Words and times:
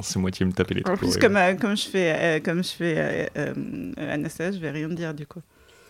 C'est 0.00 0.18
moitié 0.18 0.46
me 0.46 0.52
taper 0.52 0.74
les 0.74 0.80
En 0.80 0.84
trucs. 0.96 0.98
plus, 1.00 1.06
horribles. 1.08 1.20
comme, 1.22 1.36
euh, 1.36 1.54
comme 1.54 1.76
je 1.76 1.86
fais, 1.88 2.14
euh, 2.16 2.40
comme 2.40 2.64
je 2.64 2.70
fais 2.70 3.28
euh, 3.36 3.92
Anastasia, 3.98 4.52
je 4.52 4.58
vais 4.58 4.70
rien 4.70 4.88
dire 4.88 5.12
du 5.12 5.26
coup. 5.26 5.40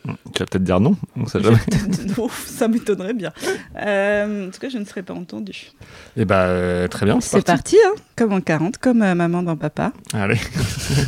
Tu 0.04 0.08
vas 0.40 0.46
peut-être 0.46 0.64
dire 0.64 0.80
non, 0.80 0.96
on 1.14 1.26
sait 1.26 1.40
jamais. 1.40 1.58
vais 1.58 2.20
Ouf, 2.20 2.44
ça 2.48 2.66
m'étonnerait 2.66 3.14
bien. 3.14 3.32
En 3.76 4.50
tout 4.50 4.58
cas, 4.58 4.68
je 4.68 4.78
ne 4.78 4.84
serais 4.84 5.04
pas 5.04 5.14
entendue. 5.14 5.70
Et 6.16 6.24
bah, 6.24 6.46
euh, 6.46 6.88
très 6.88 7.06
bien, 7.06 7.20
c'est 7.20 7.38
C'est 7.38 7.46
parti. 7.46 7.76
parti, 7.76 7.76
hein, 7.86 8.02
comme 8.16 8.32
en 8.32 8.40
40, 8.40 8.78
comme 8.78 8.98
maman 8.98 9.44
dans 9.44 9.56
papa. 9.56 9.92
Allez. 10.12 10.40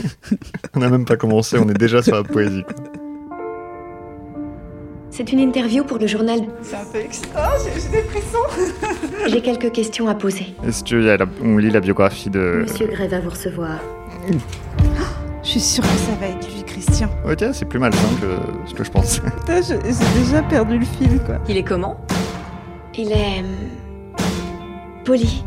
on 0.74 0.78
n'a 0.78 0.88
même 0.88 1.04
pas 1.06 1.16
commencé, 1.16 1.58
on 1.58 1.68
est 1.68 1.74
déjà 1.78 2.00
sur 2.04 2.14
la 2.14 2.22
poésie. 2.22 2.62
quoi. 2.62 2.74
C'est 5.16 5.30
une 5.30 5.38
interview 5.38 5.84
pour 5.84 5.98
le 5.98 6.08
journal. 6.08 6.40
C'est 6.60 6.74
un 6.74 6.84
peu 6.92 6.98
excitant, 6.98 7.38
j'ai 7.64 7.80
j'ai 7.80 7.88
des 7.88 8.02
frissons. 8.02 9.28
J'ai 9.28 9.40
quelques 9.40 9.70
questions 9.70 10.08
à 10.08 10.14
poser. 10.16 10.56
Est-ce 10.66 10.82
qu'on 10.82 11.56
lit 11.56 11.70
la 11.70 11.78
biographie 11.78 12.30
de. 12.30 12.62
Monsieur 12.62 12.88
Gray 12.88 13.06
va 13.06 13.20
vous 13.20 13.30
recevoir. 13.30 13.78
Je 15.44 15.48
suis 15.48 15.60
sûre 15.60 15.84
que 15.84 15.88
ça 16.00 16.16
va 16.20 16.26
être 16.26 16.52
lui, 16.52 16.64
Christian. 16.64 17.08
Ok, 17.24 17.44
c'est 17.52 17.64
plus 17.64 17.78
malsain 17.78 18.08
que 18.20 18.68
ce 18.68 18.74
que 18.74 18.82
je 18.82 18.90
pensais. 18.90 19.20
Putain, 19.38 19.62
j'ai 19.62 19.78
déjà 20.20 20.42
perdu 20.42 20.80
le 20.80 20.84
fil, 20.84 21.20
quoi. 21.24 21.38
Il 21.48 21.56
est 21.58 21.62
comment? 21.62 22.04
Il 22.98 23.12
est. 23.12 23.38
hum, 23.38 24.24
poli. 25.04 25.44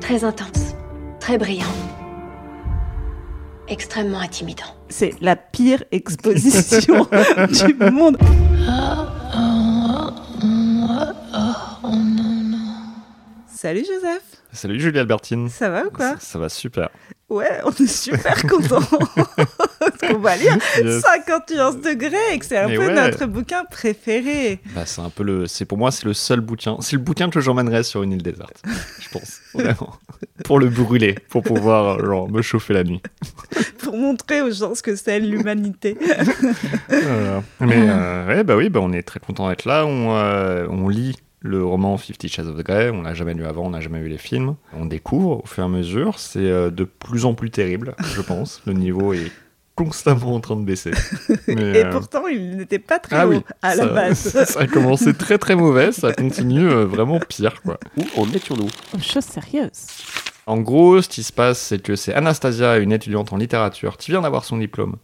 Très 0.00 0.22
intense. 0.22 0.76
Très 1.18 1.38
brillant. 1.38 1.74
Extrêmement 3.66 4.20
intimidant. 4.20 4.77
C'est 4.90 5.14
la 5.20 5.36
pire 5.36 5.84
exposition 5.92 7.06
du 7.66 7.74
monde. 7.90 8.16
Salut 13.48 13.84
Joseph, 13.84 14.22
Salut 14.52 14.80
Julie 14.80 14.98
Albertine. 14.98 15.48
ça 15.48 15.68
va 15.68 15.86
ou 15.86 15.90
quoi? 15.90 16.12
Ça, 16.12 16.20
ça 16.20 16.38
va 16.38 16.48
super. 16.48 16.88
Ouais, 17.30 17.60
on 17.64 17.70
est 17.70 17.86
super 17.86 18.42
contents. 18.46 18.80
Parce 19.78 19.98
qu'on 20.00 20.18
va 20.18 20.36
lire 20.36 20.56
Yes. 20.82 21.02
51 21.02 21.72
degrés 21.74 22.16
et 22.32 22.38
que 22.38 22.46
c'est 22.46 22.56
un 22.56 22.68
peu 22.68 22.78
ouais. 22.78 22.94
notre 22.94 23.26
bouquin 23.26 23.64
préféré. 23.66 24.60
Bah, 24.74 24.86
c'est 24.86 25.02
un 25.02 25.10
peu 25.10 25.24
le. 25.24 25.46
C'est 25.46 25.66
pour 25.66 25.76
moi, 25.76 25.90
c'est 25.90 26.06
le 26.06 26.14
seul 26.14 26.40
bouquin. 26.40 26.78
C'est 26.80 26.96
le 26.96 27.02
bouquin 27.02 27.28
que 27.28 27.40
j'emmènerais 27.40 27.82
sur 27.82 28.02
une 28.02 28.12
île 28.12 28.22
déserte. 28.22 28.62
Je 29.00 29.08
pense. 29.10 29.40
Vraiment. 29.54 29.94
pour 30.44 30.58
le 30.58 30.68
brûler, 30.68 31.16
pour 31.28 31.42
pouvoir 31.42 32.02
genre, 32.04 32.30
me 32.30 32.40
chauffer 32.40 32.72
la 32.74 32.84
nuit. 32.84 33.02
Pour 33.78 33.96
montrer 33.96 34.42
aux 34.42 34.50
gens 34.50 34.74
ce 34.74 34.82
que 34.82 34.96
c'est 34.96 35.18
l'humanité. 35.18 35.96
Voilà. 36.88 37.42
Mais 37.60 37.86
euh, 37.88 38.26
ouais, 38.26 38.44
bah 38.44 38.54
oui, 38.56 38.68
bah, 38.68 38.80
on 38.82 38.92
est 38.92 39.02
très 39.02 39.18
content 39.20 39.48
d'être 39.48 39.64
là. 39.64 39.86
On, 39.86 40.14
euh, 40.14 40.66
on 40.68 40.88
lit 40.88 41.16
le 41.40 41.64
roman 41.64 41.96
Fifty 41.96 42.28
Shades 42.28 42.46
of 42.46 42.56
Grey. 42.62 42.90
On 42.90 43.02
l'a 43.02 43.14
jamais 43.14 43.34
lu 43.34 43.44
avant, 43.44 43.66
on 43.66 43.70
n'a 43.70 43.80
jamais 43.80 44.00
vu 44.00 44.08
les 44.08 44.18
films. 44.18 44.56
On 44.72 44.86
découvre 44.86 45.42
au 45.42 45.46
fur 45.46 45.62
et 45.62 45.66
à 45.66 45.68
mesure. 45.68 46.18
C'est 46.18 46.38
euh, 46.40 46.70
de 46.70 46.84
plus 46.84 47.24
en 47.24 47.34
plus 47.34 47.50
terrible, 47.50 47.94
je 48.14 48.20
pense. 48.20 48.60
Le 48.66 48.72
niveau 48.72 49.12
est 49.12 49.30
constamment 49.74 50.34
en 50.34 50.40
train 50.40 50.56
de 50.56 50.64
baisser. 50.64 50.90
Mais, 51.48 51.54
Et 51.78 51.84
euh, 51.84 51.90
pourtant, 51.92 52.26
il 52.26 52.56
n'était 52.56 52.80
pas 52.80 52.98
très 52.98 53.14
ah 53.16 53.26
haut 53.28 53.30
oui, 53.30 53.40
à 53.62 53.76
la 53.76 53.84
ça- 53.84 53.92
base. 53.92 54.18
ça 54.46 54.60
a 54.60 54.66
commencé 54.66 55.14
très 55.14 55.38
très 55.38 55.54
mauvais, 55.54 55.92
ça 55.92 56.12
continue 56.12 56.68
euh, 56.68 56.84
vraiment 56.84 57.20
pire 57.20 57.62
quoi. 57.62 57.78
Où 57.96 58.02
on 58.16 58.26
est 58.32 58.44
sur 58.44 58.56
nous. 58.56 58.68
Chose 59.00 59.22
sérieuse. 59.24 59.86
En 60.46 60.56
gros, 60.58 61.00
ce 61.02 61.08
qui 61.08 61.22
se 61.22 61.32
passe, 61.32 61.58
c'est 61.60 61.80
que 61.80 61.94
c'est 61.94 62.14
Anastasia, 62.14 62.78
une 62.78 62.90
étudiante 62.90 63.32
en 63.32 63.36
littérature, 63.36 63.98
qui 63.98 64.10
vient 64.10 64.22
d'avoir 64.22 64.44
son 64.44 64.56
diplôme, 64.56 64.96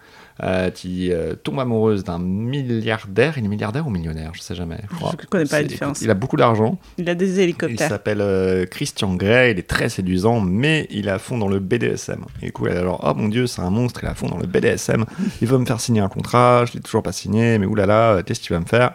euh, 0.43 0.71
qui 0.71 1.13
euh, 1.13 1.35
tombe 1.35 1.61
amoureuse 1.61 2.03
d'un 2.03 2.19
milliardaire. 2.19 3.39
Il 3.39 3.45
est 3.45 3.49
milliardaire 3.49 3.87
ou 3.87 3.91
millionnaire 3.91 4.33
Je 4.35 4.41
sais 4.41 4.55
jamais. 4.55 4.79
Je 5.21 5.27
connais 5.27 5.45
pas 5.45 5.63
la 5.63 5.69
différence. 5.69 6.03
Il 6.03 6.11
a 6.11 6.15
beaucoup 6.15 6.37
d'argent. 6.37 6.79
Il 6.99 7.09
a 7.09 7.15
des 7.15 7.35
Il 7.37 7.41
hélicoptères. 7.41 7.89
s'appelle 7.89 8.21
euh, 8.21 8.67
Christian 8.67 9.15
Grey. 9.15 9.53
Il 9.53 9.59
est 9.59 9.69
très 9.69 9.89
séduisant, 9.89 10.41
mais 10.41 10.87
il 10.91 11.09
est 11.09 11.13
à 11.13 11.19
fond 11.19 11.39
dans 11.39 11.49
le 11.49 11.61
BDSM. 11.61 12.25
Et 12.43 12.47
du 12.47 12.53
coup, 12.53 12.67
elle 12.67 12.79
est 12.79 12.83
genre, 12.83 13.01
oh 13.09 13.15
mon 13.15 13.29
dieu, 13.29 13.47
c'est 13.47 13.63
un 13.63 13.71
monstre, 13.71 14.01
il 14.03 14.07
est 14.07 14.11
à 14.11 14.15
fond 14.15 14.29
dans 14.29 14.39
le 14.39 14.47
BDSM. 14.47 15.05
Il 15.41 15.47
veut 15.49 15.59
me 15.59 15.67
faire 15.67 15.81
signer 15.81 16.01
un 16.01 16.09
contrat, 16.09 16.65
je 16.67 16.73
l'ai 16.75 16.81
toujours 16.81 17.03
pas 17.03 17.13
signé, 17.13 17.59
mais 17.59 17.67
oulala, 17.67 18.23
qu'est-ce 18.27 18.41
que 18.41 18.47
tu 18.47 18.53
vas 18.53 18.61
me 18.61 18.67
faire? 18.67 18.95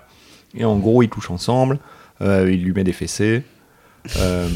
Et 0.56 0.66
en 0.66 0.78
gros, 0.78 1.04
ils 1.04 1.10
couchent 1.10 1.32
ensemble, 1.32 1.80
euh, 2.22 2.50
il 2.52 2.64
lui 2.64 2.74
met 2.74 2.84
des 2.84 2.92
fessées. 2.94 3.44
Euh, 4.18 4.48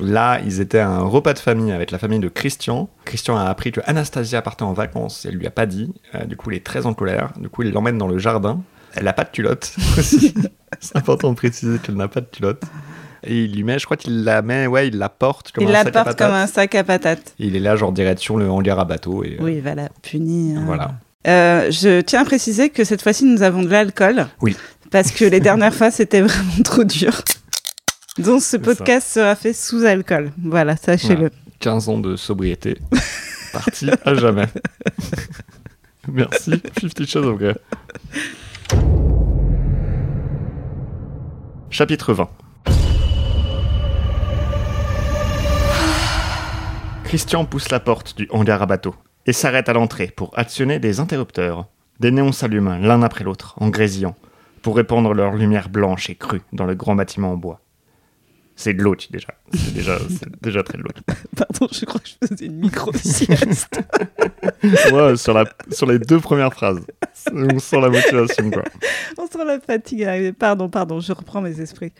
là, 0.00 0.40
ils 0.44 0.60
étaient 0.60 0.78
à 0.78 0.88
un 0.88 1.02
repas 1.02 1.34
de 1.34 1.38
famille 1.38 1.72
avec 1.72 1.90
la 1.90 1.98
famille 1.98 2.18
de 2.20 2.28
Christian. 2.28 2.88
Christian 3.04 3.36
a 3.36 3.44
appris 3.44 3.72
que 3.72 3.80
Anastasia 3.84 4.42
partait 4.42 4.62
en 4.62 4.72
vacances. 4.72 5.26
Elle 5.28 5.36
lui 5.36 5.46
a 5.46 5.50
pas 5.50 5.66
dit. 5.66 5.92
Euh, 6.14 6.24
du 6.24 6.36
coup, 6.36 6.50
il 6.50 6.56
est 6.56 6.64
très 6.64 6.86
en 6.86 6.94
colère. 6.94 7.32
Du 7.38 7.48
coup, 7.48 7.62
il 7.62 7.72
l'emmène 7.72 7.98
dans 7.98 8.08
le 8.08 8.18
jardin. 8.18 8.60
Elle 8.94 9.04
n'a 9.04 9.12
pas 9.12 9.24
de 9.24 9.30
culotte. 9.30 9.74
aussi. 9.98 10.34
C'est 10.80 10.96
important 10.96 11.30
de 11.30 11.36
préciser 11.36 11.78
qu'elle 11.78 11.96
n'a 11.96 12.08
pas 12.08 12.20
de 12.20 12.26
culotte. 12.26 12.62
Et 13.24 13.44
il 13.44 13.56
lui 13.56 13.64
met, 13.64 13.78
je 13.78 13.84
crois 13.84 13.96
qu'il 13.96 14.22
la 14.22 14.42
met, 14.42 14.66
ouais, 14.68 14.88
il 14.88 14.96
la 14.96 15.08
porte 15.08 15.50
comme 15.50 15.64
Il 15.64 15.70
un 15.70 15.72
la 15.72 15.78
sac 15.80 15.88
à 15.88 15.92
porte 15.92 16.04
patates. 16.06 16.28
comme 16.28 16.36
un 16.36 16.46
sac 16.46 16.74
à 16.76 16.84
patates. 16.84 17.34
Et 17.40 17.46
il 17.46 17.56
est 17.56 17.60
là, 17.60 17.74
genre 17.74 17.92
direction 17.92 18.36
le 18.36 18.48
hangar 18.48 18.78
à 18.78 18.84
bateau. 18.84 19.24
Et, 19.24 19.36
euh, 19.40 19.44
Oui, 19.44 19.54
il 19.56 19.60
va 19.60 19.74
la 19.74 19.88
punir. 20.02 20.60
Voilà. 20.64 20.92
Euh, 21.26 21.70
je 21.70 22.00
tiens 22.00 22.22
à 22.22 22.24
préciser 22.24 22.70
que 22.70 22.84
cette 22.84 23.02
fois-ci, 23.02 23.24
nous 23.24 23.42
avons 23.42 23.62
de 23.62 23.68
l'alcool. 23.68 24.26
Oui. 24.40 24.56
Parce 24.90 25.10
que 25.10 25.24
les 25.24 25.40
dernières 25.40 25.74
fois, 25.74 25.90
c'était 25.90 26.20
vraiment 26.22 26.62
trop 26.64 26.84
dur. 26.84 27.12
Donc, 28.18 28.42
ce 28.42 28.56
podcast 28.56 29.08
sera 29.08 29.36
fait 29.36 29.52
sous 29.52 29.84
alcool. 29.84 30.32
Voilà, 30.42 30.76
sachez-le. 30.76 31.30
15 31.60 31.88
ans 31.88 31.98
de 31.98 32.16
sobriété. 32.16 32.78
Parti 33.52 33.88
à 34.04 34.14
jamais. 34.14 34.46
Merci, 36.08 36.60
Fifty 36.78 37.06
Shades 37.06 37.24
of 37.24 37.38
Grey. 37.38 37.54
Chapitre 41.70 42.12
20. 42.12 42.28
Christian 47.04 47.44
pousse 47.44 47.70
la 47.70 47.80
porte 47.80 48.16
du 48.16 48.26
hangar 48.30 48.62
à 48.62 48.66
bateau 48.66 48.94
et 49.26 49.32
s'arrête 49.32 49.68
à 49.68 49.72
l'entrée 49.72 50.12
pour 50.14 50.36
actionner 50.36 50.78
des 50.78 51.00
interrupteurs. 51.00 51.66
Des 52.00 52.10
néons 52.10 52.32
s'allument 52.32 52.78
l'un 52.78 53.02
après 53.02 53.24
l'autre 53.24 53.54
en 53.58 53.68
grésillant 53.68 54.16
pour 54.62 54.76
répandre 54.76 55.14
leur 55.14 55.34
lumière 55.34 55.68
blanche 55.68 56.10
et 56.10 56.14
crue 56.16 56.42
dans 56.52 56.66
le 56.66 56.74
grand 56.74 56.94
bâtiment 56.94 57.32
en 57.32 57.36
bois. 57.36 57.60
C'est 58.58 58.74
de 58.74 58.82
l'autre 58.82 59.04
déjà. 59.08 59.28
C'est 59.54 59.72
déjà, 59.72 59.98
déjà 60.42 60.64
très 60.64 60.78
de 60.78 60.82
l'autre. 60.82 61.00
Pardon, 61.36 61.68
je 61.70 61.84
crois 61.84 62.00
que 62.00 62.08
je 62.08 62.26
faisais 62.26 62.46
une 62.46 62.56
micro-sieste. 62.56 63.80
Ouais, 64.92 65.16
sur, 65.16 65.32
la, 65.32 65.44
sur 65.70 65.86
les 65.86 66.00
deux 66.00 66.18
premières 66.18 66.52
phrases. 66.52 66.80
On 67.32 67.58
sent 67.60 67.80
la 67.80 67.88
motivation, 67.88 68.50
quoi. 68.50 68.64
On 69.18 69.26
sent 69.28 69.44
la 69.46 69.60
fatigue 69.60 70.02
arriver. 70.02 70.32
Pardon, 70.32 70.68
pardon, 70.68 70.98
je 70.98 71.12
reprends 71.12 71.40
mes 71.40 71.60
esprits. 71.60 71.92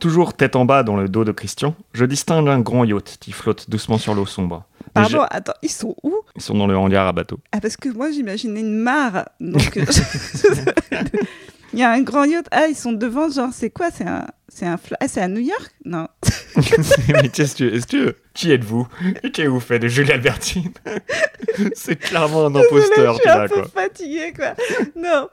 Toujours 0.00 0.34
tête 0.34 0.56
en 0.56 0.64
bas 0.64 0.82
dans 0.82 0.96
le 0.96 1.08
dos 1.08 1.24
de 1.24 1.30
Christian, 1.30 1.76
je 1.92 2.04
distingue 2.04 2.48
un 2.48 2.58
grand 2.58 2.84
yacht 2.84 3.18
qui 3.20 3.30
flotte 3.30 3.70
doucement 3.70 3.98
sur 3.98 4.14
l'eau 4.14 4.26
sombre. 4.26 4.64
Pardon, 4.92 5.22
attends, 5.30 5.54
ils 5.62 5.70
sont 5.70 5.94
où? 6.02 6.16
Ils 6.34 6.42
sont 6.42 6.58
dans 6.58 6.66
le 6.66 6.76
hangar 6.76 7.06
à 7.06 7.12
bateau. 7.12 7.38
Ah, 7.52 7.60
parce 7.60 7.76
que 7.76 7.88
moi, 7.90 8.10
j'imaginais 8.10 8.60
une 8.60 8.78
mare. 8.78 9.28
Donc, 9.38 9.78
il 11.72 11.78
y 11.78 11.82
a 11.82 11.90
un 11.90 12.02
grand 12.02 12.24
yacht. 12.24 12.46
Ah, 12.50 12.66
ils 12.68 12.76
sont 12.76 12.92
devant, 12.92 13.30
genre, 13.30 13.50
c'est 13.52 13.70
quoi? 13.70 13.90
C'est 13.90 14.06
un, 14.06 14.26
c'est 14.48 14.66
un, 14.66 14.76
fla- 14.76 14.96
ah, 15.00 15.08
c'est 15.08 15.20
à 15.20 15.28
New 15.28 15.40
York? 15.40 15.70
Non. 15.84 16.08
Mais 17.08 17.28
qu'est-ce 17.28 17.56
que 17.56 17.64
est-ce 17.64 17.86
que 17.86 18.16
qui 18.34 18.52
êtes-vous? 18.52 18.86
Et 19.22 19.30
qu'avez-vous 19.30 19.60
fait 19.60 19.78
de 19.78 19.88
Julie 19.88 20.12
Albertine 20.12 20.72
C'est 21.74 21.96
clairement 21.96 22.46
un 22.46 22.54
imposteur, 22.54 23.14
je 23.14 23.22
tu 23.22 23.28
suis 23.28 23.38
un 23.38 23.48
peu 23.48 23.54
quoi. 23.62 23.68
fatiguée, 23.82 24.32
quoi. 24.34 24.54
Non. 24.96 25.28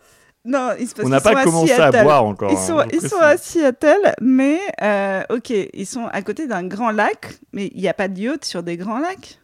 Non, 0.46 0.72
ils, 0.78 0.88
parce 0.88 1.06
On 1.06 1.10
n'a 1.10 1.22
pas 1.22 1.42
commencé 1.44 1.72
à 1.72 2.04
boire 2.04 2.26
encore. 2.26 2.52
Ils 2.52 2.58
hein, 2.58 2.68
sont, 2.68 2.78
on 2.80 2.88
ils 2.92 3.08
sont 3.08 3.22
à 3.22 3.38
Seattle, 3.38 4.14
mais 4.20 4.60
euh, 4.82 5.24
ok, 5.30 5.52
ils 5.74 5.86
sont 5.86 6.06
à 6.08 6.22
côté 6.22 6.48
d'un 6.48 6.68
grand 6.68 6.92
lac, 6.92 7.36
mais 7.54 7.68
il 7.74 7.82
n'y 7.82 7.88
a 7.88 7.94
pas 7.94 8.10
de 8.10 8.20
yacht 8.20 8.44
sur 8.44 8.62
des 8.62 8.76
grands 8.76 9.00
lacs? 9.00 9.40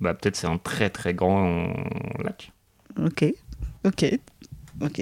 Bah, 0.00 0.14
peut-être 0.14 0.34
c'est 0.34 0.48
un 0.48 0.58
très 0.58 0.90
très 0.90 1.14
grand 1.14 1.72
lac. 2.24 2.50
Ok, 2.98 3.24
ok, 3.84 4.18
ok. 4.82 5.00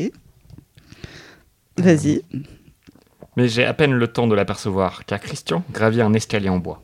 Vas-y. 1.79 2.23
Mais 3.37 3.49
j'ai 3.49 3.65
à 3.65 3.75
peine 3.75 3.93
le 3.93 4.09
temps 4.09 4.27
de 4.27 4.35
l'apercevoir, 4.35 5.05
car 5.05 5.21
Christian 5.21 5.63
gravit 5.73 6.01
un 6.03 6.13
escalier 6.15 6.49
en 6.49 6.59
bois. 6.59 6.83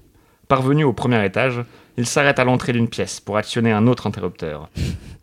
Parvenu 0.49 0.85
au 0.85 0.93
premier 0.93 1.25
étage, 1.25 1.61
il 1.97 2.07
s'arrête 2.07 2.39
à 2.39 2.45
l'entrée 2.45 2.73
d'une 2.73 2.89
pièce 2.89 3.21
pour 3.21 3.37
actionner 3.37 3.73
un 3.73 3.87
autre 3.87 4.07
interrupteur. 4.07 4.69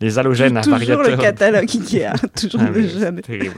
Les 0.02 0.18
halogènes 0.20 0.58
à 0.58 0.62
Toujours 0.62 0.80
variateurs... 0.80 1.10
le 1.12 1.18
catalogue 1.18 1.70
Ikea, 1.70 2.14
toujours 2.40 2.62
Ah, 2.64 2.70
le 2.72 3.22
terrible. 3.22 3.56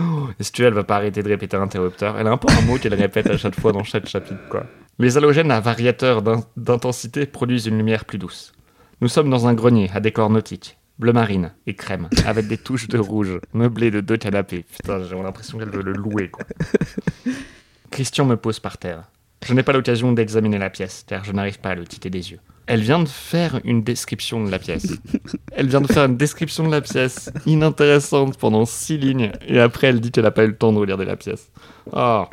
Oh, 0.00 0.28
va 0.72 0.84
pas 0.84 0.96
arrêter 0.96 1.22
de 1.22 1.28
répéter 1.28 1.56
l'interrupteur 1.56 2.18
Elle 2.18 2.26
a 2.26 2.30
un 2.32 2.36
peu 2.36 2.52
un 2.52 2.60
mot 2.62 2.78
qu'elle 2.78 2.94
répète 2.94 3.28
à 3.28 3.36
chaque 3.36 3.58
fois 3.60 3.70
dans 3.72 3.84
chaque 3.84 4.06
chapitre, 4.08 4.40
quoi. 4.50 4.64
Les 4.98 5.16
halogènes 5.16 5.50
à 5.52 5.60
variateur 5.60 6.22
d'in- 6.22 6.42
d'intensité 6.56 7.26
produisent 7.26 7.66
une 7.66 7.76
lumière 7.76 8.04
plus 8.04 8.18
douce. 8.18 8.52
Nous 9.00 9.08
sommes 9.08 9.30
dans 9.30 9.46
un 9.46 9.54
grenier 9.54 9.90
à 9.94 10.00
décor 10.00 10.30
nautique, 10.30 10.78
bleu 10.98 11.12
marine 11.12 11.52
et 11.66 11.74
crème, 11.74 12.08
avec 12.26 12.46
des 12.46 12.58
touches 12.58 12.88
de 12.88 12.98
rouge, 12.98 13.38
meublé 13.52 13.90
de 13.90 14.00
deux 14.00 14.16
canapés. 14.16 14.64
Putain, 14.70 15.02
j'ai 15.04 15.16
l'impression 15.16 15.58
qu'elle 15.58 15.70
veut 15.70 15.82
le 15.82 15.92
louer, 15.92 16.30
quoi. 16.30 16.44
Christian 17.90 18.24
me 18.24 18.36
pose 18.36 18.60
par 18.60 18.78
terre. 18.78 19.04
Je 19.44 19.52
n'ai 19.52 19.62
pas 19.62 19.72
l'occasion 19.72 20.12
d'examiner 20.12 20.58
la 20.58 20.70
pièce, 20.70 21.04
car 21.06 21.24
je 21.24 21.32
n'arrive 21.32 21.60
pas 21.60 21.70
à 21.70 21.74
le 21.74 21.84
quitter 21.84 22.10
des 22.10 22.30
yeux. 22.30 22.40
Elle 22.66 22.80
vient 22.80 23.02
de 23.02 23.08
faire 23.08 23.60
une 23.64 23.82
description 23.82 24.42
de 24.42 24.50
la 24.50 24.58
pièce. 24.58 24.86
Elle 25.52 25.68
vient 25.68 25.82
de 25.82 25.86
faire 25.86 26.06
une 26.06 26.16
description 26.16 26.64
de 26.64 26.70
la 26.70 26.80
pièce 26.80 27.30
inintéressante 27.44 28.38
pendant 28.38 28.64
six 28.64 28.96
lignes, 28.96 29.32
et 29.46 29.60
après 29.60 29.88
elle 29.88 30.00
dit 30.00 30.10
qu'elle 30.10 30.24
n'a 30.24 30.30
pas 30.30 30.44
eu 30.44 30.48
le 30.48 30.56
temps 30.56 30.72
de 30.72 30.78
regarder 30.78 31.04
la 31.04 31.16
pièce. 31.16 31.50
Oh. 31.92 32.24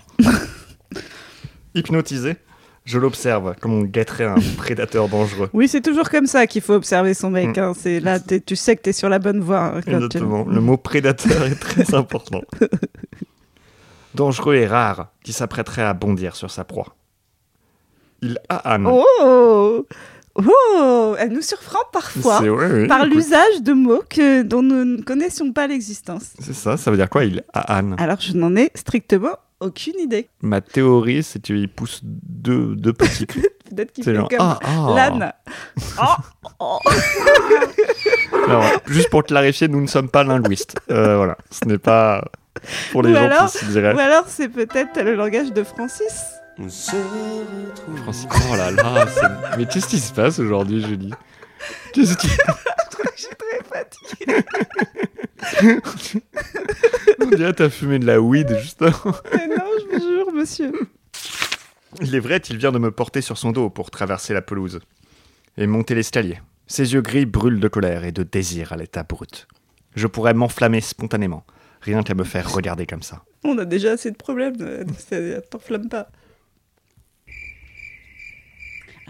Hypnotisé, 1.75 2.37
Je 2.83 2.97
l'observe 2.97 3.55
comme 3.61 3.73
on 3.73 3.81
guetterait 3.83 4.25
un 4.25 4.35
prédateur 4.57 5.07
dangereux. 5.07 5.49
Oui, 5.53 5.67
c'est 5.67 5.81
toujours 5.81 6.09
comme 6.09 6.25
ça 6.25 6.47
qu'il 6.47 6.61
faut 6.61 6.73
observer 6.73 7.13
son 7.13 7.29
mec. 7.29 7.57
hein. 7.57 7.73
C'est 7.77 7.99
là, 7.99 8.19
tu 8.19 8.55
sais 8.55 8.75
que 8.75 8.81
t'es 8.81 8.93
sur 8.93 9.07
la 9.09 9.19
bonne 9.19 9.39
voie. 9.39 9.65
hein, 9.65 9.81
quand 9.85 9.91
tu- 9.91 9.91
Exactement. 9.97 10.45
Le 10.45 10.61
mot 10.61 10.77
prédateur 10.77 11.43
est 11.43 11.59
très 11.59 11.93
important. 11.95 12.41
Dangereux 14.15 14.55
et 14.55 14.67
rare, 14.67 15.07
qui 15.23 15.31
s'apprêterait 15.31 15.83
à 15.83 15.93
bondir 15.93 16.35
sur 16.35 16.51
sa 16.51 16.63
proie. 16.65 16.95
Il 18.21 18.39
a 18.49 18.73
âne. 18.73 18.85
Oh 18.87 19.85
Oh 20.35 21.15
Elle 21.19 21.31
nous 21.33 21.41
surprend 21.41 21.79
parfois 21.91 22.39
C'est 22.41 22.49
ouais, 22.49 22.71
oui, 22.71 22.87
par 22.87 23.05
l'usage 23.05 23.61
de 23.63 23.73
mots 23.73 24.01
que, 24.09 24.43
dont 24.43 24.61
nous 24.61 24.85
ne 24.85 25.01
connaissions 25.01 25.51
pas 25.51 25.67
l'existence. 25.67 26.33
C'est 26.39 26.53
ça, 26.53 26.77
ça 26.77 26.89
veut 26.91 26.97
dire 26.97 27.09
quoi 27.09 27.25
Il 27.25 27.43
a 27.53 27.77
âne. 27.77 27.95
Alors, 27.99 28.19
je 28.21 28.33
n'en 28.33 28.55
ai 28.55 28.71
strictement 28.75 29.35
aucune 29.61 29.99
idée. 29.99 30.29
Ma 30.41 30.59
théorie, 30.59 31.23
c'est 31.23 31.41
qu'il 31.41 31.69
pousse 31.69 32.01
deux, 32.03 32.75
deux 32.75 32.93
petits 32.93 33.25
cris. 33.25 33.41
Peut-être 33.69 33.93
qu'il 33.93 34.03
fait 34.03 34.15
genre, 34.15 34.27
comme 34.27 34.39
ah, 34.41 34.59
ah. 34.63 34.93
l'âne. 34.95 35.33
Oh, 36.01 36.49
oh. 36.59 36.79
Alors, 38.47 38.65
juste 38.87 39.09
pour 39.09 39.23
clarifier, 39.23 39.69
nous 39.69 39.79
ne 39.79 39.87
sommes 39.87 40.09
pas 40.09 40.25
linguistes. 40.25 40.75
Euh, 40.89 41.15
voilà, 41.15 41.37
ce 41.49 41.65
n'est 41.65 41.77
pas 41.77 42.25
pour 42.91 43.03
les 43.03 43.11
Ou 43.11 43.15
gens 43.15 43.25
alors- 43.25 43.51
qui 43.51 43.59
se 43.59 43.65
diraient. 43.65 43.93
Ou 43.93 43.99
alors, 43.99 44.25
c'est 44.27 44.49
peut-être 44.49 45.01
le 45.01 45.15
langage 45.15 45.53
de 45.53 45.63
Francis. 45.63 46.25
Francis, 46.57 48.27
oh 48.51 48.55
là 48.55 48.71
là, 48.71 49.05
mais 49.57 49.65
qu'est-ce 49.65 49.87
qui 49.87 49.99
se 49.99 50.13
passe 50.13 50.37
aujourd'hui, 50.37 50.83
Julie? 50.85 51.13
Qu'est-ce 51.93 52.17
qui... 52.17 52.27
Je 53.15 53.21
suis 53.21 53.35
très 53.35 53.63
fatiguée. 53.63 54.43
On 57.19 57.25
dirait 57.29 57.51
que 57.51 57.57
t'as 57.57 57.69
fumé 57.69 57.99
de 57.99 58.05
la 58.05 58.19
weed, 58.21 58.57
justement. 58.59 58.91
Mais 59.33 59.47
non, 59.47 59.63
je 59.79 59.95
vous 59.97 60.01
jure, 60.01 60.31
monsieur. 60.33 60.71
Il 62.01 62.15
est 62.15 62.19
vrai 62.19 62.39
qu'il 62.39 62.57
vient 62.57 62.71
de 62.71 62.79
me 62.79 62.91
porter 62.91 63.21
sur 63.21 63.37
son 63.37 63.51
dos 63.51 63.69
pour 63.69 63.91
traverser 63.91 64.33
la 64.33 64.41
pelouse 64.41 64.79
et 65.57 65.67
monter 65.67 65.93
l'escalier. 65.95 66.39
Ses 66.67 66.93
yeux 66.93 67.01
gris 67.01 67.25
brûlent 67.25 67.59
de 67.59 67.67
colère 67.67 68.05
et 68.05 68.11
de 68.11 68.23
désir 68.23 68.71
à 68.71 68.77
l'état 68.77 69.03
brut. 69.03 69.47
Je 69.95 70.07
pourrais 70.07 70.33
m'enflammer 70.33 70.79
spontanément, 70.81 71.45
rien 71.81 72.01
qu'à 72.01 72.13
me 72.15 72.23
faire 72.23 72.51
regarder 72.53 72.85
comme 72.85 73.03
ça. 73.03 73.23
On 73.43 73.57
a 73.57 73.65
déjà 73.65 73.91
assez 73.93 74.09
de 74.11 74.15
problèmes. 74.15 74.55
euh, 74.61 74.83
ça- 75.09 75.41
T'enflamme 75.41 75.89
pas. 75.89 76.07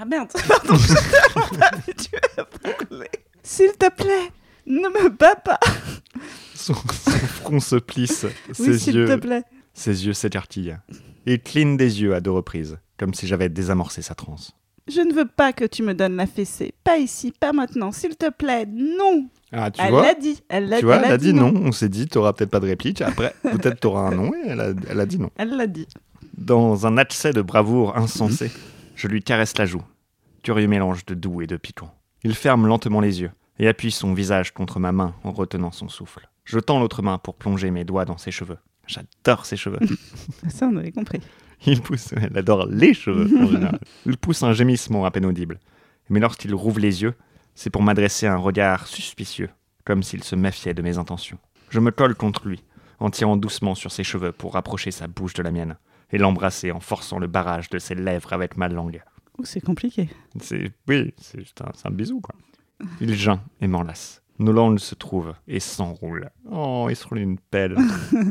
Ah 0.02 0.06
merde, 0.06 0.30
pardon, 0.48 0.74
je 0.80 0.94
t'ai 0.96 1.40
entendu, 1.40 1.94
tu 1.96 2.10
as 2.40 2.44
parlé. 2.46 3.08
S'il 3.44 3.72
te 3.74 3.88
plaît, 3.92 4.32
ne 4.66 4.80
me 5.04 5.10
bats 5.10 5.36
pas. 5.36 5.60
Son, 6.56 6.74
son 6.74 7.12
front 7.12 7.60
se 7.60 7.76
plisse, 7.76 8.26
Oui, 8.48 8.66
ses 8.66 8.80
s'il 8.80 8.96
yeux, 8.96 9.06
te 9.06 9.16
plaît. 9.16 9.44
ses 9.76 10.08
yeux 10.08 10.14
s'écarquillent. 10.14 10.78
Il 11.28 11.40
cligne 11.40 11.78
des 11.78 12.02
yeux 12.02 12.16
à 12.16 12.20
deux 12.20 12.32
reprises, 12.32 12.80
comme 12.98 13.14
si 13.14 13.28
j'avais 13.28 13.48
désamorcé 13.50 14.02
sa 14.02 14.16
transe. 14.16 14.54
Je 14.88 15.02
ne 15.02 15.14
veux 15.14 15.28
pas 15.28 15.54
que 15.54 15.66
tu 15.66 15.84
me 15.84 15.94
donnes 15.94 16.16
la 16.16 16.26
fessée. 16.26 16.74
Pas 16.84 16.98
ici, 16.98 17.32
pas 17.40 17.54
maintenant. 17.54 17.92
S'il 17.92 18.16
te 18.16 18.32
plaît, 18.32 18.66
non. 18.66 19.28
Ah, 19.52 19.70
tu 19.70 19.82
elle 19.84 19.92
vois 19.92 20.02
l'a 20.02 20.16
dit. 20.16 20.42
Elle 20.50 20.68
l'a 20.68 20.80
Tu 20.80 20.86
vois, 20.86 20.96
elle 20.96 21.06
elle 21.06 21.12
a 21.12 21.18
dit 21.18 21.34
non. 21.36 21.54
On 21.64 21.72
s'est 21.72 21.90
dit, 21.90 22.08
t'auras 22.08 22.34
peut-être 22.34 22.50
pas 22.50 22.60
de 22.60 22.66
réplique. 22.66 23.02
Après, 23.02 23.36
peut-être 23.44 23.80
t'auras 23.80 24.08
un 24.08 24.16
non. 24.16 24.34
Et 24.34 24.48
elle 24.48 24.62
a, 24.62 24.72
elle 24.90 25.00
a 25.00 25.06
dit 25.06 25.20
non. 25.20 25.30
Elle 25.38 25.56
l'a 25.56 25.68
dit. 25.68 25.88
Dans 26.40 26.88
un 26.88 26.98
accès 26.98 27.34
de 27.34 27.44
bravoure 27.44 27.96
insensé, 27.96 28.50
je 28.96 29.08
lui 29.08 29.22
caresse 29.22 29.56
la 29.60 29.66
joue. 29.66 29.84
Curieux 30.44 30.68
mélange 30.68 31.06
de 31.06 31.14
doux 31.14 31.42
et 31.42 31.48
de 31.48 31.58
piquant. 31.58 31.94
Il 32.24 32.36
ferme 32.36 32.68
lentement 32.68 33.00
les 33.00 33.22
yeux 33.22 33.32
et 33.60 33.68
appuie 33.68 33.92
son 33.92 34.14
visage 34.14 34.54
contre 34.54 34.80
ma 34.80 34.92
main 34.92 35.14
en 35.24 35.32
retenant 35.32 35.72
son 35.72 35.88
souffle. 35.88 36.30
Je 36.46 36.60
tends 36.60 36.80
l'autre 36.80 37.04
main 37.04 37.20
pour 37.20 37.36
plonger 37.36 37.70
mes 37.70 37.84
doigts 37.84 38.06
dans 38.06 38.18
ses 38.18 38.32
cheveux. 38.32 38.58
J'adore 38.88 39.46
ses 39.46 39.56
cheveux. 39.56 39.80
Ça, 40.50 40.68
on 40.72 40.78
avait 40.78 40.92
compris. 40.92 41.22
Il 41.68 41.82
pousse, 41.82 42.14
elle 42.14 42.36
adore 42.36 42.66
les 42.66 42.96
cheveux 42.96 43.30
en 43.40 43.48
général. 43.48 43.80
Il 44.08 44.18
pousse 44.18 44.42
un 44.42 44.54
gémissement 44.54 45.06
à 45.06 45.12
peine 45.12 45.28
audible. 45.28 45.60
Mais 46.10 46.20
lorsqu'il 46.20 46.56
rouvre 46.56 46.80
les 46.80 47.04
yeux, 47.04 47.14
c'est 47.54 47.70
pour 47.70 47.84
m'adresser 47.84 48.26
un 48.26 48.38
regard 48.38 48.88
suspicieux, 48.88 49.50
comme 49.86 50.02
s'il 50.02 50.24
se 50.24 50.36
méfiait 50.36 50.74
de 50.74 50.82
mes 50.82 50.98
intentions. 50.98 51.38
Je 51.70 51.80
me 51.80 51.92
colle 51.92 52.16
contre 52.16 52.48
lui, 52.48 52.64
en 53.00 53.12
tirant 53.12 53.38
doucement 53.38 53.76
sur 53.76 53.92
ses 53.92 54.04
cheveux 54.04 54.32
pour 54.32 54.54
rapprocher 54.54 54.90
sa 54.90 55.08
bouche 55.08 55.36
de 55.36 55.44
la 55.44 55.52
mienne, 55.52 55.78
et 56.12 56.18
l'embrasser 56.18 56.72
en 56.72 56.80
forçant 56.80 57.20
le 57.20 57.28
barrage 57.28 57.70
de 57.70 57.78
ses 57.78 57.96
lèvres 57.96 58.34
avec 58.34 58.58
ma 58.58 58.68
langue. 58.68 59.04
C'est 59.46 59.62
compliqué. 59.62 60.10
C'est 60.40 60.72
oui, 60.88 61.14
c'est 61.18 61.40
juste 61.40 61.62
un, 61.62 61.72
c'est 61.76 61.88
un 61.88 61.92
bisou 61.92 62.22
quoi. 62.22 62.36
Il 63.00 63.14
geint 63.14 63.42
et 63.62 63.68
m'enlace. 63.68 64.22
Nos 64.40 64.52
langues 64.52 64.80
se 64.80 64.96
trouvent 64.96 65.36
et 65.48 65.60
s'enroulent. 65.60 66.32
Oh, 66.50 66.88
il 66.90 66.96
se 66.96 67.08
roule 67.08 67.20
une 67.20 67.38
pelle. 67.38 67.78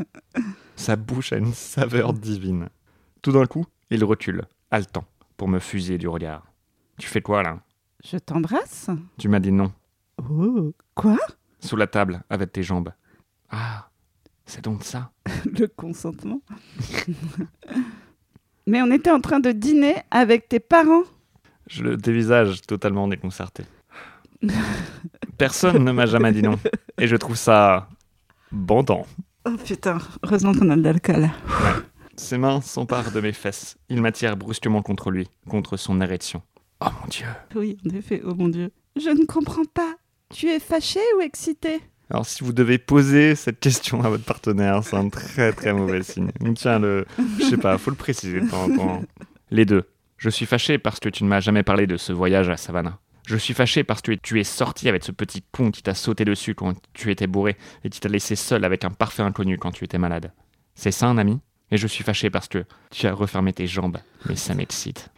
Sa 0.75 0.95
bouche 0.97 1.31
a 1.31 1.37
une 1.37 1.53
saveur 1.53 2.13
divine. 2.13 2.69
Tout 3.21 3.31
d'un 3.31 3.45
coup, 3.45 3.65
il 3.89 4.03
recule, 4.03 4.43
haletant, 4.71 5.05
pour 5.37 5.47
me 5.47 5.59
fusiller 5.59 5.97
du 5.97 6.07
regard. 6.07 6.45
Tu 6.97 7.07
fais 7.07 7.21
quoi 7.21 7.43
là? 7.43 7.61
Je 8.03 8.17
t'embrasse 8.17 8.89
Tu 9.17 9.29
m'as 9.29 9.39
dit 9.39 9.51
non. 9.51 9.71
Oh, 10.29 10.73
quoi? 10.95 11.17
Sous 11.59 11.77
la 11.77 11.87
table, 11.87 12.23
avec 12.29 12.51
tes 12.51 12.63
jambes. 12.63 12.91
Ah, 13.49 13.89
c'est 14.45 14.63
donc 14.63 14.83
ça? 14.83 15.11
Le 15.45 15.67
consentement. 15.67 16.41
Mais 18.67 18.81
on 18.81 18.91
était 18.91 19.11
en 19.11 19.19
train 19.19 19.39
de 19.39 19.51
dîner 19.51 19.95
avec 20.11 20.47
tes 20.49 20.59
parents. 20.59 21.03
Je 21.67 21.83
le 21.83 21.97
dévisage 21.97 22.61
totalement 22.61 23.07
déconcerté. 23.07 23.63
Personne 25.37 25.83
ne 25.83 25.91
m'a 25.91 26.05
jamais 26.05 26.31
dit 26.31 26.41
non. 26.41 26.59
Et 26.99 27.07
je 27.07 27.15
trouve 27.15 27.35
ça 27.35 27.89
bandant. 28.51 29.05
Oh 29.45 29.55
putain, 29.65 29.97
heureusement 30.23 30.53
qu'on 30.53 30.69
a 30.69 30.75
de 30.75 30.81
l'alcool. 30.81 31.29
Ses 32.15 32.37
mains 32.37 32.61
s'emparent 32.61 33.11
de 33.11 33.21
mes 33.21 33.33
fesses. 33.33 33.77
Il 33.89 34.01
m'attire 34.01 34.37
brusquement 34.37 34.81
contre 34.81 35.09
lui, 35.09 35.27
contre 35.49 35.77
son 35.77 36.01
érection. 36.01 36.43
Oh 36.81 36.89
mon 37.01 37.07
dieu. 37.07 37.25
Oui, 37.55 37.77
en 37.85 37.95
effet, 37.95 38.21
oh 38.23 38.35
mon 38.35 38.49
dieu. 38.49 38.71
Je 38.95 39.09
ne 39.09 39.25
comprends 39.25 39.65
pas. 39.65 39.95
Tu 40.29 40.47
es 40.47 40.59
fâché 40.59 40.99
ou 41.17 41.21
excité? 41.21 41.81
Alors 42.11 42.25
si 42.25 42.43
vous 42.43 42.51
devez 42.51 42.77
poser 42.77 43.35
cette 43.35 43.61
question 43.61 44.03
à 44.03 44.09
votre 44.09 44.25
partenaire, 44.25 44.83
c'est 44.83 44.97
un 44.97 45.07
très 45.07 45.53
très 45.53 45.71
mauvais 45.71 46.03
signe. 46.03 46.29
Tiens, 46.55 46.77
le... 46.77 47.05
je 47.39 47.45
sais 47.45 47.57
pas, 47.57 47.77
faut 47.77 47.89
le 47.89 47.95
préciser 47.95 48.41
de 48.41 48.49
temps. 48.49 49.01
Les 49.49 49.65
deux. 49.65 49.85
Je 50.17 50.29
suis 50.29 50.45
fâché 50.45 50.77
parce 50.77 50.99
que 50.99 51.07
tu 51.07 51.23
ne 51.23 51.29
m'as 51.29 51.39
jamais 51.39 51.63
parlé 51.63 51.87
de 51.87 51.95
ce 51.95 52.11
voyage 52.11 52.49
à 52.49 52.57
Savannah. 52.57 52.99
Je 53.27 53.37
suis 53.37 53.53
fâché 53.53 53.85
parce 53.85 54.01
que 54.01 54.11
tu 54.11 54.41
es 54.41 54.43
sorti 54.43 54.89
avec 54.89 55.05
ce 55.05 55.13
petit 55.13 55.41
con 55.53 55.71
qui 55.71 55.83
t'a 55.83 55.93
sauté 55.93 56.25
dessus 56.25 56.53
quand 56.53 56.73
tu 56.91 57.11
étais 57.11 57.27
bourré 57.27 57.55
et 57.85 57.89
qui 57.89 58.01
t'a 58.01 58.09
laissé 58.09 58.35
seul 58.35 58.65
avec 58.65 58.83
un 58.83 58.91
parfait 58.91 59.23
inconnu 59.23 59.57
quand 59.57 59.71
tu 59.71 59.85
étais 59.85 59.97
malade. 59.97 60.33
C'est 60.75 60.91
ça 60.91 61.07
un 61.07 61.17
ami 61.17 61.39
Et 61.71 61.77
je 61.77 61.87
suis 61.87 62.03
fâché 62.03 62.29
parce 62.29 62.49
que 62.49 62.65
tu 62.89 63.07
as 63.07 63.13
refermé 63.13 63.53
tes 63.53 63.67
jambes, 63.67 63.99
mais 64.27 64.35
ça 64.35 64.53
m'excite. 64.53 65.09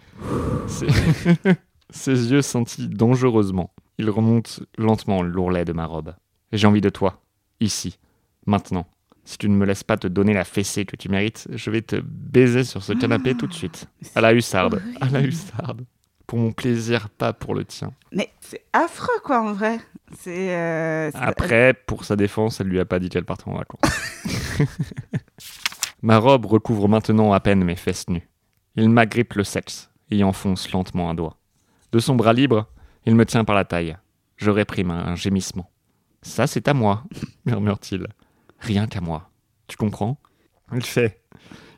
Ses 1.89 2.31
yeux 2.31 2.43
scintillent 2.43 2.87
dangereusement. 2.87 3.73
Il 3.97 4.11
remonte 4.11 4.59
lentement 4.77 5.23
l'ourlet 5.23 5.65
de 5.65 5.73
ma 5.73 5.87
robe. 5.87 6.13
J'ai 6.53 6.67
envie 6.67 6.79
de 6.81 6.89
toi, 6.89 7.21
ici, 7.59 7.99
maintenant. 8.45 8.85
Si 9.25 9.37
tu 9.37 9.49
ne 9.49 9.55
me 9.55 9.65
laisses 9.65 9.83
pas 9.83 9.97
te 9.97 10.07
donner 10.07 10.33
la 10.33 10.43
fessée 10.45 10.85
que 10.85 10.95
tu 10.95 11.09
mérites, 11.09 11.47
je 11.51 11.69
vais 11.71 11.81
te 11.81 11.95
baiser 11.95 12.63
sur 12.63 12.81
ce 12.83 12.93
canapé 12.93 13.35
tout 13.35 13.47
de 13.47 13.53
suite. 13.53 13.87
À 14.15 14.21
la 14.21 14.33
hussarde, 14.33 14.81
à 15.01 15.09
la 15.09 15.21
hussarde. 15.21 15.85
Pour 16.27 16.39
mon 16.39 16.51
plaisir, 16.51 17.09
pas 17.09 17.33
pour 17.33 17.53
le 17.55 17.65
tien. 17.65 17.91
Mais 18.11 18.29
c'est 18.39 18.63
affreux, 18.71 19.19
quoi, 19.23 19.41
en 19.41 19.53
vrai. 19.53 19.79
C'est. 20.17 20.55
euh, 20.55 21.09
Après, 21.15 21.73
pour 21.73 22.05
sa 22.05 22.15
défense, 22.15 22.59
elle 22.61 22.67
lui 22.67 22.79
a 22.79 22.85
pas 22.85 22.99
dit 22.99 23.09
qu'elle 23.09 23.25
partait 23.25 23.47
en 23.49 23.55
vacances. 23.57 23.81
Ma 26.01 26.17
robe 26.17 26.45
recouvre 26.45 26.87
maintenant 26.89 27.31
à 27.33 27.39
peine 27.39 27.63
mes 27.63 27.75
fesses 27.75 28.09
nues. 28.09 28.27
Il 28.75 28.89
m'agrippe 28.89 29.33
le 29.35 29.43
sexe 29.43 29.89
et 30.11 30.17
y 30.17 30.23
enfonce 30.23 30.71
lentement 30.71 31.09
un 31.09 31.13
doigt. 31.13 31.37
De 31.91 31.99
son 31.99 32.15
bras 32.15 32.33
libre, 32.33 32.67
il 33.05 33.15
me 33.15 33.25
tient 33.25 33.45
par 33.45 33.55
la 33.55 33.63
taille. 33.65 33.97
Je 34.35 34.49
réprime 34.49 34.91
un 34.91 35.15
gémissement. 35.15 35.69
Ça, 36.23 36.47
c'est 36.47 36.67
à 36.67 36.73
moi, 36.73 37.03
murmure-t-il. 37.45 38.07
Rien 38.59 38.87
qu'à 38.87 39.01
moi. 39.01 39.29
Tu 39.67 39.77
comprends? 39.77 40.17
Il 40.73 40.83
fait. 40.83 41.21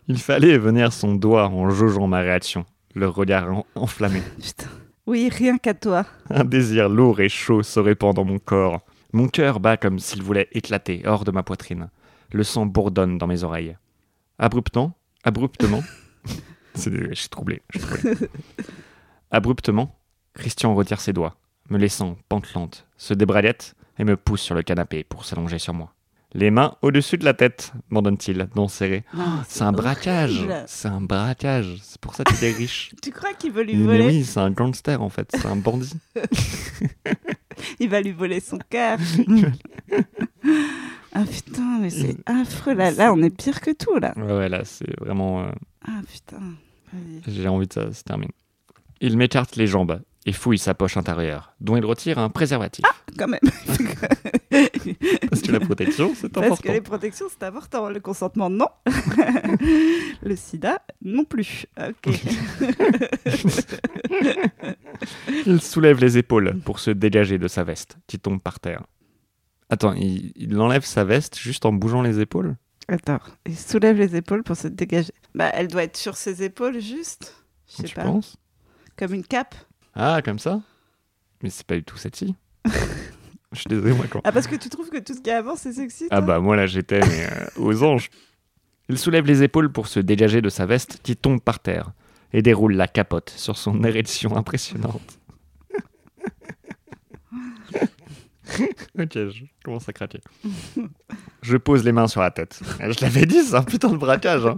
Il 0.07 0.19
fallait 0.19 0.57
venir 0.57 0.93
son 0.93 1.15
doigt 1.15 1.47
en 1.49 1.69
jaugeant 1.71 2.07
ma 2.07 2.19
réaction, 2.19 2.65
le 2.93 3.07
regard 3.09 3.51
en- 3.51 3.65
enflammé. 3.75 4.21
Putain. 4.41 4.69
Oui, 5.07 5.29
rien 5.29 5.57
qu'à 5.57 5.73
toi. 5.73 6.05
Un 6.29 6.43
désir 6.45 6.89
lourd 6.89 7.19
et 7.19 7.29
chaud 7.29 7.61
se 7.63 7.79
répand 7.79 8.15
dans 8.15 8.23
mon 8.23 8.39
corps. 8.39 8.81
Mon 9.13 9.27
cœur 9.27 9.59
bat 9.59 9.77
comme 9.77 9.99
s'il 9.99 10.21
voulait 10.23 10.47
éclater 10.51 11.01
hors 11.05 11.23
de 11.25 11.31
ma 11.31 11.43
poitrine. 11.43 11.89
Le 12.31 12.43
sang 12.43 12.65
bourdonne 12.65 13.17
dans 13.17 13.27
mes 13.27 13.43
oreilles. 13.43 13.77
Abruptement, 14.39 14.97
abruptement, 15.23 15.81
c'est 16.73 16.91
je 16.91 17.13
suis 17.13 17.29
troublé, 17.29 17.61
je 17.73 17.79
suis 17.79 17.87
troublé. 17.87 18.13
Abruptement, 19.31 19.95
Christian 20.33 20.75
retire 20.75 20.99
ses 20.99 21.13
doigts, 21.13 21.37
me 21.69 21.77
laissant 21.77 22.17
pantelante, 22.29 22.85
se 22.97 23.13
débraillette 23.13 23.75
et 23.97 24.03
me 24.03 24.17
pousse 24.17 24.41
sur 24.41 24.55
le 24.55 24.61
canapé 24.63 25.03
pour 25.03 25.25
s'allonger 25.25 25.59
sur 25.59 25.73
moi. 25.73 25.91
Les 26.33 26.51
mains 26.51 26.75
au-dessus 26.81 27.17
de 27.17 27.23
la 27.23 27.33
tête, 27.33 27.71
m'ordonne-t-il, 27.89 28.49
dents 28.55 28.67
serrés. 28.67 29.05
Non, 29.13 29.41
C'est 29.47 29.61
un 29.63 29.71
braquage, 29.71 30.45
c'est 30.67 30.89
un 30.89 30.99
braquage. 30.99 31.77
C'est 31.81 32.01
pour 32.01 32.13
ça 32.13 32.25
qu'il 32.25 32.43
est 32.43 32.51
riche. 32.51 32.91
Tu 33.01 33.11
crois 33.11 33.33
qu'il 33.33 33.53
veut 33.53 33.63
lui 33.63 33.75
Mais 33.77 33.85
voler 33.85 34.05
oui, 34.07 34.23
c'est 34.25 34.39
un 34.41 34.51
gangster 34.51 35.01
en 35.01 35.07
fait, 35.09 35.29
c'est 35.31 35.45
un 35.45 35.55
bandit. 35.55 35.93
Il 37.79 37.87
va 37.89 38.01
lui 38.01 38.11
voler 38.11 38.41
son 38.41 38.57
cœur. 38.69 38.99
ah 41.13 41.23
putain, 41.23 41.79
mais 41.79 41.89
c'est 41.89 42.17
affreux. 42.25 42.73
Là, 42.73 42.91
là, 42.91 43.13
on 43.13 43.21
est 43.23 43.29
pire 43.29 43.61
que 43.61 43.71
tout, 43.71 43.97
là. 43.97 44.13
Ouais, 44.17 44.33
ouais, 44.37 44.49
là, 44.49 44.61
c'est 44.65 44.99
vraiment. 44.99 45.43
euh, 45.43 45.51
Ah 45.87 46.01
putain. 46.11 46.41
J'ai 47.27 47.47
envie 47.47 47.67
que 47.67 47.73
ça 47.75 47.93
se 47.93 48.03
termine. 48.03 48.31
Il 49.01 49.17
m'écarte 49.17 49.55
les 49.55 49.67
jambes 49.67 50.01
et 50.25 50.33
fouille 50.33 50.57
sa 50.57 50.73
poche 50.73 50.97
intérieure, 50.97 51.53
dont 51.61 51.77
il 51.77 51.85
retire 51.85 52.17
un 52.17 52.29
préservatif. 52.29 52.83
Quand 53.17 53.27
même. 53.27 53.39
Parce 55.29 55.41
que 55.41 55.51
la 55.51 55.59
protection, 55.59 56.13
c'est 56.15 56.29
Parce 56.29 56.47
important. 56.47 56.63
que 56.67 56.71
les 56.73 56.81
protections, 56.81 57.27
c'est 57.29 57.43
important. 57.43 57.89
Le 57.89 57.99
consentement, 57.99 58.49
non. 58.49 58.67
le 60.23 60.35
sida, 60.35 60.81
non 61.03 61.25
plus. 61.25 61.67
Ok. 61.79 62.13
Il 65.45 65.61
soulève 65.61 65.99
les 65.99 66.17
épaules 66.17 66.59
pour 66.65 66.79
se 66.79 66.89
dégager 66.91 67.37
de 67.37 67.47
sa 67.47 67.63
veste, 67.63 67.97
qui 68.07 68.17
tombe 68.19 68.41
par 68.41 68.59
terre. 68.59 68.83
Attends, 69.69 69.93
il, 69.93 70.31
il 70.35 70.59
enlève 70.59 70.85
sa 70.85 71.03
veste 71.03 71.37
juste 71.37 71.65
en 71.65 71.73
bougeant 71.73 72.01
les 72.01 72.19
épaules? 72.19 72.55
Attends, 72.87 73.19
il 73.45 73.57
soulève 73.57 73.97
les 73.97 74.15
épaules 74.15 74.43
pour 74.43 74.55
se 74.55 74.67
dégager. 74.67 75.11
Bah, 75.33 75.49
elle 75.53 75.67
doit 75.67 75.83
être 75.83 75.97
sur 75.97 76.15
ses 76.15 76.43
épaules, 76.43 76.79
juste. 76.79 77.35
Je 77.67 77.87
sais 77.87 77.93
pas. 77.93 78.03
penses? 78.03 78.37
Comme 78.95 79.13
une 79.13 79.25
cape. 79.25 79.55
Ah, 79.95 80.21
comme 80.23 80.39
ça? 80.39 80.61
Mais 81.41 81.49
c'est 81.49 81.65
pas 81.65 81.75
du 81.75 81.83
tout 81.83 81.97
sexy. 81.97 82.35
Je 83.51 83.59
suis 83.59 83.69
désolé, 83.69 83.93
moi, 83.93 84.05
quand. 84.09 84.21
Ah, 84.23 84.31
parce 84.31 84.47
que 84.47 84.55
tu 84.55 84.69
trouves 84.69 84.89
que 84.89 84.97
tout 84.99 85.13
ce 85.13 85.21
qui 85.21 85.29
est 85.29 85.33
avant, 85.33 85.55
c'est 85.55 85.71
sexy 85.73 86.07
Ah 86.11 86.17
toi? 86.17 86.25
bah, 86.27 86.39
moi, 86.39 86.55
là, 86.55 86.65
j'étais 86.67 86.99
mais, 86.99 87.27
euh, 87.31 87.45
aux 87.57 87.83
anges. 87.83 88.09
Il 88.89 88.97
soulève 88.97 89.25
les 89.25 89.43
épaules 89.43 89.71
pour 89.71 89.87
se 89.87 89.99
dégager 89.99 90.41
de 90.41 90.49
sa 90.49 90.65
veste, 90.65 90.99
qui 91.03 91.15
tombe 91.15 91.39
par 91.41 91.59
terre, 91.59 91.91
et 92.33 92.41
déroule 92.41 92.73
la 92.75 92.87
capote 92.87 93.29
sur 93.29 93.57
son 93.57 93.83
érection 93.83 94.35
impressionnante. 94.35 95.19
ok, 98.99 99.13
je 99.13 99.43
commence 99.63 99.87
à 99.89 99.93
craquer. 99.93 100.21
Je 101.41 101.57
pose 101.57 101.83
les 101.83 101.91
mains 101.91 102.07
sur 102.07 102.21
la 102.21 102.31
tête. 102.31 102.59
Je 102.79 103.01
l'avais 103.01 103.27
dit, 103.27 103.43
c'est 103.43 103.53
un 103.53 103.61
putain 103.61 103.89
de 103.89 103.97
braquage. 103.97 104.47
Hein. 104.47 104.57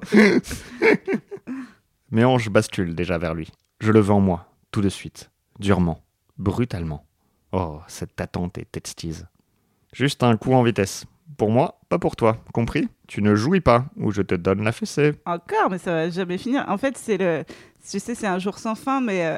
Mes 2.11 2.23
hanches 2.23 2.49
basculent 2.49 2.95
déjà 2.95 3.17
vers 3.17 3.33
lui. 3.33 3.51
Je 3.81 3.91
le 3.91 3.99
veux 3.99 4.13
en 4.13 4.21
moi, 4.21 4.46
tout 4.71 4.81
de 4.81 4.89
suite, 4.89 5.31
durement, 5.59 6.03
brutalement. 6.37 7.05
Oh, 7.51 7.79
cette 7.87 8.19
attente 8.19 8.57
est 8.57 8.75
exquise. 8.77 9.27
Juste 9.93 10.23
un 10.23 10.37
coup 10.37 10.53
en 10.53 10.63
vitesse. 10.63 11.05
Pour 11.37 11.51
moi, 11.51 11.79
pas 11.89 11.99
pour 11.99 12.15
toi, 12.15 12.43
compris? 12.53 12.87
Tu 13.07 13.21
ne 13.21 13.35
jouis 13.35 13.61
pas, 13.61 13.85
ou 13.97 14.11
je 14.11 14.21
te 14.21 14.35
donne 14.35 14.63
la 14.63 14.71
fessée. 14.71 15.13
Encore, 15.25 15.69
mais 15.69 15.77
ça 15.77 15.91
va 15.91 16.09
jamais 16.09 16.37
finir. 16.37 16.65
En 16.67 16.77
fait, 16.77 16.97
c'est 16.97 17.17
le. 17.17 17.43
Tu 17.89 17.99
sais, 17.99 18.15
c'est 18.15 18.27
un 18.27 18.39
jour 18.39 18.57
sans 18.59 18.75
fin, 18.75 19.01
mais 19.01 19.25
euh, 19.25 19.37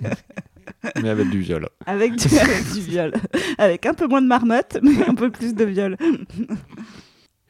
Mais 1.02 1.10
avec 1.10 1.28
du 1.28 1.40
viol. 1.40 1.68
avec, 1.86 2.16
du... 2.16 2.38
avec 2.38 2.72
du 2.72 2.80
viol. 2.80 3.12
Avec 3.58 3.86
un 3.86 3.94
peu 3.94 4.06
moins 4.06 4.22
de 4.22 4.26
marmotte, 4.26 4.78
mais 4.82 5.06
un 5.06 5.14
peu 5.14 5.30
plus 5.30 5.54
de 5.54 5.64
viol. 5.64 5.96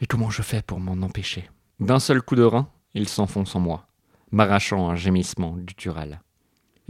Et 0.01 0.07
comment 0.07 0.31
je 0.31 0.43
fais 0.43 0.63
pour 0.63 0.81
m'en 0.81 1.05
empêcher? 1.05 1.49
D'un 1.79 2.01
seul 2.01 2.23
coup 2.23 2.35
de 2.35 2.43
rein, 2.43 2.69
il 2.95 3.09
s'enfonce 3.09 3.55
en 3.55 3.61
moi, 3.61 3.87
m'arrachant 4.33 4.89
un 4.91 4.97
gémissement 4.97 5.57
guttural. 5.57 6.21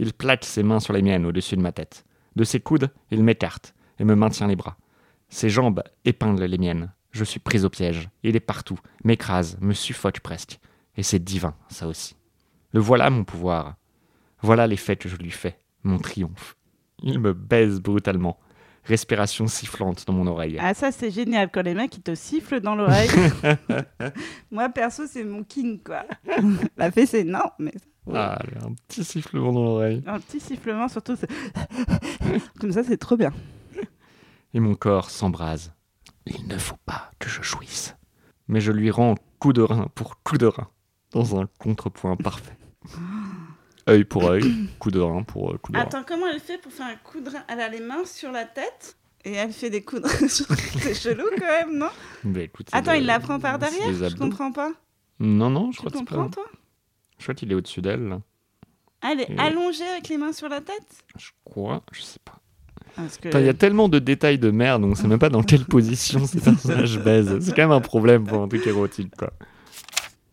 Il 0.01 0.13
plaque 0.13 0.45
ses 0.45 0.63
mains 0.63 0.79
sur 0.79 0.93
les 0.93 1.03
miennes 1.03 1.27
au-dessus 1.27 1.55
de 1.55 1.61
ma 1.61 1.71
tête. 1.71 2.05
De 2.35 2.43
ses 2.43 2.59
coudes, 2.59 2.89
il 3.11 3.23
m'écarte 3.23 3.75
et 3.99 4.03
me 4.03 4.15
maintient 4.15 4.47
les 4.47 4.55
bras. 4.55 4.75
Ses 5.29 5.47
jambes 5.47 5.83
épinglent 6.05 6.43
les 6.43 6.57
miennes. 6.57 6.91
Je 7.11 7.23
suis 7.23 7.39
prise 7.39 7.65
au 7.65 7.69
piège. 7.69 8.09
Il 8.23 8.35
est 8.35 8.39
partout, 8.39 8.79
m'écrase, 9.03 9.59
me 9.61 9.73
suffoque 9.73 10.19
presque. 10.19 10.59
Et 10.97 11.03
c'est 11.03 11.23
divin, 11.23 11.53
ça 11.69 11.87
aussi. 11.87 12.15
Le 12.71 12.79
voilà 12.79 13.11
mon 13.11 13.23
pouvoir. 13.23 13.75
Voilà 14.41 14.65
l'effet 14.65 14.95
que 14.95 15.07
je 15.07 15.17
lui 15.17 15.29
fais, 15.29 15.59
mon 15.83 15.99
triomphe. 15.99 16.57
Il 17.03 17.19
me 17.19 17.33
baise 17.33 17.79
brutalement, 17.79 18.39
respiration 18.83 19.47
sifflante 19.47 20.05
dans 20.07 20.13
mon 20.13 20.27
oreille. 20.27 20.57
Ah, 20.59 20.73
ça, 20.73 20.91
c'est 20.91 21.11
génial 21.11 21.49
quand 21.51 21.61
les 21.61 21.73
mecs 21.73 21.95
ils 21.97 22.01
te 22.01 22.15
sifflent 22.15 22.59
dans 22.61 22.75
l'oreille. 22.75 23.09
Moi, 24.51 24.69
perso, 24.69 25.03
c'est 25.07 25.23
mon 25.23 25.43
king, 25.43 25.81
quoi. 25.83 26.05
La 26.77 26.91
fessée, 26.91 27.23
non, 27.23 27.49
mais. 27.59 27.73
Ah, 28.13 28.39
un 28.65 28.73
petit 28.87 29.03
sifflement 29.03 29.51
dans 29.53 29.63
l'oreille. 29.63 30.03
un 30.07 30.19
petit 30.19 30.39
sifflement, 30.39 30.87
surtout. 30.87 31.15
c'est- 31.15 31.29
Comme 32.59 32.71
ça, 32.71 32.83
c'est 32.83 32.97
trop 32.97 33.15
bien. 33.15 33.31
et 34.53 34.59
mon 34.59 34.73
corps 34.75 35.09
s'embrase. 35.11 35.73
Il 36.25 36.47
ne 36.47 36.57
faut 36.57 36.77
pas 36.85 37.09
que 37.19 37.29
je 37.29 37.41
jouisse. 37.43 37.95
Mais 38.47 38.59
je 38.61 38.71
lui 38.71 38.91
rends 38.91 39.15
coup 39.39 39.53
de 39.53 39.61
rein 39.61 39.87
pour 39.95 40.21
coup 40.23 40.37
de 40.37 40.45
rein, 40.47 40.67
dans 41.11 41.39
un 41.39 41.47
contrepoint 41.59 42.15
parfait. 42.17 42.57
Œil 43.89 44.03
pour 44.03 44.29
œil, 44.29 44.43
coup 44.79 44.91
de 44.91 44.99
rein 44.99 45.23
pour 45.23 45.51
euh, 45.53 45.57
coup 45.57 45.71
de 45.71 45.77
rein. 45.77 45.83
Attends, 45.83 46.03
comment 46.07 46.27
elle 46.27 46.39
fait 46.39 46.57
pour 46.57 46.71
faire 46.71 46.87
un 46.87 46.95
coup 46.95 47.19
de 47.21 47.29
rein? 47.29 47.43
Elle 47.47 47.59
a 47.61 47.69
les 47.69 47.79
mains 47.81 48.05
sur 48.05 48.31
la 48.31 48.45
tête? 48.45 48.97
Et 49.23 49.33
elle 49.33 49.51
fait 49.53 49.69
des 49.69 49.83
coups 49.83 50.01
de 50.01 50.07
rein. 50.07 50.27
sur- 50.27 50.45
C'est 50.79 50.93
chelou 50.95 51.25
quand 51.37 51.45
même, 51.45 51.77
non? 51.77 51.89
Mais 52.23 52.45
écoute, 52.45 52.67
Attends, 52.71 52.93
il 52.93 53.05
la 53.05 53.19
prend 53.19 53.39
par 53.39 53.59
derrière? 53.59 53.93
Je 53.93 54.15
comprends 54.15 54.51
pas. 54.51 54.71
Non, 55.19 55.49
non, 55.49 55.71
je 55.71 55.77
Tu 55.77 55.77
crois 55.79 55.91
que 55.91 55.97
c'est 55.97 56.05
comprends, 56.05 56.29
pas. 56.29 56.35
toi? 56.35 56.45
Je 57.19 57.23
crois 57.25 57.35
qu'il 57.35 57.51
est 57.51 57.55
au-dessus 57.55 57.81
d'elle. 57.81 58.19
Ah, 59.03 59.09
Elle 59.11 59.21
est 59.21 59.29
Et- 59.31 59.37
allongée 59.39 59.87
avec 59.87 60.09
les 60.09 60.17
mains 60.17 60.33
sur 60.33 60.49
la 60.49 60.61
tête? 60.61 61.03
Je 61.17 61.29
crois, 61.43 61.83
je 61.91 62.01
sais 62.01 62.19
pas. 62.25 62.37
Que... 63.21 63.29
Il 63.39 63.45
y 63.45 63.49
a 63.49 63.53
tellement 63.53 63.87
de 63.89 63.99
détails 63.99 64.37
de 64.39 64.51
merde, 64.51 64.83
on 64.83 64.95
sait 64.95 65.07
même 65.07 65.19
pas 65.19 65.29
dans 65.29 65.43
quelle 65.43 65.65
position 65.77 66.25
ces 66.25 66.41
personnages 66.41 66.99
baisent. 66.99 67.39
C'est 67.39 67.51
quand 67.55 67.61
même 67.61 67.71
un 67.71 67.79
problème 67.81 68.25
pour 68.25 68.41
un 68.41 68.47
truc 68.47 68.65
érotique, 68.67 69.15
quoi. 69.15 69.31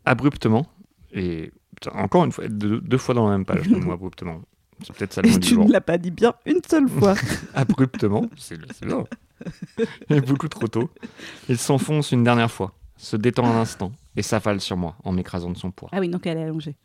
Abruptement, 0.05 0.67
et 1.13 1.53
putain, 1.81 1.97
encore 1.99 2.25
une 2.25 2.33
fois, 2.33 2.49
deux, 2.49 2.81
deux 2.81 2.99
fois 2.99 3.15
dans 3.15 3.27
la 3.29 3.37
même 3.37 3.45
page, 3.45 3.69
le 3.69 3.79
mot 3.79 3.93
abruptement. 3.93 4.41
C'est 4.85 4.95
peut-être 4.97 5.13
ça 5.13 5.23
le 5.23 5.31
mot 5.31 5.37
Et 5.37 5.41
tu 5.41 5.59
ne 5.59 5.73
l'as 5.73 5.81
pas 5.81 5.99
dit 5.99 6.11
bien 6.11 6.35
une 6.47 6.61
seule 6.69 6.89
fois. 6.89 7.15
abruptement, 7.55 8.27
c'est 8.37 8.59
là. 8.85 9.05
Et 10.11 10.21
beaucoup 10.21 10.49
trop 10.49 10.69
tôt. 10.69 10.91
Il 11.49 11.59
s'enfonce 11.59 12.13
une 12.13 12.25
dernière 12.25 12.51
fois, 12.51 12.73
se 12.97 13.17
détend 13.17 13.47
un 13.47 13.61
instant 13.61 13.93
et 14.17 14.23
s'affale 14.23 14.61
sur 14.61 14.77
moi 14.77 14.97
en 15.05 15.13
m'écrasant 15.13 15.51
de 15.51 15.57
son 15.57 15.71
poids. 15.71 15.89
ah 15.93 16.01
oui, 16.01 16.09
donc 16.09 16.27
elle 16.27 16.39
est 16.39 16.45
allongée. 16.45 16.77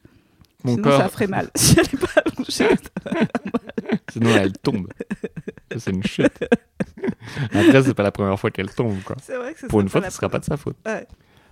Mon 0.64 0.72
Sinon, 0.76 0.84
corps, 0.84 1.02
ça 1.02 1.10
ferait 1.10 1.28
mal. 1.28 1.50
Si 1.56 1.78
elle 1.78 1.86
n'est 1.92 2.00
pas 2.00 2.22
allongée. 2.26 2.78
sinon 4.12 4.30
elle 4.30 4.54
tombe. 4.54 4.88
Ça, 5.72 5.80
C'est 5.80 5.92
une 5.92 6.04
chute. 6.04 6.46
Après, 7.54 7.84
c'est 7.84 7.94
pas 7.94 8.04
la 8.04 8.12
première 8.12 8.40
fois 8.40 8.50
qu'elle 8.50 8.74
tombe, 8.74 9.02
quoi. 9.04 9.18
C'est 9.22 9.36
vrai 9.36 9.54
que 9.54 9.66
Pour 9.68 9.82
une 9.82 9.90
fois, 9.90 10.02
ce 10.04 10.10
sera 10.12 10.30
pas 10.30 10.40
de 10.40 10.46
sa 10.46 10.56
faute. 10.56 10.78
Ouais. 10.86 11.06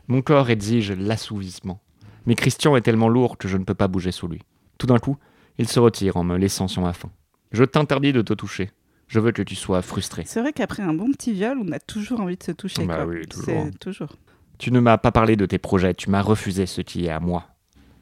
Mon 0.08 0.22
corps 0.22 0.50
exige 0.50 0.92
l'assouvissement. 0.94 1.82
Mais 2.26 2.36
Christian 2.36 2.76
est 2.76 2.82
tellement 2.82 3.10
lourd 3.10 3.38
que 3.38 3.48
je 3.48 3.58
ne 3.58 3.64
peux 3.64 3.74
pas 3.74 3.88
bouger 3.88 4.12
sous 4.12 4.28
lui. 4.28 4.42
Tout 4.78 4.88
d'un 4.88 5.00
coup, 5.00 5.18
il 5.58 5.68
se 5.68 5.80
retire 5.80 6.18
en 6.18 6.24
me 6.24 6.38
laissant 6.38 6.68
sur 6.68 6.82
ma 6.82 6.94
faim. 6.94 7.12
Je 7.52 7.64
t'interdis 7.64 8.14
de 8.14 8.22
te 8.22 8.34
toucher. 8.34 8.72
Je 9.08 9.20
veux 9.20 9.32
que 9.32 9.42
tu 9.42 9.56
sois 9.56 9.82
frustré. 9.82 10.24
C'est 10.26 10.40
vrai 10.40 10.54
qu'après 10.54 10.84
un 10.84 10.94
bon 10.94 11.12
petit 11.12 11.34
viol, 11.34 11.58
on 11.62 11.72
a 11.72 11.80
toujours 11.80 12.22
envie 12.22 12.38
de 12.38 12.44
se 12.44 12.52
toucher. 12.52 12.86
Bah 12.86 12.96
quoi. 12.96 13.06
oui, 13.06 13.28
toujours. 13.28 13.66
Toujours. 13.80 14.16
Tu 14.58 14.72
ne 14.72 14.80
m'as 14.80 14.98
pas 14.98 15.12
parlé 15.12 15.36
de 15.36 15.46
tes 15.46 15.58
projets, 15.58 15.94
tu 15.94 16.10
m'as 16.10 16.22
refusé 16.22 16.66
ce 16.66 16.82
qui 16.82 17.06
est 17.06 17.10
à 17.10 17.20
moi. 17.20 17.48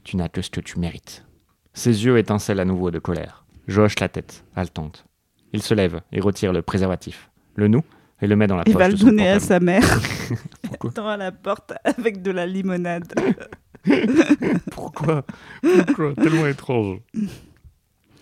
Tu 0.03 0.17
n'as 0.17 0.29
que 0.29 0.41
ce 0.41 0.49
que 0.49 0.61
tu 0.61 0.77
mérites. 0.77 1.25
Ses 1.73 2.05
yeux 2.05 2.17
étincellent 2.17 2.59
à 2.59 2.65
nouveau 2.65 2.91
de 2.91 2.99
colère. 2.99 3.45
Je 3.67 3.81
hoche 3.81 3.99
la 3.99 4.09
tête, 4.09 4.43
haletante. 4.55 5.05
Il 5.53 5.61
se 5.61 5.73
lève 5.73 6.01
et 6.11 6.19
retire 6.19 6.53
le 6.53 6.61
préservatif, 6.61 7.31
le 7.55 7.67
noue 7.69 7.83
et 8.21 8.27
le 8.27 8.35
met 8.35 8.47
dans 8.47 8.55
la 8.55 8.63
Il 8.67 8.73
poche 8.73 8.81
va 8.81 8.87
de 8.89 8.93
le 8.93 8.99
donner 8.99 9.29
à 9.29 9.39
sa 9.39 9.59
mère. 9.59 9.83
Pourquoi 10.61 10.89
Attends 10.91 11.07
à 11.07 11.17
la 11.17 11.31
porte 11.31 11.73
avec 11.83 12.21
de 12.21 12.31
la 12.31 12.45
limonade. 12.45 13.13
Pourquoi? 14.71 15.25
Pourquoi? 15.61 16.13
Tellement 16.15 16.47
étrange. 16.47 16.97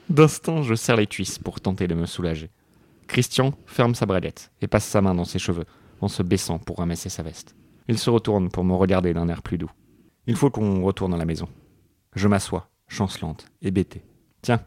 D'instant, 0.10 0.64
je 0.64 0.74
serre 0.76 0.96
les 0.96 1.08
cuisses 1.08 1.38
pour 1.40 1.60
tenter 1.60 1.88
de 1.88 1.96
me 1.96 2.06
soulager. 2.06 2.50
Christian 3.08 3.54
ferme 3.66 3.96
sa 3.96 4.06
braguette 4.06 4.52
et 4.62 4.68
passe 4.68 4.86
sa 4.86 5.02
main 5.02 5.16
dans 5.16 5.26
ses 5.26 5.40
cheveux 5.40 5.66
en 6.02 6.08
se 6.08 6.24
baissant 6.24 6.60
pour 6.60 6.78
ramasser 6.78 7.10
sa 7.10 7.24
veste. 7.24 7.56
Il 7.88 7.98
se 7.98 8.10
retourne 8.10 8.50
pour 8.50 8.64
me 8.64 8.74
regarder 8.74 9.14
d'un 9.14 9.28
air 9.30 9.42
plus 9.42 9.58
doux. 9.58 9.72
Il 10.28 10.36
faut 10.36 10.50
qu'on 10.50 10.82
retourne 10.84 11.14
à 11.14 11.18
la 11.18 11.26
maison. 11.26 11.48
Je 12.16 12.28
m'assois, 12.28 12.70
chancelante, 12.88 13.48
hébétée. 13.62 14.04
Tiens, 14.42 14.60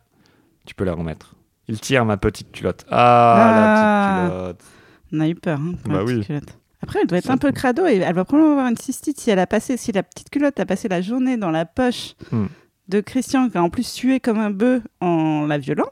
tu 0.67 0.75
peux 0.75 0.85
la 0.85 0.95
remettre. 0.95 1.35
Il 1.69 1.81
tire 1.81 2.05
ma 2.05 2.17
petite 2.17 2.51
culotte. 2.53 2.85
Ah, 2.91 3.35
Ah. 3.35 3.55
la 3.55 4.55
petite 4.55 4.63
culotte. 4.63 4.65
On 5.13 5.21
a 5.21 5.29
eu 5.29 5.35
peur. 5.35 5.61
Hein, 5.61 5.75
pour 5.83 5.93
Bah 5.93 5.99
la 5.99 6.05
petite 6.05 6.19
oui. 6.19 6.25
culotte. 6.27 6.59
Après, 6.83 7.01
elle 7.01 7.07
doit 7.07 7.19
être 7.19 7.27
Ça 7.27 7.33
un 7.35 7.39
peu 7.39 7.53
crado 7.53 7.87
et 7.87 7.97
elle 7.97 8.15
va 8.15 8.25
probablement 8.25 8.53
avoir 8.55 8.69
une 8.69 8.77
cystite 8.77 9.21
si 9.21 9.31
elle 9.31 9.39
a 9.39 9.47
passé, 9.47 9.77
si 9.77 9.93
la 9.93 10.03
petite 10.03 10.31
culotte 10.31 10.59
a 10.61 10.67
passé 10.67 10.89
la 10.89 11.01
journée 11.03 11.37
dans 11.37 11.51
la 11.51 11.65
poche 11.67 12.15
Hmm. 12.33 12.47
de 12.89 13.01
Christian 13.01 13.49
qui 13.51 13.59
a 13.59 13.63
en 13.63 13.71
plus 13.71 13.87
sué 13.87 14.19
comme 14.21 14.39
un 14.39 14.51
bœuf 14.51 14.83
en 15.01 15.47
la 15.47 15.59
violant. 15.59 15.91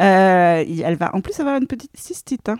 Euh, 0.00 0.64
elle 0.84 0.96
va 0.96 1.14
en 1.14 1.20
plus 1.20 1.38
avoir 1.40 1.56
une 1.56 1.66
petite 1.66 1.90
cystite. 1.96 2.48
hein. 2.48 2.56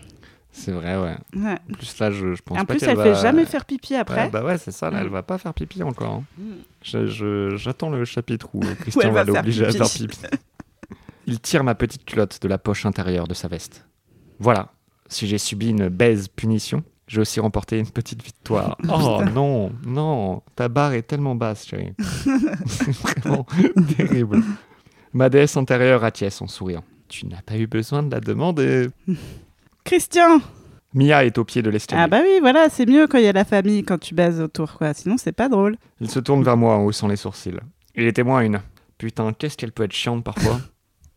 C'est 0.53 0.73
vrai, 0.73 0.97
ouais. 0.97 1.17
Ouais. 1.37 1.57
En 1.71 1.75
plus, 1.75 1.99
là, 2.01 2.11
je, 2.11 2.35
je 2.35 2.43
pense 2.43 2.59
en 2.59 2.65
pas 2.65 2.75
plus, 2.75 2.83
elle 2.83 2.97
va... 2.97 3.05
fait 3.05 3.15
jamais 3.23 3.45
faire 3.45 3.65
pipi 3.65 3.95
après. 3.95 4.25
Ouais, 4.25 4.31
bah 4.31 4.43
ouais, 4.45 4.59
c'est 4.59 4.73
ça, 4.73 4.91
là, 4.91 4.99
elle 5.01 5.07
Mm. 5.07 5.13
va 5.13 5.23
pas 5.23 5.39
faire 5.39 5.55
pipi 5.55 5.83
encore. 5.85 6.13
hein. 6.15 6.25
Mm. 6.39 7.07
Je- 7.07 7.55
J'attends 7.57 7.91
le 7.91 8.05
chapitre 8.05 8.49
où 8.55 8.61
Christian 8.81 9.03
elle 9.09 9.13
va 9.13 9.25
l'obliger 9.25 9.67
à 9.67 9.71
faire 9.71 9.89
pipi. 9.89 10.19
Il 11.27 11.39
tire 11.41 11.63
ma 11.63 11.75
petite 11.77 12.05
culotte 12.05 12.41
de 12.43 12.49
la 12.49 12.59
poche 12.59 12.85
intérieure 12.85 13.29
de 13.29 13.35
sa 13.35 13.47
veste. 13.47 13.87
Voilà, 14.41 14.73
si 15.07 15.29
j'ai 15.29 15.39
subi 15.39 15.69
une 15.71 15.89
baise 15.89 16.27
punition, 16.29 16.83
j'ai 17.11 17.21
aussi 17.21 17.41
remporté 17.41 17.77
une 17.79 17.91
petite 17.91 18.23
victoire. 18.23 18.79
Oh 18.89 19.23
non, 19.35 19.73
non, 19.85 20.43
ta 20.55 20.69
barre 20.69 20.93
est 20.93 21.03
tellement 21.03 21.35
basse, 21.35 21.67
chérie. 21.67 21.93
C'est 22.67 22.93
vraiment 22.93 23.45
terrible. 23.97 24.43
Ma 25.13 25.29
déesse 25.29 25.57
intérieure 25.57 26.05
acquiesce 26.05 26.41
en 26.41 26.47
souriant. 26.47 26.85
Tu 27.09 27.27
n'as 27.27 27.43
pas 27.43 27.57
eu 27.57 27.67
besoin 27.67 28.05
de 28.05 28.13
la 28.13 28.21
demander. 28.21 28.89
Christian 29.85 30.41
Mia 30.95 31.25
est 31.25 31.37
au 31.37 31.45
pied 31.45 31.63
de 31.63 31.71
l'escalier. 31.71 32.03
Ah 32.03 32.07
bah 32.07 32.21
oui, 32.23 32.39
voilà, 32.41 32.69
c'est 32.69 32.87
mieux 32.87 33.09
quand 33.09 33.19
il 33.19 33.25
y 33.25 33.29
a 33.29 33.33
la 33.33 33.45
famille, 33.45 33.83
quand 33.83 33.99
tu 33.99 34.15
baises 34.15 34.41
autour, 34.41 34.75
quoi. 34.75 34.95
Sinon, 34.95 35.17
c'est 35.19 35.33
pas 35.33 35.49
drôle. 35.49 35.77
Il 36.01 36.11
se 36.11 36.21
tourne 36.21 36.45
vers 36.45 36.57
moi 36.57 36.77
en 36.77 36.85
haussant 36.85 37.09
les 37.09 37.17
sourcils. 37.17 37.59
Il 37.97 38.05
est 38.05 38.13
témoin 38.13 38.43
une. 38.43 38.61
Putain, 38.99 39.33
qu'est-ce 39.33 39.57
qu'elle 39.57 39.73
peut 39.73 39.85
être 39.85 39.93
chiante 39.93 40.23
parfois. 40.23 40.61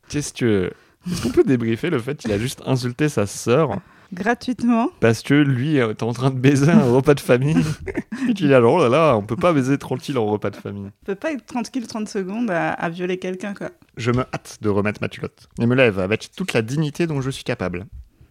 Qu'est-ce 0.10 0.34
que. 0.34 0.72
Est-ce 1.08 1.22
qu'on 1.22 1.32
peut 1.32 1.44
débriefer 1.44 1.92
le 1.92 2.00
fait 2.00 2.16
qu'il 2.16 2.32
a 2.32 2.40
juste 2.40 2.64
insulté 2.66 3.10
sa 3.10 3.28
sœur 3.28 3.80
Gratuitement. 4.14 4.90
parce 5.00 5.22
que 5.24 5.34
lui 5.34 5.78
est 5.78 6.04
en 6.04 6.14
train 6.14 6.30
de 6.30 6.38
baiser 6.40 6.70
un 6.72 6.84
repas 6.84 7.16
de 7.16 7.20
famille 7.20 7.58
Et 8.30 8.34
qu'il 8.34 8.52
est 8.52 8.56
alors, 8.56 8.76
oh 8.76 8.82
là 8.82 8.90
là, 8.90 9.18
on 9.18 9.24
peut 9.24 9.36
pas 9.36 9.52
baiser 9.54 9.78
tranquille 9.78 10.18
en 10.18 10.26
repas 10.26 10.50
de 10.52 10.56
famille. 10.56 10.86
On 10.86 11.06
peut 11.06 11.16
pas 11.16 11.32
être 11.34 11.46
tranquille 11.46 11.86
30 11.88 12.08
secondes 12.08 12.50
à, 12.52 12.70
à 12.72 12.90
violer 12.90 13.18
quelqu'un, 13.18 13.54
quoi. 13.54 13.72
Je 13.98 14.12
me 14.12 14.22
hâte 14.34 14.60
de 14.62 14.70
remettre 14.70 15.02
ma 15.02 15.10
culotte 15.10 15.50
et 15.60 15.66
me 15.66 15.76
lève 15.76 16.00
avec 16.00 16.32
toute 16.36 16.54
la 16.54 16.62
dignité 16.62 17.08
dont 17.08 17.22
je 17.22 17.30
suis 17.30 17.44
capable. 17.44 17.86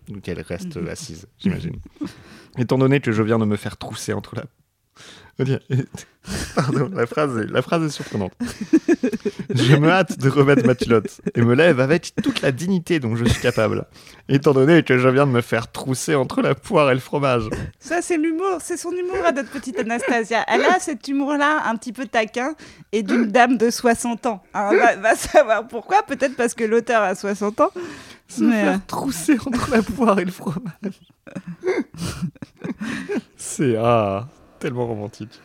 Donc 0.09 0.27
elle 0.29 0.41
reste 0.41 0.79
assise, 0.89 1.27
j'imagine. 1.39 1.77
Étant 2.59 2.79
donné 2.79 3.01
que 3.01 3.13
je 3.13 3.23
viens 3.23 3.39
de 3.39 3.45
me 3.45 3.57
faire 3.57 3.77
trousser 3.77 4.13
entre 4.13 4.37
la. 4.37 4.45
Pardon, 6.55 6.91
la 6.95 7.07
phrase, 7.07 7.37
est, 7.39 7.51
la 7.51 7.63
phrase 7.63 7.85
est 7.85 7.89
surprenante. 7.91 8.33
Je 9.55 9.77
me 9.77 9.89
hâte 9.89 10.19
de 10.19 10.29
remettre 10.29 10.65
ma 10.67 10.75
culotte 10.75 11.21
et 11.35 11.43
me 11.43 11.55
lève 11.55 11.81
avec 11.81 12.15
toute 12.23 12.43
la 12.43 12.53
dignité 12.53 13.01
dont 13.01 13.17
je 13.17 13.25
suis 13.25 13.41
capable. 13.41 13.87
Étant 14.29 14.53
donné 14.53 14.83
que 14.83 14.99
je 14.99 15.09
viens 15.09 15.27
de 15.27 15.33
me 15.33 15.41
faire 15.41 15.71
trousser 15.71 16.15
entre 16.15 16.41
la 16.43 16.55
poire 16.55 16.91
et 16.91 16.95
le 16.95 17.01
fromage. 17.01 17.51
Ça, 17.79 18.01
c'est 18.03 18.17
l'humour, 18.17 18.59
c'est 18.61 18.77
son 18.77 18.93
humour 18.93 19.25
à 19.27 19.33
notre 19.33 19.51
petite 19.51 19.79
Anastasia. 19.79 20.45
Elle 20.49 20.65
a 20.65 20.79
cet 20.79 21.07
humour-là, 21.09 21.63
un 21.67 21.77
petit 21.77 21.93
peu 21.93 22.07
taquin, 22.07 22.55
et 22.93 23.03
d'une 23.03 23.27
dame 23.27 23.59
de 23.59 23.69
60 23.69 24.27
ans. 24.27 24.43
Hein, 24.55 24.75
va, 24.77 24.97
va 24.97 25.17
savoir 25.17 25.67
pourquoi, 25.67 26.03
peut-être 26.03 26.37
parce 26.37 26.55
que 26.55 26.65
l'auteur 26.65 27.03
a 27.03 27.15
60 27.15 27.61
ans. 27.61 27.71
Se 28.29 28.45
Mais, 28.45 28.63
faire 28.63 28.75
euh, 28.75 28.79
trousser 28.87 29.39
entre 29.45 29.71
la 29.71 29.83
poire 29.83 30.19
et 30.19 30.25
le 30.25 30.31
fromage. 30.31 31.01
C'est 33.37 33.77
ah, 33.77 34.29
tellement 34.63 34.87
romantique. 34.87 35.41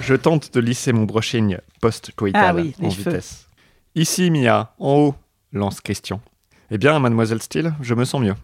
Je 0.00 0.14
tente 0.14 0.54
de 0.54 0.60
lisser 0.60 0.92
mon 0.92 1.02
brushing 1.04 1.58
post-coital 1.80 2.44
Ah 2.44 2.54
oui, 2.54 2.74
en 2.80 2.90
cheveux. 2.90 3.10
vitesse. 3.10 3.48
Ici, 3.96 4.30
Mia, 4.30 4.74
en 4.78 4.92
haut, 4.94 5.14
lance 5.52 5.80
Christian. 5.80 6.20
Eh 6.70 6.78
bien, 6.78 6.98
mademoiselle 7.00 7.42
Steele, 7.42 7.74
je 7.80 7.94
me 7.94 8.04
sens 8.04 8.20
mieux. 8.22 8.34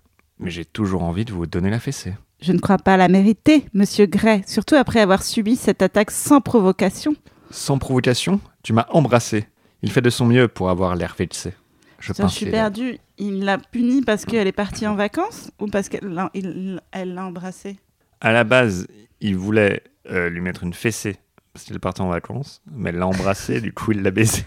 Mais 0.41 0.51
j'ai 0.51 0.65
toujours 0.65 1.05
envie 1.05 1.25
de 1.25 1.33
vous 1.33 1.47
donner 1.47 1.71
la 1.71 1.79
fessée. 1.79 2.15
Je 2.41 2.53
ne 2.53 2.59
crois 2.59 2.79
pas 2.79 2.97
la 2.97 3.07
mériter, 3.07 3.65
monsieur 3.73 4.07
Gray, 4.07 4.43
surtout 4.47 4.75
après 4.75 5.01
avoir 5.01 5.23
subi 5.23 5.55
cette 5.55 5.83
attaque 5.83 6.11
sans 6.11 6.41
provocation. 6.41 7.15
Sans 7.53 7.79
provocation, 7.79 8.41
tu 8.65 8.73
m'as 8.73 8.87
embrassé. 8.91 9.47
Il 9.83 9.93
fait 9.93 10.01
de 10.01 10.11
son 10.11 10.27
mieux 10.27 10.49
pour 10.49 10.71
avoir 10.71 10.97
l'air 10.97 11.15
vexé. 11.17 11.53
Je 12.01 12.13
je 12.13 12.27
suis 12.27 12.47
perdue. 12.47 12.99
Il 13.19 13.45
l'a 13.45 13.59
punie 13.59 14.03
parce 14.03 14.25
qu'elle 14.25 14.49
est 14.49 14.53
partie 14.53 14.89
en 14.89 14.97
vacances 14.97 15.53
ou 15.61 15.69
parce 15.69 15.89
qu'elle 15.89 16.13
l'a 16.13 17.25
embrassée 17.25 17.77
À 18.23 18.33
la 18.33 18.45
base, 18.45 18.87
il 19.21 19.37
voulait 19.37 19.83
euh, 20.11 20.29
lui 20.31 20.41
mettre 20.41 20.63
une 20.63 20.73
fessée 20.75 21.17
parce 21.53 21.65
qu'il 21.67 21.79
partait 21.81 22.01
en 22.01 22.09
vacances, 22.09 22.63
mais 22.71 22.89
elle 22.91 22.97
l'a 22.97 23.07
embrassé, 23.07 23.61
du 23.61 23.73
coup 23.75 23.93
il 23.93 24.01
l'a 24.03 24.11
baisé. 24.11 24.45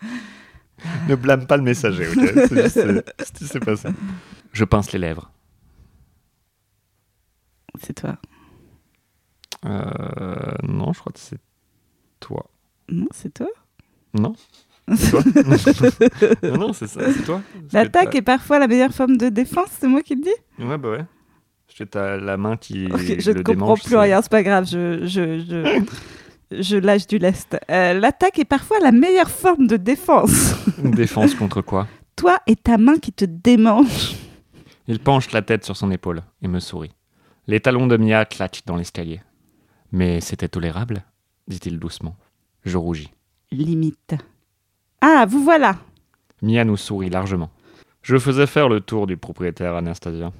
ne 1.08 1.14
blâme 1.14 1.46
pas 1.46 1.56
le 1.56 1.62
messager, 1.62 2.06
ok? 2.08 2.14
C'est 2.48 2.62
juste, 2.62 2.76
euh, 2.78 3.02
c'est- 3.34 3.60
pas 3.60 3.76
ça. 3.76 3.90
Je 4.52 4.64
pince 4.64 4.92
les 4.92 4.98
lèvres. 4.98 5.30
C'est 7.82 7.94
toi. 7.94 8.16
Euh, 9.66 10.54
non, 10.62 10.92
je 10.92 11.00
crois 11.00 11.12
que 11.12 11.18
c'est 11.18 11.40
toi. 12.20 12.48
Non, 12.88 13.08
c'est 13.12 13.32
toi? 13.34 13.48
Non 14.14 14.34
C'est 14.96 15.10
toi 15.10 15.22
Non, 16.42 16.56
non, 16.58 16.72
c'est 16.74 16.86
ça, 16.86 17.00
c'est 17.12 17.24
toi. 17.24 17.40
Parce 17.52 17.66
que 17.68 17.76
L'attaque 17.76 18.10
t'as- 18.10 18.18
est 18.18 18.22
parfois 18.22 18.58
la 18.58 18.68
meilleure 18.68 18.92
forme 18.92 19.16
de 19.16 19.28
défense, 19.30 19.68
c'est 19.80 19.88
moi 19.88 20.02
qui 20.02 20.14
le 20.14 20.22
dis? 20.22 20.62
Ouais, 20.64 20.76
bah 20.78 20.90
ouais. 20.90 21.04
T'as 21.90 22.16
la 22.16 22.36
main 22.36 22.56
qui. 22.56 22.86
Ok, 22.86 23.00
Je 23.18 23.30
ne 23.32 23.42
comprends 23.42 23.74
plus 23.74 23.88
c'est- 23.90 23.98
rien, 23.98 24.22
c'est 24.22 24.30
pas 24.30 24.42
grave, 24.44 24.66
je, 24.68 25.04
je, 25.06 25.40
je, 25.40 26.60
je 26.62 26.76
lâche 26.76 27.06
du 27.08 27.18
lest. 27.18 27.56
Euh, 27.70 27.94
L'attaque 27.94 28.38
est 28.38 28.44
parfois 28.44 28.78
la 28.80 28.92
meilleure 28.92 29.30
forme 29.30 29.66
de 29.66 29.76
défense. 29.76 30.54
Défense 30.78 31.34
contre 31.34 31.62
quoi? 31.62 31.88
Toi 32.16 32.38
et 32.46 32.54
ta 32.54 32.78
main 32.78 32.98
qui 32.98 33.12
te 33.12 33.24
démange. 33.24 34.14
Il 34.86 35.00
penche 35.00 35.32
la 35.32 35.42
tête 35.42 35.64
sur 35.64 35.76
son 35.76 35.90
épaule 35.90 36.22
et 36.42 36.48
me 36.48 36.60
sourit. 36.60 36.92
Les 37.48 37.58
talons 37.60 37.86
de 37.88 37.96
Mia 37.96 38.24
claquent 38.24 38.62
dans 38.66 38.76
l'escalier. 38.76 39.20
Mais 39.90 40.20
c'était 40.20 40.48
tolérable 40.48 41.02
dit-il 41.48 41.78
doucement. 41.78 42.16
Je 42.64 42.78
rougis. 42.78 43.10
Limite. 43.50 44.14
Ah, 45.00 45.26
vous 45.28 45.42
voilà. 45.42 45.76
Mia 46.40 46.64
nous 46.64 46.76
sourit 46.76 47.10
largement. 47.10 47.50
Je 48.02 48.16
faisais 48.18 48.46
faire 48.46 48.68
le 48.68 48.80
tour 48.80 49.06
du 49.06 49.16
propriétaire 49.16 49.74
Anastasia. 49.74 50.32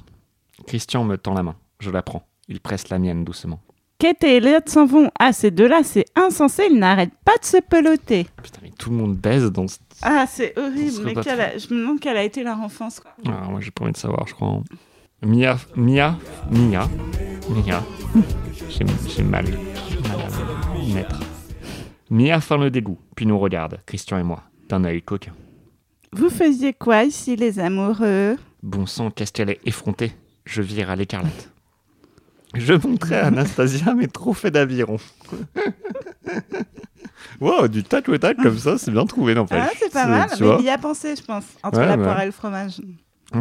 Christian 0.66 1.04
me 1.04 1.16
tend 1.16 1.34
la 1.34 1.42
main. 1.42 1.56
Je 1.80 1.90
la 1.90 2.02
prends. 2.02 2.22
Il 2.48 2.60
presse 2.60 2.88
la 2.88 2.98
mienne 2.98 3.24
doucement. 3.24 3.60
Kate 3.98 4.24
et 4.24 4.36
Elliot 4.36 4.58
s'en 4.66 4.86
vont. 4.86 5.10
Ah, 5.18 5.32
ces 5.32 5.50
deux-là, 5.50 5.82
c'est 5.84 6.04
insensé, 6.16 6.64
ils 6.70 6.78
n'arrêtent 6.78 7.14
pas 7.24 7.36
de 7.40 7.44
se 7.44 7.58
peloter. 7.58 8.26
Putain, 8.42 8.58
mais 8.62 8.70
tout 8.76 8.90
le 8.90 8.96
monde 8.96 9.16
baise 9.16 9.44
dans 9.50 9.68
ce... 9.68 9.78
Ah, 10.02 10.26
c'est 10.28 10.58
horrible, 10.58 11.04
mais 11.04 11.14
quelle 11.14 11.40
a- 11.40 11.56
je 11.56 11.72
me 11.72 11.80
demande 11.80 12.00
quelle 12.00 12.16
a 12.16 12.24
été 12.24 12.42
leur 12.42 12.58
enfance. 12.60 13.00
Quoi. 13.00 13.12
Ah, 13.26 13.46
moi 13.48 13.60
j'ai 13.60 13.70
pas 13.70 13.84
envie 13.84 13.92
de 13.92 13.96
savoir, 13.96 14.26
je 14.26 14.34
crois. 14.34 14.60
Mia, 15.22 15.56
Mia, 15.76 16.18
Mia, 16.50 16.88
Mia. 17.48 17.82
J'ai 18.68 18.84
j'ai 19.08 19.22
mal, 19.22 19.44
mal 19.46 20.92
mettre. 20.92 21.20
Mia 22.10 22.40
ferme 22.40 22.64
le 22.64 22.70
dégoût, 22.70 22.98
puis 23.16 23.24
nous 23.26 23.38
regarde, 23.38 23.80
Christian 23.86 24.18
et 24.18 24.22
moi, 24.24 24.42
d'un 24.68 24.84
œil 24.84 25.00
coquin. 25.02 25.32
Vous 26.12 26.28
faisiez 26.30 26.74
quoi 26.74 27.04
ici, 27.04 27.36
les 27.36 27.58
amoureux? 27.58 28.36
Bon 28.62 28.86
sang, 28.86 29.10
qu'est-ce 29.10 29.32
qu'elle 29.32 29.50
est 29.50 29.60
effrontée. 29.64 30.12
Je 30.44 30.62
vire 30.62 30.90
à 30.90 30.96
l'écarlate. 30.96 31.50
Je 32.54 32.74
montrais 32.74 33.18
à 33.18 33.26
Anastasia 33.26 33.94
mes 33.94 34.06
trophées 34.06 34.50
d'aviron. 34.50 34.98
wow, 37.40 37.66
du 37.68 37.82
tac 37.82 38.08
au 38.08 38.16
tac 38.18 38.36
comme 38.36 38.58
ça, 38.58 38.78
c'est 38.78 38.90
bien 38.92 39.06
trouvé 39.06 39.34
n'empêche. 39.34 39.64
Ah, 39.66 39.70
c'est 39.78 39.92
pas 39.92 40.06
mal, 40.06 40.28
mais 40.38 40.56
il 40.60 40.64
y 40.64 40.70
a 40.70 40.78
pensé, 40.78 41.16
je 41.16 41.22
pense, 41.22 41.44
entre 41.62 41.78
Ouais, 41.78 41.86
la 41.86 41.96
ouais. 41.96 42.04
poire 42.04 42.20
et 42.20 42.26
le 42.26 42.32
fromage. 42.32 42.80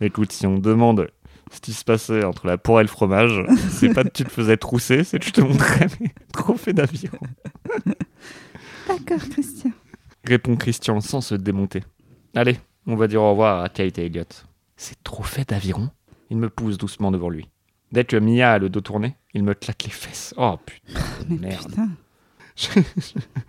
Écoute, 0.00 0.32
si 0.32 0.46
on 0.46 0.58
demande 0.58 1.08
ce 1.52 1.60
qui 1.60 1.72
se 1.72 1.84
passait 1.84 2.24
entre 2.24 2.46
la 2.46 2.58
poire 2.58 2.80
et 2.80 2.84
le 2.84 2.88
fromage, 2.88 3.42
c'est 3.70 3.92
pas 3.92 4.04
que 4.04 4.10
tu 4.10 4.24
te 4.24 4.30
faisais 4.30 4.56
trousser, 4.56 5.02
c'est 5.02 5.18
que 5.18 5.24
je 5.24 5.32
te 5.32 5.40
montrais 5.40 5.88
mes 6.00 6.12
trophées 6.32 6.72
d'aviron. 6.74 7.18
D'accord, 8.86 9.26
Christian. 9.30 9.70
Répond 10.24 10.56
Christian 10.56 11.00
sans 11.00 11.20
se 11.20 11.34
démonter. 11.34 11.82
Allez, 12.36 12.58
on 12.88 12.96
va 12.96 13.06
dire 13.06 13.22
au 13.22 13.30
revoir 13.30 13.62
à 13.62 13.68
Kate 13.68 13.98
et 13.98 14.06
Elliot. 14.06 14.24
Ces 14.76 14.94
trophées 15.04 15.44
d'aviron 15.44 15.90
Il 16.30 16.36
me 16.38 16.48
pousse 16.50 16.76
doucement 16.78 17.10
devant 17.12 17.28
lui. 17.30 17.48
Dès 17.92 18.04
que 18.04 18.16
Mia 18.16 18.52
a 18.52 18.58
le 18.58 18.68
dos 18.68 18.80
tourné, 18.80 19.16
il 19.34 19.44
me 19.44 19.54
claque 19.54 19.84
les 19.84 19.90
fesses. 19.90 20.34
Oh 20.36 20.56
putain, 20.64 21.00
Mais 21.28 21.36
Merde. 21.48 21.68
putain. 21.68 21.88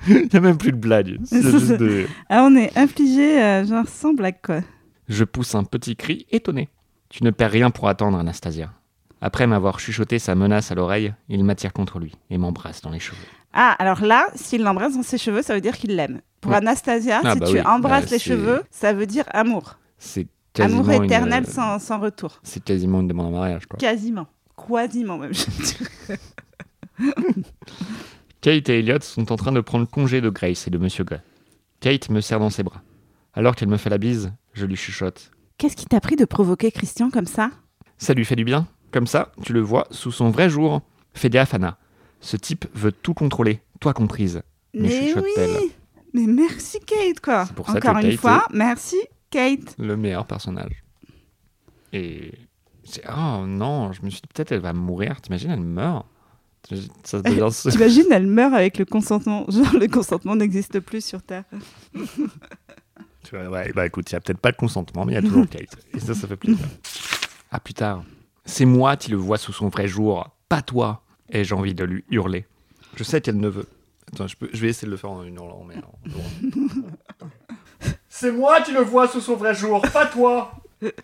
il 0.08 0.30
y 0.34 0.38
a 0.38 0.40
même 0.40 0.58
plus 0.58 0.72
de 0.72 0.78
blague. 0.78 1.18
C'est 1.26 1.42
C'est 1.42 1.78
de- 1.78 2.06
Ah, 2.30 2.44
on 2.44 2.56
est 2.56 2.78
infligé, 2.78 3.42
euh, 3.42 3.66
genre 3.66 3.88
sans 3.88 4.14
blague, 4.14 4.40
quoi. 4.44 4.62
Je 5.08 5.24
pousse 5.24 5.56
un 5.56 5.64
petit 5.64 5.96
cri 5.96 6.26
étonné. 6.32 6.70
Tu 7.10 7.24
ne 7.24 7.32
perds 7.32 7.52
rien 7.52 7.72
pour 7.72 7.88
attendre, 7.90 8.18
Anastasia. 8.20 8.72
Après 9.22 9.48
m'avoir 9.48 9.80
chuchoté 9.80 10.20
sa 10.20 10.36
menace 10.36 10.72
à 10.72 10.76
l'oreille, 10.76 11.14
il 11.28 11.44
m'attire 11.44 11.74
contre 11.74 12.00
lui 12.00 12.14
et 12.30 12.38
m'embrasse 12.38 12.82
dans 12.82 12.92
les 12.92 13.00
cheveux. 13.00 13.18
Ah, 13.52 13.76
alors 13.80 14.02
là, 14.06 14.28
s'il 14.36 14.62
l'embrasse 14.64 14.96
dans 14.96 15.04
ses 15.04 15.18
cheveux, 15.18 15.42
ça 15.42 15.56
veut 15.56 15.62
dire 15.62 15.76
qu'il 15.76 15.96
l'aime. 15.96 16.22
Pour. 16.42 16.54
Anastasia, 16.54 17.22
Ah, 17.24 17.34
si 17.34 17.40
bah 17.40 17.48
tu 17.48 17.54
oui. 17.54 17.62
embrasses 17.62 18.06
Bah, 18.06 18.12
les 18.12 18.20
cheveux, 18.20 18.64
ça 18.72 18.94
veut 18.94 19.06
dire 19.06 19.26
amour. 19.32 19.78
C'est 19.98 20.28
quasiment 20.54 20.82
Amour 20.82 21.04
éternel 21.04 21.44
une- 21.46 21.50
sans, 21.52 21.80
sans 21.80 22.00
retour. 22.00 22.40
C'est 22.44 22.64
quasiment 22.64 23.02
une 23.02 23.08
demande 23.08 23.28
en 23.28 23.32
mariage, 23.40 23.66
quoi. 23.66 23.78
Quasiment. 23.78 24.28
Quasiment, 24.68 25.18
même. 25.18 25.34
je. 25.34 25.44
Kate 28.42 28.70
et 28.70 28.80
Elliot 28.80 29.00
sont 29.02 29.32
en 29.32 29.36
train 29.36 29.52
de 29.52 29.60
prendre 29.62 29.88
congé 29.88 30.22
de 30.22 30.30
Grace 30.30 30.68
et 30.68 30.70
de 30.70 30.78
Monsieur 30.78 31.04
Gray. 31.04 31.20
Kate 31.82 32.10
me 32.10 32.22
serre 32.22 32.40
dans 32.40 32.50
ses 32.50 32.64
bras. 32.64 32.82
Alors 33.34 33.56
qu'elle 33.56 33.68
me 33.70 33.78
fait 33.78 33.90
la 33.90 33.98
bise, 33.98 34.32
je 34.54 34.66
lui 34.66 34.76
chuchote. 34.76 35.32
Qu'est-ce 35.58 35.76
qui 35.76 35.86
t'a 35.86 36.00
pris 36.00 36.16
de 36.16 36.26
provoquer 36.26 36.72
Christian 36.72 37.10
comme 37.10 37.26
ça? 37.26 37.52
Ça 37.98 38.14
lui 38.14 38.24
fait 38.26 38.36
du 38.38 38.46
bien. 38.46 38.68
Comme 38.92 39.08
ça, 39.08 39.32
tu 39.44 39.54
le 39.54 39.60
vois 39.62 39.88
sous 39.92 40.12
son 40.12 40.30
vrai 40.30 40.50
jour. 40.50 40.82
Fais 41.14 41.30
gaffe, 41.30 41.54
Anna. 41.54 41.78
Ce 42.22 42.38
type 42.38 42.66
veut 42.74 42.92
tout 42.92 43.14
contrôler, 43.14 43.62
toi 43.80 43.94
comprise. 43.94 44.42
Mais 44.74 44.88
Mais 44.90 45.14
oui 45.16 45.72
Mais 46.14 46.26
merci, 46.26 46.80
Kate, 46.80 47.20
quoi. 47.22 47.46
Pour 47.56 47.70
Encore 47.70 47.98
une 47.98 48.10
Kate 48.12 48.20
fois, 48.20 48.48
merci, 48.54 48.98
Kate. 49.30 49.76
Le 49.78 49.96
meilleur 49.96 50.26
personnage. 50.26 50.84
Et. 51.94 52.32
c'est- 52.84 53.04
Oh 53.10 53.46
non, 53.46 53.92
je 53.94 54.02
me 54.04 54.10
suis 54.10 54.22
dit 54.22 54.28
peut-être 54.34 54.52
elle 54.52 54.62
va 54.62 54.74
mourir. 54.74 55.22
T'imagines, 55.22 55.52
elle 55.52 55.60
meurt. 55.62 56.06
Ça 57.04 57.22
devient 57.22 57.48
ce- 57.52 57.70
T'imagines, 57.70 58.06
elle 58.12 58.28
meurt 58.28 58.54
avec 58.54 58.78
le 58.78 58.86
consentement. 58.86 59.46
Genre, 59.50 59.74
le 59.80 59.88
consentement 59.88 60.36
n'existe 60.36 60.80
plus 60.80 61.04
sur 61.04 61.22
Terre. 61.22 61.44
Tu 63.24 63.36
vois, 63.36 63.48
ouais, 63.50 63.72
bah 63.74 63.86
écoute, 63.86 64.10
il 64.10 64.16
n'y 64.16 64.18
a 64.18 64.22
peut-être 64.22 64.40
pas 64.40 64.52
de 64.52 64.58
consentement, 64.58 65.06
mais 65.06 65.12
il 65.12 65.16
y 65.16 65.18
a 65.20 65.22
toujours 65.22 65.48
Kate. 65.48 65.78
Et 65.94 66.00
ça, 66.00 66.16
ça 66.16 66.26
fait 66.28 66.38
plaisir. 66.38 66.66
Ah, 67.52 67.60
plus 67.60 67.74
tard. 67.76 68.04
C'est 68.46 68.66
moi 68.66 68.96
qui 68.96 69.12
le 69.12 69.18
vois 69.18 69.38
sous 69.38 69.52
son 69.54 69.68
vrai 69.68 69.88
jour, 69.88 70.28
pas 70.48 70.62
toi. 70.64 71.04
Et 71.30 71.44
j'ai 71.44 71.54
envie 71.54 71.76
de 71.76 71.84
lui 71.84 72.04
hurler. 72.10 72.48
Je 72.96 73.04
sais 73.04 73.22
qu'elle 73.22 73.38
ne 73.38 73.50
veut. 73.50 73.68
Attends, 74.14 74.28
je, 74.28 74.36
peux, 74.36 74.50
je 74.52 74.60
vais 74.62 74.70
essayer 74.70 74.86
de 74.88 74.92
le 74.92 74.98
faire 74.98 75.12
en 75.12 75.24
une 75.24 75.36
hurlant, 75.36 75.66
mais 75.68 75.76
en- 75.78 76.60
C'est 78.10 78.32
moi 78.32 78.62
qui 78.62 78.72
le 78.74 78.82
vois 78.82 79.08
sous 79.08 79.22
son 79.22 79.36
vrai 79.36 79.54
jour, 79.54 79.82
pas 79.94 80.06
toi. 80.06 80.52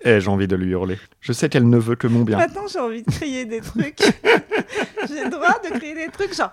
Ai-je 0.04 0.30
envie 0.30 0.48
de 0.48 0.56
lui 0.56 0.72
hurler. 0.72 0.98
Je 1.22 1.34
sais 1.34 1.50
qu'elle 1.50 1.70
ne 1.70 1.78
veut 1.78 1.96
que 1.96 2.08
mon 2.08 2.24
bien. 2.24 2.38
Maintenant, 2.38 2.68
j'ai 2.68 2.80
envie 2.80 3.04
de 3.04 3.12
crier 3.12 3.46
des 3.46 3.62
trucs. 3.62 4.00
j'ai 5.08 5.24
le 5.26 5.30
droit 5.30 5.60
de 5.64 5.78
crier 5.78 5.94
des 5.96 6.08
trucs 6.12 6.34
genre 6.36 6.52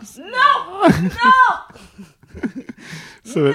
Ça 3.25 3.41
va, 3.41 3.53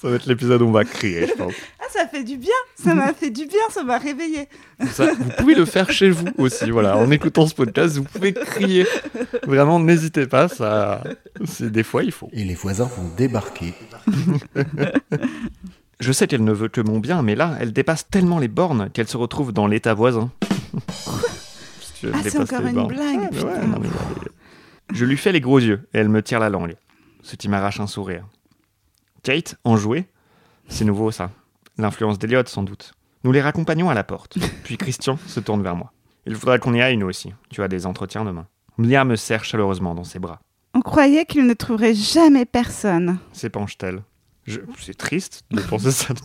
ça 0.00 0.08
va 0.08 0.14
être 0.16 0.26
l'épisode 0.26 0.62
où 0.62 0.66
on 0.66 0.72
va 0.72 0.84
crier, 0.84 1.26
je 1.26 1.32
pense. 1.34 1.52
Ah, 1.86 1.86
ça 2.00 2.08
fait 2.08 2.24
du 2.24 2.38
bien, 2.38 2.50
ça 2.82 2.94
m'a 2.94 3.12
fait 3.12 3.30
du 3.30 3.44
bien, 3.46 3.60
ça 3.70 3.84
m'a 3.84 3.98
réveillé. 3.98 4.48
Ça, 4.90 5.12
vous 5.12 5.30
pouvez 5.38 5.54
le 5.54 5.64
faire 5.66 5.90
chez 5.92 6.08
vous 6.10 6.26
aussi, 6.38 6.70
voilà. 6.70 6.96
En 6.96 7.10
écoutant 7.10 7.46
ce 7.46 7.54
podcast, 7.54 7.96
vous 7.98 8.04
pouvez 8.04 8.32
crier. 8.32 8.86
Vraiment, 9.46 9.78
n'hésitez 9.78 10.26
pas, 10.26 10.48
ça... 10.48 11.04
C'est 11.44 11.70
des 11.70 11.82
fois, 11.82 12.02
il 12.02 12.10
faut. 12.10 12.30
Et 12.32 12.42
les 12.44 12.54
voisins 12.54 12.88
vont 12.96 13.08
débarquer. 13.16 13.74
Je 16.00 16.12
sais 16.12 16.26
qu'elle 16.26 16.42
ne 16.44 16.52
veut 16.52 16.68
que 16.68 16.80
mon 16.80 16.98
bien, 16.98 17.22
mais 17.22 17.34
là, 17.34 17.56
elle 17.60 17.72
dépasse 17.72 18.08
tellement 18.08 18.38
les 18.38 18.48
bornes 18.48 18.90
qu'elle 18.92 19.08
se 19.08 19.16
retrouve 19.16 19.52
dans 19.52 19.66
l'état 19.66 19.94
voisin. 19.94 20.30
Ah, 22.12 22.18
c'est 22.22 22.38
encore 22.38 22.66
une 22.66 22.74
bornes. 22.74 22.88
blague, 22.94 23.20
Ouais, 23.20 23.28
putain. 23.30 23.46
ouais, 23.46 23.66
non, 23.66 23.78
mais 23.80 23.88
regardez. 23.88 24.30
Je 24.92 25.04
lui 25.04 25.16
fais 25.16 25.32
les 25.32 25.40
gros 25.40 25.58
yeux 25.58 25.86
et 25.94 25.98
elle 25.98 26.08
me 26.08 26.22
tire 26.22 26.40
la 26.40 26.50
langue, 26.50 26.74
ce 27.24 27.36
qui 27.36 27.48
m'arrache 27.48 27.80
un 27.80 27.86
sourire. 27.86 28.26
Kate, 29.22 29.56
enjouée, 29.64 30.06
c'est 30.68 30.84
nouveau 30.84 31.10
ça. 31.10 31.30
L'influence 31.78 32.18
d'Eliott, 32.18 32.48
sans 32.48 32.62
doute. 32.62 32.92
Nous 33.24 33.32
les 33.32 33.40
raccompagnons 33.40 33.88
à 33.90 33.94
la 33.94 34.04
porte. 34.04 34.36
Puis 34.64 34.76
Christian 34.76 35.18
se 35.26 35.40
tourne 35.40 35.62
vers 35.62 35.74
moi. 35.74 35.92
Il 36.26 36.36
faudra 36.36 36.58
qu'on 36.58 36.74
y 36.74 36.82
aille, 36.82 36.96
nous 36.98 37.06
aussi. 37.08 37.32
Tu 37.50 37.62
as 37.62 37.68
des 37.68 37.86
entretiens 37.86 38.24
demain. 38.24 38.46
Mia 38.76 39.04
me 39.04 39.16
serre 39.16 39.44
chaleureusement 39.44 39.94
dans 39.94 40.04
ses 40.04 40.18
bras. 40.18 40.40
On 40.74 40.80
croyait 40.80 41.24
qu'il 41.24 41.46
ne 41.46 41.54
trouverait 41.54 41.94
jamais 41.94 42.44
personne. 42.44 43.18
S'épanche-t-elle. 43.32 44.02
Je... 44.46 44.60
C'est 44.78 44.96
triste 44.98 45.44
de 45.50 45.60
penser 45.62 45.90
ça. 45.90 46.12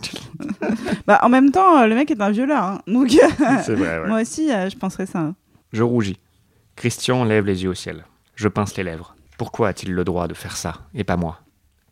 Bah, 1.06 1.18
en 1.22 1.28
même 1.30 1.50
temps, 1.50 1.78
euh, 1.78 1.86
le 1.86 1.94
mec 1.94 2.10
est 2.10 2.20
un 2.20 2.30
violeur. 2.30 2.62
hein. 2.62 2.82
Donc, 2.86 3.08
C'est 3.64 3.74
vrai, 3.74 4.00
ouais. 4.00 4.06
moi 4.08 4.20
aussi, 4.20 4.52
euh, 4.52 4.68
je 4.68 4.76
penserais 4.76 5.06
ça. 5.06 5.34
Je 5.72 5.82
rougis. 5.82 6.18
Christian 6.76 7.24
lève 7.24 7.46
les 7.46 7.62
yeux 7.64 7.70
au 7.70 7.74
ciel. 7.74 8.04
Je 8.34 8.48
pince 8.48 8.76
les 8.76 8.82
lèvres. 8.84 9.16
Pourquoi 9.40 9.68
a-t-il 9.68 9.94
le 9.94 10.04
droit 10.04 10.28
de 10.28 10.34
faire 10.34 10.54
ça, 10.54 10.82
et 10.94 11.02
pas 11.02 11.16
moi? 11.16 11.38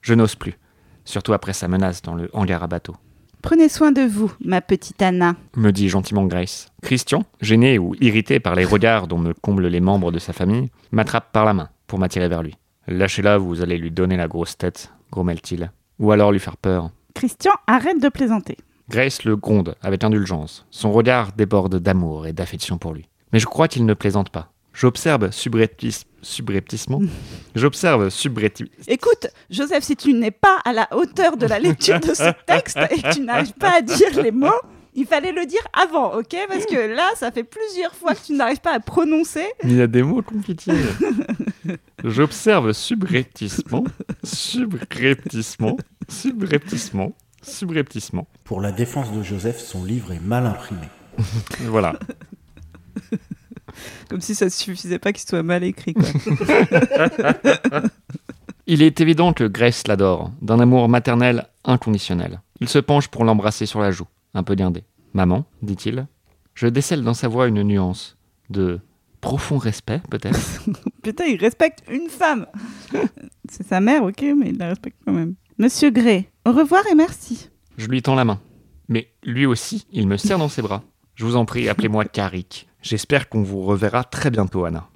Je 0.03 0.13
n'ose 0.13 0.35
plus. 0.35 0.59
Surtout 1.07 1.33
après 1.33 1.55
sa 1.55 1.67
menace 1.67 2.03
dans 2.03 2.15
le 2.15 2.29
hangar 2.35 2.63
à 2.63 2.67
bateau. 2.67 2.95
Prenez 3.41 3.71
soin 3.71 3.91
de 3.91 4.03
vous, 4.03 4.31
ma 4.45 4.61
petite 4.61 5.01
Anna. 5.01 5.35
Me 5.57 5.71
dit 5.71 5.89
gentiment 5.89 6.27
Grace. 6.27 6.69
Christian, 6.83 7.25
gêné 7.41 7.79
ou 7.79 7.95
irrité 8.03 8.39
par 8.39 8.55
les 8.55 8.67
regards 8.67 9.07
dont 9.07 9.17
me 9.17 9.33
comblent 9.33 9.67
les 9.69 9.81
membres 9.81 10.13
de 10.13 10.19
sa 10.19 10.35
famille, 10.35 10.69
m'attrape 10.93 11.33
par 11.33 11.47
la 11.47 11.55
main 11.55 11.71
pour 11.87 11.99
m'attirer 11.99 12.29
vers 12.29 12.43
lui. 12.43 12.55
Lâchez-la, 12.87 13.39
vous 13.39 13.63
allez 13.63 13.79
lui 13.79 13.91
donner 13.91 14.19
la 14.19 14.29
grosse 14.29 14.59
tête, 14.59 14.93
grommelle-t-il. 15.11 15.73
Ou 16.01 16.13
alors 16.13 16.33
lui 16.33 16.41
faire 16.41 16.59
peur. 16.59 16.91
Christian, 17.15 17.53
arrête 17.67 18.03
de 18.03 18.11
plaisanter. 18.11 18.59
Grace 18.91 19.25
le 19.25 19.39
gronde 19.39 19.75
avec 19.81 20.05
indulgence. 20.05 20.67
Son 20.69 20.93
regard 20.93 21.33
déborde 21.33 21.77
d'amour 21.77 22.27
et 22.27 22.35
d'affection 22.35 22.77
pour 22.77 22.93
lui. 22.93 23.09
Mais 23.33 23.39
je 23.39 23.47
crois 23.47 23.69
qu'il 23.69 23.87
ne 23.87 23.95
plaisante 23.95 24.29
pas. 24.29 24.53
J'observe 24.75 25.31
subreptice- 25.31 26.05
subrepticement. 26.23 27.01
J'observe 27.55 28.09
subrepti- 28.09 28.71
Écoute, 28.87 29.29
Joseph, 29.51 29.85
si 29.85 29.97
tu 29.97 30.13
n'es 30.15 30.31
pas 30.31 30.59
à 30.65 30.73
la 30.73 30.89
hauteur 30.97 31.37
de 31.37 31.47
la 31.47 31.59
lecture 31.59 32.01
de 32.01 32.15
ce 32.15 32.31
texte 32.47 32.79
et 32.91 33.01
que 33.03 33.13
tu 33.15 33.21
n'arrives 33.21 33.53
pas 33.55 33.77
à 33.79 33.81
dire 33.83 34.21
les 34.23 34.31
mots, 34.33 34.49
il 34.95 35.07
fallait 35.07 35.31
le 35.33 35.47
dire 35.47 35.61
avant, 35.73 36.17
ok? 36.19 36.35
Parce 36.49 36.67
que 36.67 36.95
là, 36.95 37.09
ça 37.15 37.31
fait 37.31 37.45
plusieurs 37.45 37.95
fois 37.95 38.15
que 38.15 38.25
tu 38.27 38.33
n'arrives 38.33 38.61
pas 38.61 38.73
à 38.75 38.81
prononcer. 38.81 39.45
Il 39.63 39.77
y 39.77 39.81
a 39.83 39.87
des 39.87 40.03
mots 40.03 40.23
compliqués. 40.23 40.73
J'observe 42.05 42.73
subrepticement, 42.73 43.85
subrepticement, 44.25 45.77
subrepticement, 46.09 47.13
subrepticement. 47.43 48.27
Pour 48.45 48.61
la 48.61 48.73
défense 48.73 49.13
de 49.13 49.23
Joseph, 49.23 49.59
son 49.61 49.85
livre 49.85 50.13
est 50.13 50.21
mal 50.23 50.47
imprimé. 50.47 50.89
Voilà. 51.67 51.95
Comme 54.09 54.21
si 54.21 54.35
ça 54.35 54.47
ne 54.47 54.51
suffisait 54.51 54.99
pas 54.99 55.13
qu'il 55.13 55.29
soit 55.29 55.43
mal 55.43 55.65
écrit, 55.65 55.95
quoi. 55.95 56.05
Il 58.67 58.83
est 58.83 59.01
évident 59.01 59.33
que 59.33 59.45
Grace 59.45 59.87
l'adore, 59.87 60.31
d'un 60.43 60.61
amour 60.61 60.91
maternel 60.91 61.47
inconditionnel. 61.65 62.43
Il 62.61 62.69
se 62.69 62.79
penche 62.79 63.09
pour 63.09 63.25
l'embrasser 63.25 63.65
sur 63.65 63.81
la 63.81 63.91
joue, 63.91 64.07
un 64.35 64.43
peu 64.43 64.55
guindé. 64.55 64.85
Maman, 65.15 65.47
dit-il. 65.63 66.07
Je 66.55 66.67
décèle 66.67 67.03
dans 67.03 67.15
sa 67.15 67.29
voix 67.29 67.47
une 67.49 67.63
nuance 67.63 68.19
de 68.51 68.81
profond 69.23 69.57
respect, 69.57 70.03
peut-être. 70.11 70.39
Putain, 71.03 71.25
il 71.25 71.41
respecte 71.41 71.83
une 71.91 72.09
femme. 72.09 72.47
C'est 73.51 73.67
sa 73.67 73.81
mère, 73.81 74.03
ok, 74.03 74.23
mais 74.37 74.51
il 74.51 74.59
la 74.59 74.69
respecte 74.69 74.99
quand 75.07 75.13
même. 75.13 75.35
Monsieur 75.57 75.91
Gray, 75.91 76.29
au 76.45 76.53
revoir 76.53 76.83
et 76.91 76.95
merci. 76.95 77.49
Je 77.79 77.87
lui 77.89 78.03
tends 78.03 78.15
la 78.15 78.25
main. 78.25 78.41
Mais 78.89 79.09
lui 79.23 79.47
aussi, 79.47 79.87
il 79.93 80.07
me 80.09 80.17
serre 80.17 80.39
dans 80.39 80.49
ses 80.49 80.63
bras. 80.63 80.83
Je 81.15 81.25
vous 81.25 81.37
en 81.37 81.45
prie, 81.45 81.69
appelez-moi 81.69 82.05
Carrick. 82.05 82.69
J'espère 82.83 83.29
qu'on 83.29 83.43
vous 83.43 83.63
reverra 83.63 84.05
très 84.05 84.31
bientôt, 84.31 84.65
Anna. 84.65 84.89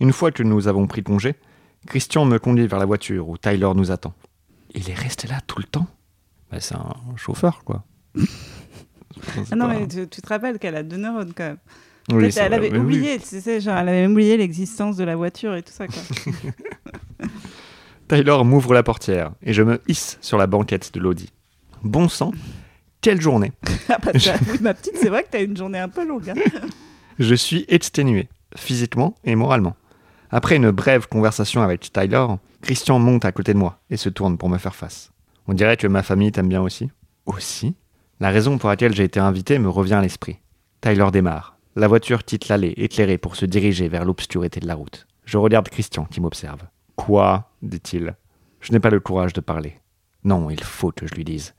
Une 0.00 0.12
fois 0.12 0.30
que 0.32 0.42
nous 0.42 0.68
avons 0.68 0.86
pris 0.86 1.02
congé, 1.02 1.34
Christian 1.86 2.24
me 2.24 2.38
conduit 2.38 2.66
vers 2.66 2.78
la 2.78 2.84
voiture 2.86 3.28
où 3.28 3.38
Tyler 3.38 3.70
nous 3.74 3.90
attend. 3.90 4.14
Il 4.74 4.90
est 4.90 4.94
resté 4.94 5.28
là 5.28 5.40
tout 5.46 5.58
le 5.58 5.64
temps? 5.64 5.86
Bah, 6.50 6.58
C'est 6.60 6.74
un 6.74 6.94
chauffeur, 7.16 7.62
quoi. 7.64 7.84
Ah 9.52 9.54
non, 9.56 9.68
mais 9.68 9.86
tu, 9.86 10.08
tu 10.08 10.20
te 10.20 10.28
rappelles 10.28 10.58
qu'elle 10.58 10.74
a 10.74 10.82
deux 10.82 10.96
neurones 10.96 11.32
quand 11.36 11.44
même. 11.44 11.58
Oui, 12.10 12.24
elle 12.24 12.30
vrai, 12.32 12.40
avait 12.56 12.70
oui. 12.72 12.78
oublié, 12.78 13.18
tu 13.20 13.40
sais, 13.40 13.60
genre, 13.60 13.76
elle 13.78 13.88
avait 13.88 14.02
même 14.02 14.10
oublié 14.12 14.36
l'existence 14.36 14.96
de 14.96 15.04
la 15.04 15.14
voiture 15.14 15.54
et 15.54 15.62
tout 15.62 15.72
ça, 15.72 15.86
quoi. 15.86 16.02
Tyler 18.08 18.36
m'ouvre 18.44 18.74
la 18.74 18.82
portière 18.82 19.30
et 19.42 19.52
je 19.52 19.62
me 19.62 19.80
hisse 19.88 20.18
sur 20.20 20.36
la 20.36 20.46
banquette 20.48 20.92
de 20.94 21.00
l'Audi. 21.00 21.30
Bon 21.84 22.08
sang, 22.08 22.32
quelle 23.00 23.20
journée 23.20 23.52
ah, 23.88 23.98
bah, 24.04 24.10
oui, 24.14 24.58
ma 24.60 24.74
petite, 24.74 24.96
c'est 24.96 25.08
vrai 25.08 25.22
que 25.22 25.28
t'as 25.30 25.42
une 25.42 25.56
journée 25.56 25.78
un 25.78 25.88
peu 25.88 26.04
longue. 26.06 26.28
hein. 26.30 26.34
Je 27.18 27.34
suis 27.34 27.64
exténué, 27.68 28.28
physiquement 28.56 29.14
et 29.24 29.36
moralement. 29.36 29.76
Après 30.30 30.56
une 30.56 30.70
brève 30.72 31.06
conversation 31.06 31.62
avec 31.62 31.92
Tyler, 31.92 32.26
Christian 32.62 32.98
monte 32.98 33.24
à 33.24 33.32
côté 33.32 33.54
de 33.54 33.58
moi 33.58 33.78
et 33.90 33.96
se 33.96 34.08
tourne 34.08 34.36
pour 34.36 34.48
me 34.48 34.58
faire 34.58 34.74
face. 34.74 35.12
On 35.46 35.54
dirait 35.54 35.76
que 35.76 35.86
ma 35.86 36.02
famille 36.02 36.32
t'aime 36.32 36.48
bien 36.48 36.62
aussi. 36.62 36.90
Aussi? 37.26 37.76
La 38.18 38.30
raison 38.30 38.58
pour 38.58 38.68
laquelle 38.68 38.94
j'ai 38.94 39.04
été 39.04 39.20
invité 39.20 39.58
me 39.58 39.68
revient 39.68 39.94
à 39.94 40.02
l'esprit. 40.02 40.38
Tyler 40.80 41.06
démarre. 41.12 41.56
La 41.76 41.88
voiture 41.88 42.24
quitte 42.24 42.48
l'allée 42.48 42.74
éclairée 42.76 43.18
pour 43.18 43.36
se 43.36 43.46
diriger 43.46 43.88
vers 43.88 44.04
l'obscurité 44.04 44.60
de 44.60 44.66
la 44.66 44.74
route. 44.74 45.06
Je 45.24 45.38
regarde 45.38 45.68
Christian 45.68 46.04
qui 46.06 46.20
m'observe. 46.20 46.62
Quoi? 46.96 47.50
dit-il. 47.62 48.14
Je 48.60 48.72
n'ai 48.72 48.80
pas 48.80 48.90
le 48.90 49.00
courage 49.00 49.32
de 49.32 49.40
parler. 49.40 49.78
Non, 50.24 50.50
il 50.50 50.62
faut 50.62 50.90
que 50.90 51.06
je 51.06 51.14
lui 51.14 51.24
dise. 51.24 51.54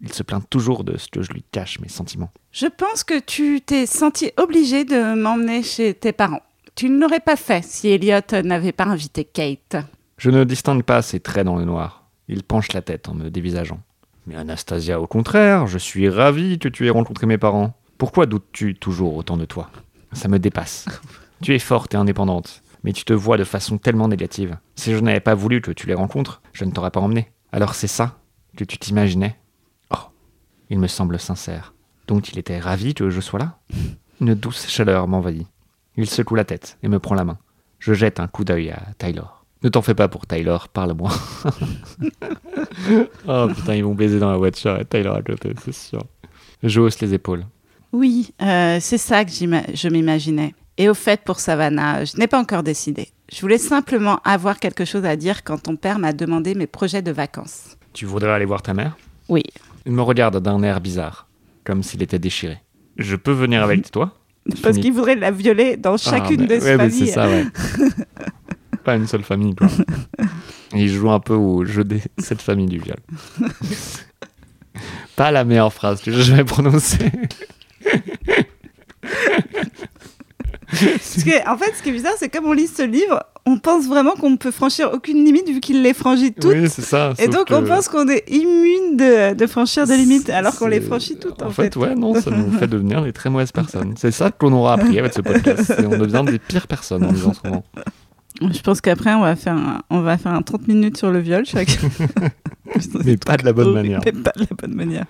Il 0.00 0.12
se 0.12 0.22
plaint 0.22 0.48
toujours 0.48 0.84
de 0.84 0.96
ce 0.96 1.08
que 1.08 1.22
je 1.22 1.32
lui 1.32 1.44
cache 1.50 1.80
mes 1.80 1.88
sentiments. 1.88 2.30
Je 2.52 2.66
pense 2.66 3.02
que 3.02 3.18
tu 3.18 3.60
t'es 3.60 3.86
senti 3.86 4.30
obligé 4.36 4.84
de 4.84 5.14
m'emmener 5.14 5.62
chez 5.62 5.94
tes 5.94 6.12
parents. 6.12 6.42
Tu 6.76 6.88
ne 6.88 7.00
l'aurais 7.00 7.20
pas 7.20 7.36
fait 7.36 7.64
si 7.64 7.88
Elliot 7.88 8.20
n'avait 8.44 8.72
pas 8.72 8.84
invité 8.84 9.24
Kate. 9.24 9.76
Je 10.16 10.30
ne 10.30 10.44
distingue 10.44 10.84
pas 10.84 11.02
ses 11.02 11.18
traits 11.18 11.44
dans 11.44 11.56
le 11.56 11.64
noir. 11.64 12.08
Il 12.28 12.44
penche 12.44 12.72
la 12.72 12.82
tête 12.82 13.08
en 13.08 13.14
me 13.14 13.30
dévisageant. 13.30 13.80
Mais 14.26 14.36
Anastasia, 14.36 15.00
au 15.00 15.06
contraire, 15.06 15.66
je 15.66 15.78
suis 15.78 16.08
ravi 16.08 16.58
que 16.58 16.68
tu 16.68 16.86
aies 16.86 16.90
rencontré 16.90 17.26
mes 17.26 17.38
parents. 17.38 17.74
Pourquoi 17.96 18.26
doutes-tu 18.26 18.74
toujours 18.74 19.16
autant 19.16 19.36
de 19.36 19.44
toi? 19.44 19.70
Ça 20.12 20.28
me 20.28 20.38
dépasse. 20.38 20.86
tu 21.42 21.54
es 21.54 21.58
forte 21.58 21.94
et 21.94 21.96
indépendante, 21.96 22.62
mais 22.84 22.92
tu 22.92 23.04
te 23.04 23.12
vois 23.12 23.38
de 23.38 23.44
façon 23.44 23.78
tellement 23.78 24.06
négative. 24.06 24.58
Si 24.76 24.92
je 24.92 25.00
n'avais 25.00 25.20
pas 25.20 25.34
voulu 25.34 25.60
que 25.60 25.72
tu 25.72 25.86
les 25.86 25.94
rencontres, 25.94 26.42
je 26.52 26.64
ne 26.64 26.70
t'aurais 26.70 26.90
pas 26.90 27.00
emmené. 27.00 27.32
Alors 27.50 27.74
c'est 27.74 27.86
ça 27.88 28.18
que 28.56 28.64
tu 28.64 28.78
t'imaginais? 28.78 29.36
Il 30.70 30.78
me 30.78 30.86
semble 30.86 31.18
sincère. 31.18 31.74
Donc 32.06 32.30
il 32.30 32.38
était 32.38 32.58
ravi 32.58 32.94
que 32.94 33.10
je 33.10 33.20
sois 33.20 33.38
là? 33.38 33.58
Une 34.20 34.34
douce 34.34 34.66
chaleur 34.68 35.06
m'envahit. 35.08 35.46
Il 35.96 36.08
secoue 36.08 36.34
la 36.34 36.44
tête 36.44 36.78
et 36.82 36.88
me 36.88 36.98
prend 36.98 37.14
la 37.14 37.24
main. 37.24 37.38
Je 37.78 37.94
jette 37.94 38.20
un 38.20 38.26
coup 38.26 38.44
d'œil 38.44 38.70
à 38.70 38.82
Tyler. 38.98 39.22
Ne 39.62 39.68
t'en 39.68 39.82
fais 39.82 39.94
pas 39.94 40.08
pour 40.08 40.26
Tyler, 40.26 40.56
parle-moi. 40.72 41.10
oh 43.28 43.48
putain, 43.54 43.74
ils 43.74 43.84
vont 43.84 43.94
baiser 43.94 44.18
dans 44.18 44.30
la 44.30 44.36
voiture 44.36 44.78
et 44.78 44.84
Tyler 44.84 45.08
à 45.08 45.22
côté, 45.22 45.52
c'est 45.64 45.74
sûr. 45.74 46.02
Je 46.62 46.80
hausse 46.80 47.00
les 47.00 47.14
épaules. 47.14 47.44
Oui, 47.92 48.32
euh, 48.42 48.78
c'est 48.80 48.98
ça 48.98 49.24
que 49.24 49.30
je 49.30 49.88
m'imaginais. 49.88 50.54
Et 50.76 50.88
au 50.88 50.94
fait, 50.94 51.22
pour 51.22 51.40
Savannah, 51.40 52.04
je 52.04 52.16
n'ai 52.16 52.28
pas 52.28 52.38
encore 52.38 52.62
décidé. 52.62 53.08
Je 53.32 53.40
voulais 53.40 53.58
simplement 53.58 54.20
avoir 54.24 54.60
quelque 54.60 54.84
chose 54.84 55.04
à 55.04 55.16
dire 55.16 55.42
quand 55.42 55.64
ton 55.64 55.76
père 55.76 55.98
m'a 55.98 56.12
demandé 56.12 56.54
mes 56.54 56.68
projets 56.68 57.02
de 57.02 57.10
vacances. 57.10 57.76
Tu 57.92 58.06
voudrais 58.06 58.30
aller 58.30 58.44
voir 58.44 58.62
ta 58.62 58.74
mère? 58.74 58.96
Oui. 59.28 59.42
Il 59.88 59.94
me 59.94 60.02
regarde 60.02 60.42
d'un 60.42 60.62
air 60.62 60.82
bizarre, 60.82 61.28
comme 61.64 61.82
s'il 61.82 62.02
était 62.02 62.18
déchiré. 62.18 62.58
Je 62.98 63.16
peux 63.16 63.32
venir 63.32 63.62
avec 63.62 63.90
toi 63.90 64.12
Parce 64.62 64.76
qu'il 64.76 64.92
voudrait 64.92 65.14
la 65.16 65.30
violer 65.30 65.78
dans 65.78 65.96
chacune 65.96 66.42
Ah, 66.42 66.46
des 66.46 66.62
ouais, 66.62 66.76
mais 66.76 66.90
familles. 66.90 67.06
c'est 67.06 67.12
ça, 67.14 67.26
ouais. 67.26 67.46
Pas 68.84 68.96
une 68.96 69.06
seule 69.06 69.22
famille, 69.22 69.54
quoi. 69.54 69.68
Et 70.74 70.82
il 70.82 70.88
joue 70.90 71.10
un 71.10 71.20
peu 71.20 71.32
au 71.32 71.64
jeu 71.64 71.84
de 71.84 71.98
cette 72.18 72.42
famille 72.42 72.66
du 72.66 72.78
viol. 72.78 72.98
Pas 75.16 75.30
la 75.30 75.44
meilleure 75.44 75.72
phrase 75.72 76.02
que 76.02 76.12
j'ai 76.12 76.22
jamais 76.22 76.44
prononcée. 76.44 77.10
Parce 80.70 81.24
que, 81.24 81.48
en 81.50 81.56
fait, 81.56 81.72
ce 81.76 81.82
qui 81.82 81.88
est 81.88 81.92
bizarre, 81.92 82.12
c'est 82.18 82.28
comme 82.28 82.44
on 82.44 82.52
lit 82.52 82.66
ce 82.66 82.82
livre, 82.82 83.22
on 83.48 83.58
pense 83.58 83.86
vraiment 83.86 84.12
qu'on 84.12 84.28
ne 84.30 84.36
peut 84.36 84.50
franchir 84.50 84.90
aucune 84.92 85.24
limite 85.24 85.48
vu 85.48 85.60
qu'il 85.60 85.82
les 85.82 85.94
franchit 85.94 86.34
toutes. 86.34 86.52
Oui, 86.52 86.68
c'est 86.68 86.82
ça. 86.82 87.14
Et 87.18 87.28
donc 87.28 87.46
on 87.50 87.64
pense 87.64 87.88
qu'on 87.88 88.06
est 88.06 88.24
immune 88.28 88.96
de, 88.98 89.34
de 89.34 89.46
franchir 89.46 89.86
des 89.86 89.96
limites 89.96 90.28
alors 90.28 90.54
qu'on 90.54 90.66
les 90.66 90.82
franchit 90.82 91.16
toutes 91.18 91.42
en, 91.42 91.46
En 91.46 91.50
fait, 91.50 91.74
ouais, 91.76 91.94
non, 91.94 92.14
ça 92.14 92.30
nous 92.30 92.50
fait 92.58 92.66
devenir 92.66 93.02
des 93.02 93.12
très 93.14 93.30
mauvaises 93.30 93.52
personnes. 93.52 93.94
C'est 93.96 94.10
ça 94.10 94.30
qu'on 94.30 94.52
aura 94.52 94.74
appris 94.74 94.98
avec 94.98 95.14
ce 95.14 95.22
podcast. 95.22 95.74
On 95.78 95.96
devient 95.96 96.24
des 96.30 96.38
pires 96.38 96.66
personnes 96.66 97.04
en 97.04 97.12
disant 97.12 97.32
ce 97.32 97.48
moment. 97.48 97.64
Je 98.42 98.60
pense 98.60 98.82
qu'après 98.82 99.14
on 99.14 99.22
va 99.22 99.34
faire 99.34 99.54
un, 99.54 99.80
on 99.88 100.00
va 100.02 100.18
faire 100.18 100.32
un 100.32 100.42
30 100.42 100.68
minutes 100.68 100.98
sur 100.98 101.10
le 101.10 101.18
viol 101.18 101.46
chacun. 101.46 101.88
Mais 103.04 103.16
pas 103.16 103.38
de 103.38 103.46
la 103.46 103.54
bonne 103.54 103.72
manière. 103.72 104.00
Mais 104.04 104.12
pas 104.12 104.32
de 104.36 104.40
la 104.40 104.56
bonne 104.60 104.74
manière. 104.74 105.06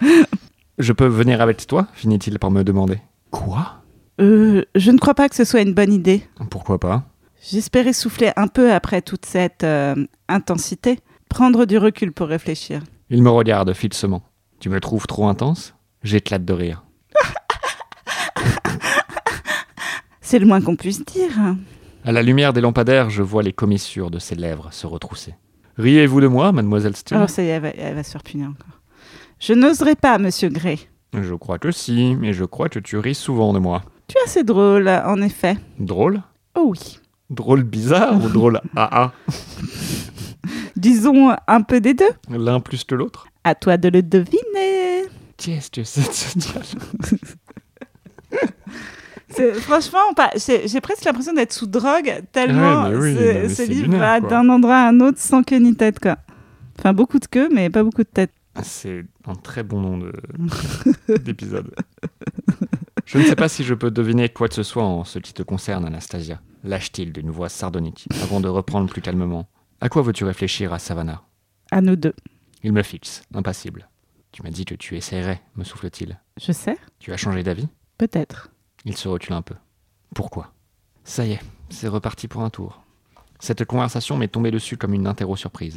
Je 0.79 0.93
peux 0.93 1.07
venir 1.09 1.41
avec 1.41 1.67
toi 1.67 1.89
finit-il 1.93 2.39
par 2.39 2.53
me 2.53 2.63
demander. 2.63 2.99
Quoi? 3.33 3.75
Euh, 4.21 4.63
je 4.77 4.93
ne 4.93 4.99
crois 4.99 5.15
pas 5.15 5.29
que 5.29 5.35
ce 5.35 5.45
soit 5.45 5.61
une 5.61 5.75
bonne 5.75 5.93
idée. 5.93 6.23
Pourquoi 6.51 6.79
pas? 6.79 7.05
J'espérais 7.41 7.93
souffler 7.93 8.33
un 8.37 8.49
peu 8.49 8.73
après 8.73 9.01
toute 9.03 9.25
cette 9.25 9.65
euh, 9.65 9.95
intensité, 10.29 10.99
prendre 11.29 11.67
du 11.67 11.79
recul 11.79 12.13
pour 12.13 12.29
réfléchir. 12.29 12.83
Il 13.11 13.23
me 13.23 13.31
regarde 13.31 13.73
fixement. 13.73 14.23
Tu 14.61 14.69
me 14.69 14.81
trouves 14.81 15.07
trop 15.07 15.29
intense? 15.29 15.75
J'éclate 16.03 16.45
de 16.45 16.53
rire. 16.53 16.85
C'est 20.21 20.39
le 20.39 20.47
moins 20.47 20.61
qu'on 20.61 20.77
puisse 20.77 21.05
dire. 21.05 21.33
À 22.05 22.13
la 22.13 22.23
lumière 22.23 22.53
des 22.53 22.61
lampadaires, 22.61 23.09
je 23.09 23.23
vois 23.23 23.43
les 23.43 23.53
commissures 23.53 24.11
de 24.11 24.19
ses 24.19 24.35
lèvres 24.35 24.73
se 24.73 24.87
retrousser. 24.87 25.35
Riez-vous 25.79 26.21
de 26.21 26.27
moi, 26.27 26.51
mademoiselle 26.53 26.97
Steele 26.97 27.17
Alors 27.19 27.31
ça 27.31 27.43
y 27.43 27.47
est, 27.47 27.51
elle 27.51 27.63
va, 27.63 27.69
elle 27.69 27.95
va 27.95 28.03
se 28.03 28.19
encore. 28.19 28.81
Je 29.39 29.53
n'oserais 29.53 29.95
pas, 29.95 30.19
monsieur 30.19 30.49
Gray. 30.49 30.89
Je 31.15 31.35
crois 31.35 31.59
que 31.59 31.71
si, 31.71 32.17
mais 32.17 32.33
je 32.33 32.45
crois 32.45 32.69
que 32.69 32.81
tu 32.81 32.99
ris 32.99 33.15
souvent 33.15 33.53
de 33.53 33.61
moi. 33.61 33.83
Tu 34.09 34.17
es 34.19 34.23
assez 34.25 34.43
drôle, 34.43 34.89
en 34.89 35.23
effet. 35.23 35.57
Drôle? 35.79 36.21
Oh 36.57 36.67
oui. 36.71 36.99
Drôle 37.31 37.63
bizarre 37.63 38.23
ou 38.25 38.29
drôle 38.29 38.61
AA 38.75 39.13
Disons 40.77 41.35
un 41.47 41.63
peu 41.63 41.81
des 41.81 41.95
deux. 41.95 42.09
L'un 42.31 42.61
plus 42.61 42.85
que 42.85 42.95
l'autre? 42.95 43.27
À 43.45 43.55
toi 43.55 43.77
de 43.77 43.89
le 43.89 44.03
deviner. 44.03 45.07
Qu'est-ce 45.37 45.71
que 45.71 45.85
c'est 45.85 46.03
ce 46.13 46.39
dialogue 46.39 47.21
Franchement, 49.61 50.15
pas- 50.17 50.31
j'ai 50.37 50.81
presque 50.81 51.05
l'impression 51.05 51.33
d'être 51.33 51.53
sous 51.53 51.67
drogue 51.67 52.23
tellement 52.33 52.89
Ouais, 52.89 52.97
oui, 52.97 53.15
ce, 53.55 53.63
livre 53.69 53.83
lunaire, 53.85 54.01
va 54.01 54.21
d'un 54.21 54.49
endroit 54.49 54.77
à 54.77 54.89
un 54.89 55.01
autre 55.01 55.19
sans 55.19 55.43
queue 55.43 55.59
ni 55.59 55.75
tête, 55.77 56.01
quoi. 56.01 56.17
Enfin, 56.79 56.93
beaucoup 56.93 57.19
de 57.19 57.27
queue, 57.27 57.49
mais 57.55 57.71
pas 57.71 57.83
beaucoup 57.85 58.03
de 58.03 58.09
tête. 58.09 58.33
C'est 58.63 59.05
un 59.27 59.35
très 59.35 59.63
bon 59.63 59.81
nom 59.81 59.99
de- 59.99 60.13
d'épisode. 61.19 61.73
Je 63.05 63.19
ne 63.19 63.25
sais 63.25 63.37
pas 63.37 63.49
si 63.49 63.63
je 63.65 63.75
peux 63.75 63.91
deviner 63.91 64.29
quoi 64.29 64.49
que 64.49 64.55
ce 64.55 64.63
soit 64.65 64.83
en 64.85 65.05
ce 65.05 65.19
qui 65.19 65.33
te 65.33 65.43
concerne, 65.43 65.85
Anastasia. 65.85 66.41
Lâche-t-il 66.65 67.13
d'une 67.13 67.31
voix 67.31 67.49
sardonique, 67.49 68.07
avant 68.23 68.41
de 68.41 68.49
reprendre 68.49 68.91
plus 68.91 69.01
calmement. 69.03 69.49
À 69.81 69.89
quoi 69.89 70.03
veux-tu 70.03 70.25
réfléchir 70.25 70.73
à 70.73 70.79
Savannah? 70.79 71.23
À 71.71 71.81
nous 71.81 71.97
deux. 71.97 72.15
Il 72.63 72.73
me 72.73 72.83
fixe, 72.83 73.23
impassible. 73.35 73.89
Tu 74.33 74.43
m'as 74.43 74.51
dit 74.51 74.65
que 74.65 74.75
tu 74.75 74.97
essaierais, 74.97 75.41
me 75.57 75.65
souffle-t-il. 75.65 76.19
Je 76.41 76.53
sais, 76.53 76.77
Tu 76.99 77.13
as 77.13 77.17
changé 77.17 77.43
d'avis? 77.43 77.69
Peut-être. 77.97 78.51
Il 78.85 78.97
se 78.97 79.09
recule 79.09 79.35
un 79.35 79.43
peu. 79.43 79.55
Pourquoi? 80.15 80.53
Ça 81.05 81.25
y 81.25 81.33
est, 81.33 81.41
c'est 81.71 81.89
reparti 81.89 82.29
pour 82.29 82.43
un 82.43 82.51
tour. 82.51 82.83
Cette 83.41 83.65
conversation 83.65 84.17
m'est 84.17 84.29
tombée 84.29 84.51
dessus 84.51 84.77
comme 84.77 84.95
une 84.95 85.07
interro 85.07 85.37
surprise. 85.37 85.77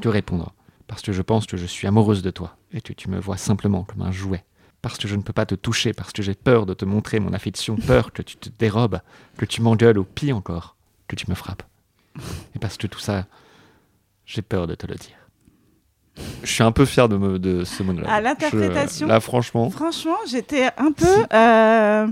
Que 0.00 0.08
répondre 0.08 0.54
Parce 0.86 1.02
que 1.02 1.12
je 1.12 1.22
pense 1.22 1.46
que 1.46 1.56
je 1.56 1.66
suis 1.66 1.86
amoureuse 1.86 2.22
de 2.22 2.30
toi 2.30 2.56
et 2.72 2.80
que 2.80 2.92
tu 2.92 3.10
me 3.10 3.20
vois 3.20 3.36
simplement 3.36 3.84
comme 3.84 4.02
un 4.02 4.12
jouet. 4.12 4.44
Parce 4.82 4.98
que 4.98 5.06
je 5.08 5.14
ne 5.14 5.22
peux 5.22 5.32
pas 5.32 5.46
te 5.46 5.54
toucher, 5.54 5.92
parce 5.92 6.12
que 6.12 6.22
j'ai 6.22 6.34
peur 6.34 6.66
de 6.66 6.74
te 6.74 6.84
montrer 6.84 7.20
mon 7.20 7.32
affection, 7.32 7.76
peur 7.76 8.12
que 8.12 8.20
tu 8.20 8.36
te 8.36 8.48
dérobes, 8.58 9.00
que 9.38 9.44
tu 9.44 9.62
m'engueules 9.62 9.96
ou 9.98 10.04
pire 10.04 10.36
encore, 10.36 10.74
que 11.06 11.14
tu 11.16 11.30
me 11.30 11.34
frappes. 11.36 11.62
Et 12.54 12.58
parce 12.58 12.76
que 12.76 12.88
tout 12.88 12.98
ça, 12.98 13.26
j'ai 14.26 14.42
peur 14.42 14.66
de 14.66 14.74
te 14.74 14.86
le 14.86 14.96
dire. 14.96 15.16
Je 16.42 16.50
suis 16.52 16.62
un 16.64 16.72
peu 16.72 16.84
fier 16.84 17.08
de, 17.08 17.16
me- 17.16 17.38
de 17.38 17.64
ce 17.64 17.82
monologue. 17.82 18.10
À 18.10 18.20
l'interprétation. 18.20 19.06
Là, 19.06 19.20
franchement, 19.20 19.70
Franchement, 19.70 20.16
j'étais 20.26 20.68
un 20.76 20.92
peu 20.92 21.24
euh, 21.32 22.06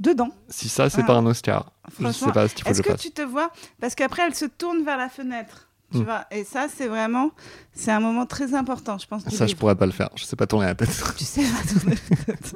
dedans. 0.00 0.30
si 0.48 0.68
ça, 0.68 0.88
c'est 0.88 1.02
Ah. 1.02 1.06
pas 1.06 1.14
un 1.16 1.26
Oscar, 1.26 1.72
je 2.00 2.10
sais 2.12 2.32
pas 2.32 2.48
ce 2.48 2.54
qu'il 2.54 2.64
faut 2.64 2.70
que 2.70 2.78
Est-ce 2.78 2.82
que 2.82 2.92
tu 2.96 3.10
te 3.10 3.22
vois? 3.22 3.50
Parce 3.80 3.94
qu'après, 3.94 4.22
elle 4.26 4.34
se 4.34 4.46
tourne 4.46 4.82
vers 4.84 4.96
la 4.96 5.08
fenêtre. 5.08 5.68
Tu 5.98 6.04
vois 6.04 6.24
Et 6.30 6.44
ça, 6.44 6.66
c'est 6.74 6.86
vraiment, 6.88 7.30
c'est 7.72 7.90
un 7.90 8.00
moment 8.00 8.26
très 8.26 8.54
important, 8.54 8.98
je 8.98 9.06
pense. 9.06 9.22
Ça, 9.24 9.30
je 9.30 9.44
livre. 9.44 9.58
pourrais 9.58 9.74
pas 9.76 9.86
le 9.86 9.92
faire. 9.92 10.10
Je 10.16 10.24
sais 10.24 10.36
pas 10.36 10.46
tourner 10.46 10.66
la 10.66 10.74
tête. 10.74 10.88
Tu 11.16 11.24
sais 11.24 11.42
pas 11.42 11.62
tourner 11.80 11.96
la 12.10 12.24
tête. 12.34 12.54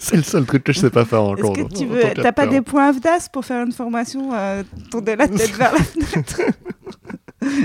c'est 0.00 0.16
le 0.16 0.22
seul 0.22 0.44
truc 0.46 0.64
que 0.64 0.72
je 0.72 0.80
sais 0.80 0.90
pas 0.90 1.04
faire 1.04 1.20
Est-ce 1.20 1.44
encore. 1.44 1.54
que 1.54 1.74
tu 1.74 1.86
veux 1.86 2.02
T'as 2.14 2.32
pas 2.32 2.46
des 2.46 2.60
points 2.62 2.88
AFDAS 2.88 3.28
pour 3.32 3.44
faire 3.44 3.64
une 3.64 3.72
formation 3.72 4.30
euh, 4.32 4.62
tourner 4.90 5.16
la 5.16 5.28
tête 5.28 5.50
vers 5.56 5.72
la 5.72 5.82
fenêtre? 5.82 6.40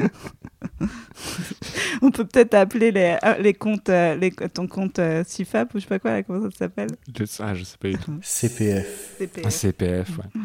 On 2.02 2.12
peut 2.12 2.26
peut-être 2.26 2.54
appeler 2.54 2.92
les, 2.92 3.18
euh, 3.24 3.38
les 3.40 3.54
comptes, 3.54 3.90
euh, 3.90 4.16
les, 4.16 4.32
ton 4.32 4.68
compte 4.68 5.00
euh, 5.00 5.24
CIFAP 5.26 5.74
ou 5.74 5.78
je 5.80 5.84
sais 5.84 5.88
pas 5.88 6.00
quoi, 6.00 6.12
là, 6.12 6.24
comment 6.24 6.50
ça 6.50 6.58
s'appelle? 6.58 6.90
Je 7.18 7.24
Ah, 7.40 7.56
je 7.56 7.64
sais 7.64 7.78
pas 7.78 7.90
du 7.90 7.98
tout. 7.98 8.14
CPF. 8.22 9.16
CPF. 9.18 9.46
Un 9.46 9.50
CPF, 9.50 10.10
ouais. 10.20 10.42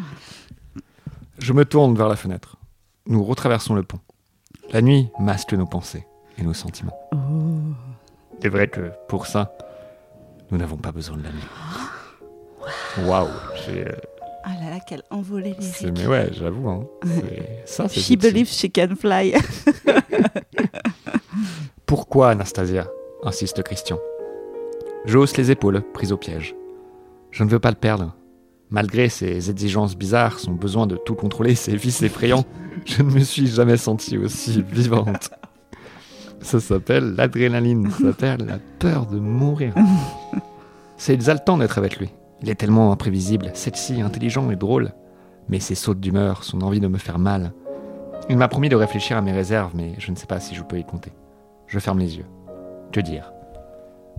Je 1.39 1.53
me 1.53 1.65
tourne 1.65 1.95
vers 1.97 2.09
la 2.09 2.17
fenêtre. 2.17 2.57
Nous 3.07 3.23
retraversons 3.25 3.75
le 3.75 3.83
pont. 3.83 4.01
La 4.73 4.81
nuit 4.83 5.11
masque 5.19 5.53
nos 5.53 5.67
pensées 5.67 6.07
et 6.39 6.43
nos 6.43 6.55
sentiments. 6.55 6.97
Oh. 7.13 7.17
C'est 8.41 8.49
vrai 8.49 8.69
que 8.69 8.91
pour 9.09 9.27
ça, 9.27 9.53
nous 10.51 10.59
n'avons 10.59 10.77
pas 10.77 10.93
besoin 10.93 11.17
de 11.17 11.23
la 11.25 11.31
nuit. 11.31 11.49
Waouh, 13.07 13.29
j'ai, 13.67 13.87
euh, 13.87 13.93
Ah 14.45 14.51
là 14.63 14.71
là, 14.71 14.79
quelle 14.87 15.03
envolée 15.11 15.55
lyrique. 15.59 15.99
mais 15.99 16.07
ouais, 16.07 16.29
j'avoue. 16.33 16.69
hein. 16.69 16.87
Ça, 17.65 17.89
c'est 17.89 18.01
She 18.01 18.17
believes 18.19 18.49
she 18.49 18.67
can 18.73 18.95
fly. 18.99 19.35
Pourquoi, 21.87 22.31
Anastasia 22.31 22.87
insiste 23.25 23.63
Christian? 23.63 23.99
Je 25.05 25.19
hausse 25.19 25.37
les 25.37 25.51
épaules, 25.51 25.83
prise 25.93 26.13
au 26.13 26.17
piège. 26.17 26.55
Je 27.31 27.45
ne 27.45 27.49
veux 27.51 27.59
pas 27.59 27.71
le 27.71 27.77
perdre. 27.77 28.15
Malgré 28.73 29.11
ses 29.11 29.51
exigences 29.51 29.95
bizarres, 29.95 30.39
son 30.39 30.53
besoin 30.53 30.87
de 30.87 30.97
tout 30.97 31.15
contrôler, 31.15 31.55
ses 31.55 31.77
vices 31.77 32.01
effrayants, 32.01 32.47
je 32.87 33.03
ne 33.03 33.11
me 33.11 33.21
suis 33.21 33.47
jamais 33.47 33.77
sentie 33.77 34.17
aussi 34.17 34.63
vivante. 34.63 35.29
Ça 36.41 36.59
s'appelle 36.59 37.15
l'adrénaline, 37.15 37.91
ça 37.91 37.99
s'appelle 37.99 38.47
la 38.47 38.59
peur 38.79 39.05
de 39.05 39.19
mourir. 39.19 39.75
C'est 40.97 41.13
exaltant 41.13 41.59
d'être 41.59 41.77
avec 41.77 41.99
lui. 41.99 42.15
Il 42.41 42.49
est 42.49 42.55
tellement 42.55 42.93
imprévisible, 42.93 43.51
sexy, 43.53 44.01
intelligent 44.01 44.51
et 44.51 44.57
drôle. 44.57 44.93
Mais 45.51 45.61
ses 45.61 45.75
sautes 45.75 46.01
d'humeur, 46.01 46.43
son 46.43 46.63
envie 46.63 46.81
de 46.81 46.89
me 46.89 46.97
faire 46.97 47.19
mal. 47.19 47.53
Il 48.31 48.39
m'a 48.39 48.49
promis 48.49 48.71
de 48.71 48.77
réfléchir 48.77 49.19
à 49.19 49.21
mes 49.21 49.33
réserves, 49.33 49.73
mais 49.75 49.93
je 49.99 50.11
ne 50.11 50.17
sais 50.17 50.27
pas 50.27 50.41
si 50.41 50.55
je 50.55 50.63
peux 50.63 50.79
y 50.79 50.85
compter. 50.85 51.13
Je 51.67 51.79
ferme 51.79 51.99
les 51.99 52.17
yeux. 52.17 52.27
Que 52.91 53.01
dire? 53.01 53.35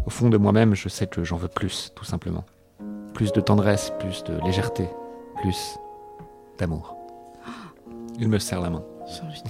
Au 0.05 0.11
fond 0.11 0.29
de 0.29 0.37
moi-même, 0.37 0.75
je 0.75 0.89
sais 0.89 1.07
que 1.07 1.23
j'en 1.23 1.37
veux 1.37 1.47
plus, 1.47 1.91
tout 1.95 2.05
simplement. 2.05 2.45
Plus 3.13 3.31
de 3.31 3.41
tendresse, 3.41 3.93
plus 3.99 4.23
de 4.23 4.39
légèreté, 4.43 4.89
plus 5.41 5.77
d'amour. 6.57 6.95
Il 8.19 8.27
me 8.27 8.39
serre 8.39 8.61
la 8.61 8.69
main. 8.69 8.83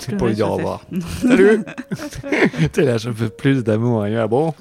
De 0.10 0.16
pour 0.18 0.28
lui 0.28 0.36
dire 0.36 0.50
au 0.50 0.56
revoir. 0.56 0.82
Salut 1.22 1.64
T'es 2.72 2.84
là, 2.84 2.98
je 2.98 3.10
veux 3.10 3.30
plus 3.30 3.64
d'amour. 3.64 4.06
Et 4.06 4.18
ah 4.18 4.28
bon 4.28 4.54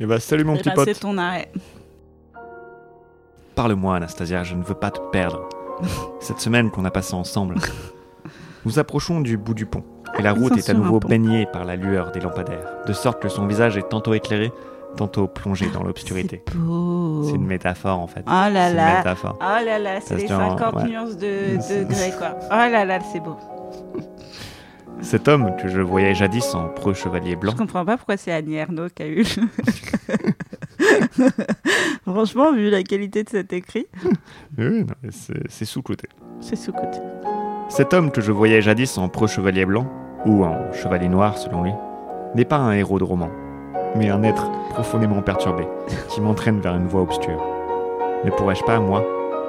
Et 0.00 0.06
bah 0.06 0.20
salut 0.20 0.44
mon 0.44 0.54
Eh 0.54 0.58
petit 0.58 0.70
ben, 0.70 0.74
pote. 0.74 0.88
C'est 0.88 1.00
ton 1.00 1.16
arrêt. 1.18 1.50
Parle-moi, 3.54 3.96
Anastasia, 3.96 4.42
je 4.44 4.54
ne 4.54 4.62
veux 4.62 4.74
pas 4.74 4.90
te 4.90 5.00
perdre. 5.10 5.48
Cette 6.20 6.40
semaine 6.40 6.70
qu'on 6.70 6.84
a 6.84 6.90
passée 6.90 7.14
ensemble. 7.14 7.56
Nous 8.64 8.78
approchons 8.78 9.20
du 9.20 9.36
bout 9.36 9.54
du 9.54 9.64
pont, 9.64 9.84
et 10.18 10.22
la 10.22 10.32
route 10.32 10.56
est 10.56 10.68
à 10.68 10.74
nouveau 10.74 10.98
baignée 10.98 11.46
par 11.46 11.64
la 11.64 11.76
lueur 11.76 12.10
des 12.10 12.20
lampadaires, 12.20 12.82
de 12.86 12.92
sorte 12.92 13.22
que 13.22 13.28
son 13.28 13.46
visage 13.46 13.76
est 13.76 13.88
tantôt 13.88 14.12
éclairé, 14.12 14.50
tantôt 14.96 15.26
plongé 15.28 15.66
dans 15.72 15.82
l'obscurité. 15.84 16.42
C'est 16.48 17.34
une 17.34 17.46
métaphore 17.46 17.98
en 18.00 18.06
fait. 18.06 18.22
Oh 18.26 18.30
là 18.30 18.50
C'est 18.52 18.70
une 18.70 18.76
là. 18.76 18.96
métaphore. 18.98 19.38
Oh 19.40 19.64
là 19.64 19.78
là, 19.78 20.00
c'est 20.00 20.16
les 20.16 20.24
tient, 20.26 20.38
50 20.58 20.74
ouais. 20.76 20.84
nuances 20.88 21.16
de 21.16 21.56
degrés, 21.56 22.12
quoi. 22.18 22.36
Oh 22.46 22.48
là 22.50 22.84
là, 22.84 22.98
c'est 23.12 23.20
beau. 23.20 23.36
Cet 25.02 25.28
homme 25.28 25.54
que 25.56 25.68
je 25.68 25.80
voyais 25.82 26.14
jadis 26.14 26.54
en 26.54 26.68
preux 26.68 26.94
chevalier 26.94 27.36
blanc, 27.36 27.52
Je 27.52 27.58
comprends 27.58 27.84
pas 27.84 27.98
pourquoi 27.98 28.16
c'est 28.16 28.32
Annie 28.32 28.54
Ernaux 28.56 28.88
qui 28.94 29.02
a 29.02 29.06
eu 29.06 29.24
le... 29.24 29.42
Franchement, 32.06 32.52
vu 32.52 32.70
la 32.70 32.82
qualité 32.82 33.22
de 33.22 33.28
cet 33.28 33.52
écrit, 33.52 33.86
Oui, 34.56 34.80
non, 34.84 34.94
mais 35.02 35.10
c'est 35.10 35.34
c'est 35.50 35.64
sous-côté. 35.66 36.08
c'est 36.40 36.56
sous-côté. 36.56 36.98
Cet 37.68 37.92
homme 37.94 38.10
que 38.10 38.20
je 38.20 38.32
voyais 38.32 38.62
jadis 38.62 38.96
en 38.96 39.08
preux 39.08 39.26
chevalier 39.26 39.66
blanc, 39.66 39.86
ou 40.24 40.44
en 40.44 40.72
chevalier 40.72 41.08
noir 41.08 41.36
selon 41.36 41.62
lui, 41.64 41.72
n'est 42.34 42.44
pas 42.44 42.56
un 42.56 42.72
héros 42.72 42.98
de 42.98 43.04
roman, 43.04 43.28
mais 43.96 44.10
un 44.10 44.22
être 44.22 44.50
profondément 44.70 45.22
perturbé, 45.22 45.66
qui 46.10 46.20
m'entraîne 46.20 46.60
vers 46.60 46.74
une 46.74 46.86
voie 46.86 47.02
obscure. 47.02 47.42
Ne 48.24 48.30
pourrais-je 48.30 48.62
pas, 48.64 48.78
moi, 48.80 49.04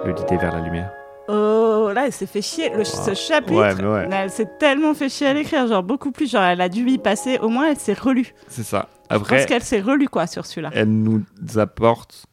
le 0.05 0.13
guider 0.13 0.37
vers 0.37 0.53
la 0.55 0.61
lumière? 0.61 0.91
Oh, 1.29 1.89
là, 1.93 2.05
elle 2.05 2.13
s'est 2.13 2.25
fait 2.25 2.41
chier. 2.41 2.69
Le, 2.69 2.83
Ce 2.85 3.13
chapitre, 3.13 3.53
Ouais, 3.59 3.75
mais 3.75 3.85
ouais. 3.85 4.07
elle 4.11 4.29
s'est 4.29 4.47
tellement 4.59 4.93
fait 4.93 5.09
chier 5.09 5.27
à 5.27 5.33
l'écrire, 5.33 5.67
genre 5.67 5.83
beaucoup 5.83 6.11
plus. 6.11 6.31
Genre, 6.31 6.43
elle 6.43 6.61
a 6.61 6.69
dû 6.69 6.87
y 6.89 6.97
passer. 6.97 7.37
Au 7.39 7.49
moins, 7.49 7.69
elle 7.71 7.77
s'est 7.77 7.93
relue. 7.93 8.33
C'est 8.47 8.63
ça. 8.63 8.87
Je 9.11 9.15
Après, 9.15 9.37
pense 9.37 9.45
qu'elle 9.45 9.63
s'est 9.63 9.81
relue, 9.81 10.07
quoi, 10.07 10.25
sur 10.27 10.45
celui-là. 10.45 10.69
elle 10.73 10.89
nous 10.89 11.23
apporte 11.57 12.25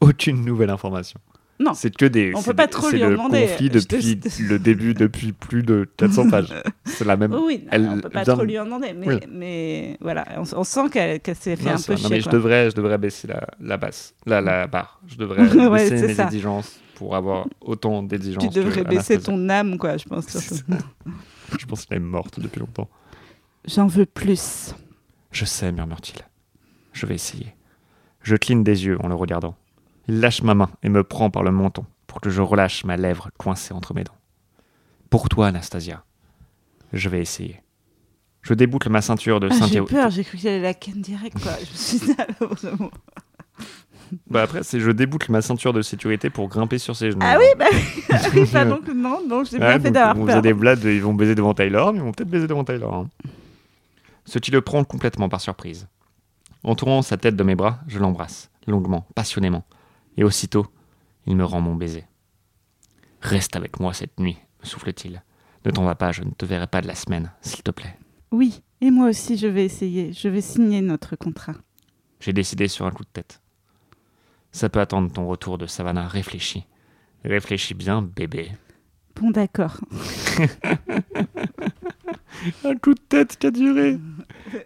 aucune 0.00 0.44
nouvelle 0.44 0.70
information. 0.70 1.18
Non. 1.60 1.74
C'est 1.74 1.94
que 1.94 2.06
des. 2.06 2.32
On 2.34 2.42
peut 2.42 2.54
pas 2.54 2.66
trop 2.66 2.88
lui 2.90 3.04
en 3.04 3.08
le 3.10 3.12
demander. 3.16 3.42
conflit 3.46 3.68
te- 3.70 3.78
depuis 3.78 4.42
le 4.48 4.58
début, 4.58 4.94
depuis 4.94 5.32
plus 5.32 5.62
de 5.62 5.86
400 5.98 6.30
pages. 6.30 6.54
C'est 6.86 7.04
la 7.04 7.16
même. 7.16 7.34
Oui, 7.34 7.58
non, 7.64 7.68
Elle 7.70 7.86
on 7.88 8.00
peut 8.00 8.08
pas 8.08 8.24
trop 8.24 8.42
lui 8.44 8.58
en 8.58 8.64
demander, 8.64 8.94
mais, 8.94 9.06
Oui. 9.06 9.20
mais 9.30 9.98
voilà, 10.00 10.26
on, 10.38 10.44
on 10.58 10.64
sent 10.64 10.88
qu'elle 10.90 11.20
s'est 11.36 11.56
fait 11.56 11.64
Non, 11.64 11.72
un 11.72 11.76
peu. 11.82 11.92
Non, 11.92 11.98
chier. 11.98 12.08
mais 12.10 12.20
je 12.22 12.30
devrais, 12.30 12.70
je 12.70 12.74
devrais 12.76 12.96
baisser 12.98 13.28
la, 13.28 13.46
la 13.60 13.76
basse, 13.76 14.14
la, 14.24 14.40
la 14.40 14.66
barre. 14.66 15.00
Je 15.06 15.16
devrais 15.16 15.42
Ouais, 15.68 15.90
baisser 15.90 16.06
mes 16.06 16.14
ça. 16.14 16.24
exigences 16.24 16.80
pour 16.94 17.14
avoir 17.14 17.46
autant 17.60 18.02
d'exigences. 18.02 18.42
Tu 18.42 18.58
devrais 18.58 18.84
baisser 18.84 19.18
ton 19.20 19.48
âme, 19.50 19.76
quoi, 19.78 19.96
je 19.98 20.04
pense. 20.06 20.26
Je 21.58 21.66
pense 21.66 21.84
qu'elle 21.84 21.98
est 21.98 22.00
morte 22.00 22.40
depuis 22.40 22.60
longtemps. 22.60 22.88
J'en 23.66 23.86
veux 23.86 24.06
plus. 24.06 24.74
Je 25.32 25.44
sais, 25.44 25.70
murmure-t-il. 25.72 26.22
Je 26.94 27.04
vais 27.06 27.14
essayer. 27.16 27.54
Je 28.22 28.36
cligne 28.36 28.62
des 28.64 28.86
yeux 28.86 28.96
en 29.02 29.08
le 29.08 29.14
regardant. 29.14 29.56
Lâche 30.10 30.42
ma 30.42 30.54
main 30.54 30.70
et 30.82 30.88
me 30.88 31.04
prend 31.04 31.30
par 31.30 31.42
le 31.42 31.50
menton 31.52 31.84
pour 32.06 32.20
que 32.20 32.30
je 32.30 32.42
relâche 32.42 32.84
ma 32.84 32.96
lèvre 32.96 33.30
coincée 33.38 33.72
entre 33.72 33.94
mes 33.94 34.02
dents. 34.04 34.16
Pour 35.08 35.28
toi, 35.28 35.46
Anastasia. 35.48 36.02
Je 36.92 37.08
vais 37.08 37.20
essayer. 37.20 37.62
Je 38.42 38.54
déboucle 38.54 38.88
ma 38.90 39.02
ceinture 39.02 39.38
de 39.38 39.48
Ah, 39.52 39.66
j'ai 39.68 39.82
peur, 39.82 40.10
j'ai 40.10 40.24
cru 40.24 40.38
qu'elle 40.38 40.54
allait 40.54 40.62
la 40.62 40.74
ken 40.74 41.00
direct, 41.00 41.38
quoi. 41.40 41.52
Je 41.58 41.70
me 41.70 41.76
suis 41.76 41.98
dit, 41.98 42.14
ah, 42.18 42.26
vraiment. 42.44 42.90
Bah 44.28 44.42
après, 44.42 44.64
c'est 44.64 44.80
je 44.80 44.90
déboucle 44.90 45.30
ma 45.30 45.40
ceinture 45.42 45.72
de 45.72 45.82
sécurité 45.82 46.30
pour 46.30 46.48
grimper 46.48 46.78
sur 46.78 46.96
ses 46.96 47.12
genoux. 47.12 47.20
Ah 47.24 47.36
oui, 47.38 47.44
bah 47.56 47.66
oui, 47.72 48.02
ah 48.10 48.18
bah 48.52 48.64
donc 48.64 48.88
non, 48.88 49.20
non, 49.28 49.44
j'ai 49.44 49.58
Ouais, 49.58 49.66
bien 49.66 49.72
fait 49.74 49.78
donc, 49.84 49.92
d'avoir 49.92 50.16
peur. 50.16 50.26
faisait 50.26 50.42
des 50.42 50.54
blagues, 50.54 50.80
de- 50.80 50.90
ils 50.90 51.02
vont 51.02 51.14
baiser 51.14 51.36
devant 51.36 51.54
Taylor, 51.54 51.92
mais 51.92 52.00
ils 52.00 52.02
vont 52.02 52.10
peut-être 52.10 52.28
baiser 52.30 52.48
devant 52.48 52.64
Taylor. 52.64 52.92
hein. 52.92 53.08
Ce 54.24 54.40
qui 54.40 54.50
le 54.50 54.62
prend 54.62 54.82
complètement 54.82 55.28
par 55.28 55.40
surprise. 55.40 55.86
Entourant 56.64 57.02
sa 57.02 57.16
tête 57.18 57.36
de 57.36 57.42
mes 57.44 57.54
bras, 57.54 57.78
je 57.86 58.00
l'embrasse, 58.00 58.50
longuement, 58.66 59.06
passionnément. 59.14 59.64
Et 60.16 60.24
aussitôt, 60.24 60.66
il 61.26 61.36
me 61.36 61.44
rend 61.44 61.60
mon 61.60 61.74
baiser. 61.74 62.04
Reste 63.20 63.56
avec 63.56 63.80
moi 63.80 63.92
cette 63.92 64.18
nuit, 64.18 64.38
me 64.60 64.66
souffle-t-il. 64.66 65.22
Ne 65.64 65.70
t'en 65.70 65.84
va 65.84 65.94
pas, 65.94 66.12
je 66.12 66.22
ne 66.22 66.30
te 66.30 66.46
verrai 66.46 66.66
pas 66.66 66.80
de 66.80 66.86
la 66.86 66.94
semaine, 66.94 67.32
s'il 67.42 67.62
te 67.62 67.70
plaît. 67.70 67.98
Oui, 68.30 68.62
et 68.80 68.90
moi 68.90 69.08
aussi, 69.08 69.36
je 69.36 69.46
vais 69.46 69.64
essayer. 69.64 70.12
Je 70.12 70.28
vais 70.28 70.40
signer 70.40 70.80
notre 70.80 71.16
contrat. 71.16 71.54
J'ai 72.20 72.32
décidé 72.32 72.68
sur 72.68 72.86
un 72.86 72.90
coup 72.90 73.04
de 73.04 73.10
tête. 73.12 73.40
Ça 74.52 74.68
peut 74.68 74.80
attendre 74.80 75.12
ton 75.12 75.26
retour 75.28 75.58
de 75.58 75.66
Savannah, 75.66 76.08
réfléchis. 76.08 76.64
Réfléchis 77.24 77.74
bien, 77.74 78.02
bébé. 78.02 78.52
Bon, 79.16 79.30
d'accord. 79.30 79.80
Un 82.64 82.76
coup 82.76 82.94
de 82.94 83.00
tête 83.00 83.36
qui 83.36 83.46
a 83.46 83.50
duré 83.50 83.98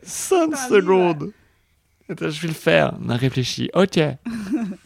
5 0.02 0.44
Putain, 0.50 0.56
secondes. 0.68 1.32
Attends, 2.08 2.30
je 2.30 2.40
vais 2.42 2.48
le 2.48 2.54
faire. 2.54 2.96
On 3.02 3.08
a 3.08 3.16
réfléchi. 3.16 3.70
Ok. 3.74 3.98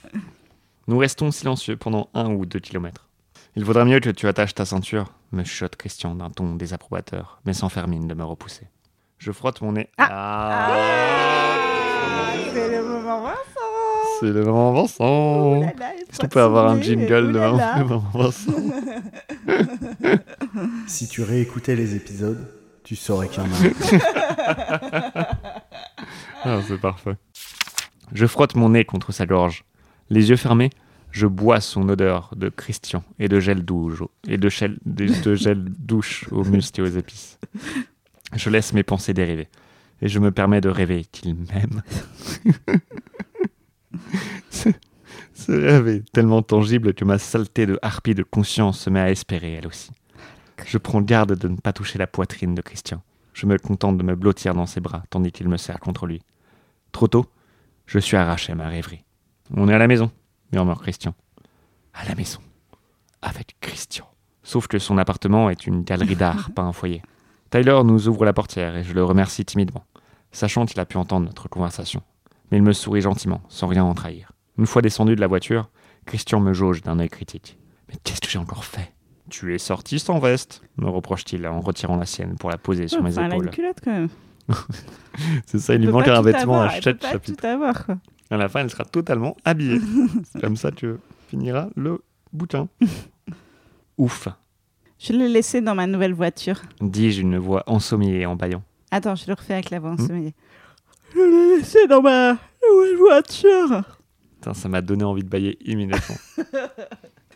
Nous 0.89 0.97
restons 0.97 1.31
silencieux 1.31 1.77
pendant 1.77 2.09
un 2.15 2.31
ou 2.31 2.47
deux 2.47 2.61
kilomètres. 2.61 3.09
Il 3.57 3.65
vaudra 3.65 3.85
mieux 3.85 4.01
que 4.01 4.09
tu 4.09 4.27
attaches 4.27 4.55
ta 4.55 4.65
ceinture, 4.65 5.13
me 5.33 5.45
chuchote 5.45 5.77
Christian 5.77 6.15
d'un 6.15 6.31
ton 6.31 6.55
désapprobateur, 6.55 7.43
mais 7.45 7.53
sans 7.53 7.69
faire 7.69 7.89
mine 7.89 8.09
de 8.09 8.15
me 8.15 8.25
repousser. 8.25 8.69
Je 9.19 9.31
frotte 9.31 9.61
mon 9.61 9.73
nez. 9.73 9.91
Ah, 9.99 10.75
c'est 12.55 12.71
le 12.71 12.83
moment 12.83 13.21
Vincent 13.21 13.37
C'est 14.21 14.27
le 14.33 14.45
moment 14.45 14.73
Vincent. 14.73 15.63
Est-ce 15.63 16.21
qu'on 16.21 16.29
peut 16.29 16.41
avoir 16.41 16.69
un 16.71 16.81
jingle 16.81 17.33
de 17.33 17.83
moment 17.85 18.05
Vincent 18.15 18.53
Si 20.87 21.07
tu 21.07 21.21
réécoutais 21.23 21.77
les 21.77 21.97
épisodes, 21.97 22.51
tu 22.83 22.97
saurais 22.97 23.29
qu'il 23.29 23.43
y 23.43 23.47
en 23.47 23.51
a. 23.51 25.29
Ah, 26.45 26.61
c'est 26.67 26.81
parfait. 26.81 27.17
Je 28.13 28.25
frotte 28.25 28.55
mon 28.55 28.71
nez 28.71 28.85
contre 28.85 29.13
sa 29.13 29.27
gorge. 29.27 29.65
Les 30.11 30.31
yeux 30.31 30.37
fermés, 30.37 30.71
je 31.11 31.27
bois 31.27 31.61
son 31.61 31.89
odeur 31.89 32.31
de 32.37 32.49
Christian 32.49 33.03
et 33.19 33.29
de 33.29 33.41
gel 33.41 33.65
douche, 33.65 34.03
et 34.27 34.37
de, 34.39 34.49
gel- 34.49 34.79
douche 35.79 36.27
aux 36.31 36.45
muscles 36.45 36.81
et 36.81 36.83
aux 36.85 36.87
épices. 36.99 37.39
Je 38.35 38.51
laisse 38.51 38.73
mes 38.73 38.83
pensées 38.83 39.15
dériver 39.15 39.49
et 40.03 40.09
je 40.09 40.19
me 40.19 40.31
permets 40.31 40.61
de 40.61 40.69
rêver 40.69 41.05
qu'il 41.11 41.35
m'aime. 41.35 41.83
ce 44.51 45.53
rêve 45.53 45.89
est 45.89 46.13
tellement 46.13 46.43
tangible 46.43 46.95
que 46.95 47.05
ma 47.05 47.19
saleté 47.19 47.67
de 47.67 47.79
harpie 47.83 48.15
de 48.15 48.23
conscience 48.23 48.81
se 48.81 48.91
met 48.91 49.01
à 49.01 49.11
espérer 49.11 49.55
elle 49.55 49.67
aussi. 49.67 49.91
Je 50.67 50.79
prends 50.79 51.01
garde 51.01 51.35
de 51.37 51.49
ne 51.49 51.57
pas 51.57 51.73
toucher 51.73 51.99
la 51.99 52.07
poitrine 52.07 52.55
de 52.55 52.63
Christian. 52.63 53.03
Je 53.33 53.47
me 53.47 53.57
contente 53.59 53.97
de 53.99 54.03
me 54.03 54.17
blottir 54.17 54.55
dans 54.55 54.67
ses 54.67 54.81
bras 54.81 55.03
tandis 55.11 55.33
qu'il 55.33 55.49
me 55.49 55.57
serre 55.57 55.79
contre 55.81 56.07
lui. 56.07 56.23
Trop 56.93 57.07
tôt, 57.09 57.27
je 57.87 57.99
suis 57.99 58.17
arraché 58.17 58.53
à 58.53 58.57
ma 58.57 58.69
rêverie. 58.69 59.05
On 59.57 59.69
est 59.69 59.75
à 59.75 59.79
la 59.79 59.87
maison, 59.87 60.11
murmure 60.53 60.81
Christian. 60.81 61.15
À 61.95 62.07
la 62.09 62.15
maison. 62.15 62.41
Avec 63.23 63.57
Christian. 63.61 64.07
Sauf 64.43 64.67
que 64.67 64.79
son 64.79 64.99
appartement 64.99 65.51
est 65.51 65.67
une 65.67 65.83
galerie 65.83 66.17
d'art, 66.17 66.51
pas 66.55 66.63
un 66.63 66.73
foyer. 66.73 67.03
Tyler 67.51 67.81
nous 67.85 68.09
ouvre 68.09 68.25
la 68.25 68.33
portière 68.33 68.77
et 68.77 68.85
je 68.85 68.93
le 68.93 69.03
remercie 69.05 69.45
timidement, 69.45 69.85
sachant 70.33 70.67
qu'il 70.67 70.81
a 70.81 70.85
pu 70.87 70.97
entendre 70.97 71.27
notre 71.27 71.49
conversation. 71.49 72.03
Mais 72.51 72.59
il 72.59 72.63
me 72.63 72.73
sourit 72.73 73.01
gentiment, 73.01 73.43
sans 73.49 73.67
rien 73.67 73.85
en 73.85 73.95
trahir. 73.95 74.33
Une 74.59 74.67
fois 74.67 74.83
descendu 74.83 75.15
de 75.17 75.21
la 75.21 75.27
voiture, 75.27 75.71
Christian 76.07 76.41
me 76.41 76.53
jauge 76.53 76.83
d'un 76.83 76.99
œil 76.99 77.09
critique. 77.09 77.59
Mais 77.89 77.95
qu'est-ce 78.05 78.21
que 78.21 78.29
j'ai 78.29 78.39
encore 78.39 78.65
fait 78.65 78.93
Tu 79.31 79.55
es 79.55 79.59
sorti 79.59 79.99
sans 79.99 80.19
veste, 80.19 80.63
me 80.77 80.89
reproche-t-il 80.89 81.47
en 81.47 81.61
retirant 81.61 81.97
la 81.97 82.07
sienne 82.07 82.37
pour 82.37 82.51
la 82.51 82.59
poser 82.59 82.89
sur 82.89 83.03
mes 83.03 83.13
elle 83.13 83.19
a 83.19 83.23
une 83.27 83.33
épaules. 83.33 83.51
culotte 83.51 83.79
quand 83.83 83.93
même. 83.93 84.09
C'est 85.47 85.59
ça, 85.59 85.75
il 85.75 85.81
lui 85.83 85.89
manque 85.89 86.09
un 86.09 86.23
vêtement 86.23 86.63
à 86.63 86.81
chaque 86.81 87.03
chapitre. 87.03 87.41
tout 87.41 87.47
avoir, 87.47 87.85
quoi. 87.85 87.97
À 88.31 88.37
la 88.37 88.49
fin, 88.49 88.61
elle 88.61 88.71
sera 88.71 88.85
totalement 88.85 89.37
habillée. 89.45 89.81
Comme 90.41 90.57
ça 90.57 90.71
que 90.71 90.99
finira 91.29 91.69
le 91.77 92.03
bouquin. 92.33 92.69
Ouf, 93.99 94.29
Je 94.99 95.13
l'ai 95.13 95.29
laissé 95.29 95.61
dans 95.61 95.75
ma 95.75 95.87
nouvelle 95.87 96.13
voiture. 96.15 96.61
dis-je 96.81 97.23
une 97.23 97.39
voix 97.39 97.65
ensommeillée 97.67 98.27
en 98.27 98.37
bâillant. 98.37 98.63
Attends, 98.91 99.15
je 99.17 99.27
le 99.27 99.35
refais 99.35 99.55
avec 99.55 99.71
la 99.71 99.81
voix 99.81 99.91
Hmm. 99.93 100.01
ensommeillée. 100.03 100.35
Je 101.15 101.19
l'ai 101.21 101.57
laissé 101.59 101.87
dans 101.87 102.03
ma 102.03 102.33
nouvelle 102.69 102.97
voiture. 102.97 103.83
Putain, 104.37 104.55
ça 104.55 104.69
m'a 104.69 104.83
donné 104.83 105.05
envie 105.05 105.25
de 105.25 105.29
bailler 105.29 105.59
immédiatement. 105.69 106.17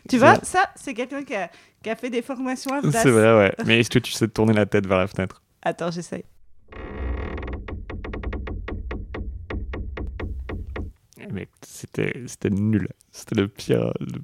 Tu 0.09 0.17
vois, 0.17 0.35
ça, 0.43 0.69
c'est 0.75 0.93
quelqu'un 0.93 1.23
qui 1.23 1.33
a, 1.33 1.49
qui 1.81 1.89
a 1.89 1.95
fait 1.95 2.09
des 2.09 2.21
formations 2.21 2.73
à. 2.75 2.81
C'est 2.91 3.09
vrai, 3.09 3.37
ouais. 3.37 3.55
Mais 3.65 3.79
est-ce 3.79 3.89
que 3.89 3.99
tu 3.99 4.11
sais 4.11 4.27
tourner 4.27 4.51
la 4.51 4.65
tête 4.65 4.85
vers 4.85 4.97
la 4.97 5.07
fenêtre? 5.07 5.41
Attends, 5.61 5.91
j'essaye. 5.91 6.25
Mais 11.33 11.47
c'était 11.65 12.23
c'était 12.27 12.49
nul. 12.49 12.87
C'était 13.11 13.35
le 13.35 13.47
pire. 13.49 13.91
le- 13.99 14.21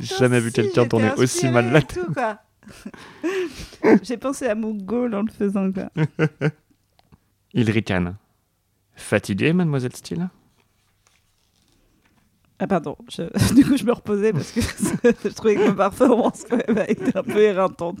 J'ai 0.00 0.14
jamais 0.16 0.38
vu 0.40 0.50
si, 0.50 0.54
quelqu'un 0.56 0.86
tourner 0.86 1.10
aussi 1.16 1.48
mal 1.48 1.72
la 1.72 1.82
tête. 1.82 1.98
tout, 2.04 2.12
quoi. 2.12 2.38
J'ai 4.02 4.16
pensé 4.18 4.46
à 4.46 4.54
mon 4.54 4.72
goal 4.74 5.14
en 5.14 5.22
le 5.22 5.30
faisant, 5.32 5.72
quoi. 5.72 5.90
Il 7.54 7.68
ricane. 7.70 8.16
Fatigué, 8.94 9.52
mademoiselle 9.52 9.96
Steele? 9.96 10.28
Ah 12.58 12.66
pardon, 12.66 12.94
je- 13.08 13.54
du 13.54 13.64
coup 13.64 13.76
je 13.78 13.84
me 13.84 13.92
reposais 13.92 14.32
parce 14.34 14.52
que 14.52 14.60
je 14.60 15.28
trouvais 15.30 15.54
que 15.54 15.66
ma 15.68 15.74
performance 15.90 16.44
quand 16.48 16.58
même 16.68 16.76
a 16.76 16.88
été 16.90 17.16
un 17.16 17.22
peu 17.22 17.40
éreintante. 17.40 17.98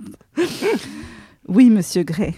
Oui, 1.48 1.70
monsieur 1.70 2.02
Gray. 2.02 2.34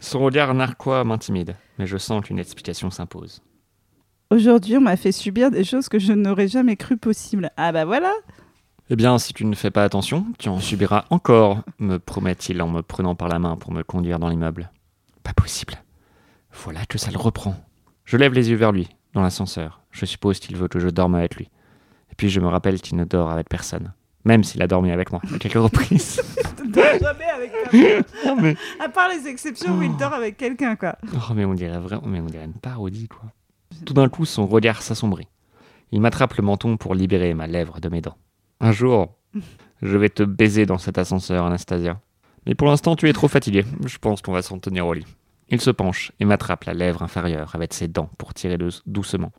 Son 0.00 0.18
regard 0.20 0.52
narquois 0.54 1.04
m'intimide, 1.04 1.54
mais 1.78 1.86
je 1.86 1.96
sens 1.98 2.24
qu'une 2.24 2.40
explication 2.40 2.90
s'impose. 2.90 3.42
Aujourd'hui, 4.30 4.76
on 4.76 4.80
m'a 4.80 4.96
fait 4.96 5.12
subir 5.12 5.52
des 5.52 5.62
choses 5.62 5.88
que 5.88 6.00
je 6.00 6.12
n'aurais 6.12 6.48
jamais 6.48 6.74
cru 6.74 6.96
possibles. 6.96 7.50
Ah 7.56 7.70
bah 7.70 7.84
voilà 7.84 8.12
Eh 8.90 8.96
bien, 8.96 9.18
si 9.18 9.32
tu 9.32 9.44
ne 9.44 9.54
fais 9.54 9.70
pas 9.70 9.84
attention, 9.84 10.26
tu 10.40 10.48
en 10.48 10.58
subiras 10.58 11.04
encore, 11.10 11.62
me 11.78 11.98
promet-il 11.98 12.60
en 12.60 12.68
me 12.68 12.82
prenant 12.82 13.14
par 13.14 13.28
la 13.28 13.38
main 13.38 13.56
pour 13.56 13.70
me 13.70 13.84
conduire 13.84 14.18
dans 14.18 14.28
l'immeuble. 14.28 14.72
Pas 15.22 15.32
possible. 15.32 15.74
Voilà 16.52 16.84
que 16.86 16.98
ça 16.98 17.12
le 17.12 17.18
reprend. 17.18 17.54
Je 18.04 18.16
lève 18.16 18.32
les 18.32 18.50
yeux 18.50 18.56
vers 18.56 18.72
lui, 18.72 18.88
dans 19.12 19.22
l'ascenseur. 19.22 19.82
Je 19.92 20.04
suppose 20.06 20.40
qu'il 20.40 20.56
veut 20.56 20.68
que 20.68 20.80
je 20.80 20.88
dorme 20.88 21.14
avec 21.14 21.36
lui. 21.36 21.48
Et 22.10 22.14
puis 22.16 22.28
je 22.28 22.40
me 22.40 22.48
rappelle 22.48 22.80
qu'il 22.80 22.96
ne 22.96 23.04
dort 23.04 23.30
avec 23.30 23.48
personne. 23.48 23.92
Même 24.24 24.42
s'il 24.42 24.60
a 24.60 24.66
dormi 24.66 24.90
avec 24.90 25.12
moi 25.12 25.20
à 25.32 25.38
quelques 25.38 25.54
reprises. 25.54 26.20
Jamais 26.74 27.24
avec 27.32 27.52
quelqu'un. 27.70 28.02
oh, 28.26 28.36
mais... 28.42 28.56
À 28.80 28.88
part 28.88 29.08
les 29.08 29.28
exceptions 29.28 29.78
où 29.78 29.82
il 29.82 29.96
dort 29.96 30.14
avec 30.14 30.36
quelqu'un, 30.36 30.74
quoi. 30.74 30.96
oh, 31.14 31.32
mais 31.32 31.44
on 31.44 31.54
dirait 31.54 31.78
vraiment, 31.78 32.02
mais 32.06 32.18
on 32.18 32.26
dirait 32.26 32.44
une 32.44 32.54
parodie, 32.54 33.06
quoi. 33.06 33.30
Tout 33.84 33.94
d'un 33.94 34.08
coup, 34.08 34.24
son 34.24 34.46
regard 34.46 34.82
s'assombrit. 34.82 35.28
Il 35.92 36.00
m'attrape 36.00 36.34
le 36.34 36.42
menton 36.42 36.76
pour 36.76 36.94
libérer 36.94 37.34
ma 37.34 37.46
lèvre 37.46 37.80
de 37.80 37.88
mes 37.88 38.00
dents. 38.00 38.16
Un 38.60 38.72
jour, 38.72 39.14
je 39.82 39.96
vais 39.96 40.08
te 40.08 40.22
baiser 40.22 40.66
dans 40.66 40.78
cet 40.78 40.98
ascenseur, 40.98 41.44
Anastasia. 41.46 42.00
Mais 42.46 42.54
pour 42.54 42.68
l'instant, 42.68 42.96
tu 42.96 43.08
es 43.08 43.12
trop 43.12 43.28
fatigué. 43.28 43.64
Je 43.86 43.98
pense 43.98 44.22
qu'on 44.22 44.32
va 44.32 44.42
s'en 44.42 44.58
tenir 44.58 44.86
au 44.86 44.92
lit. 44.94 45.06
Il 45.48 45.60
se 45.60 45.70
penche 45.70 46.10
et 46.18 46.24
m'attrape 46.24 46.64
la 46.64 46.74
lèvre 46.74 47.02
inférieure 47.02 47.54
avec 47.54 47.72
ses 47.74 47.86
dents 47.88 48.10
pour 48.18 48.34
tirer 48.34 48.58
dou- 48.58 48.70
doucement. 48.86 49.32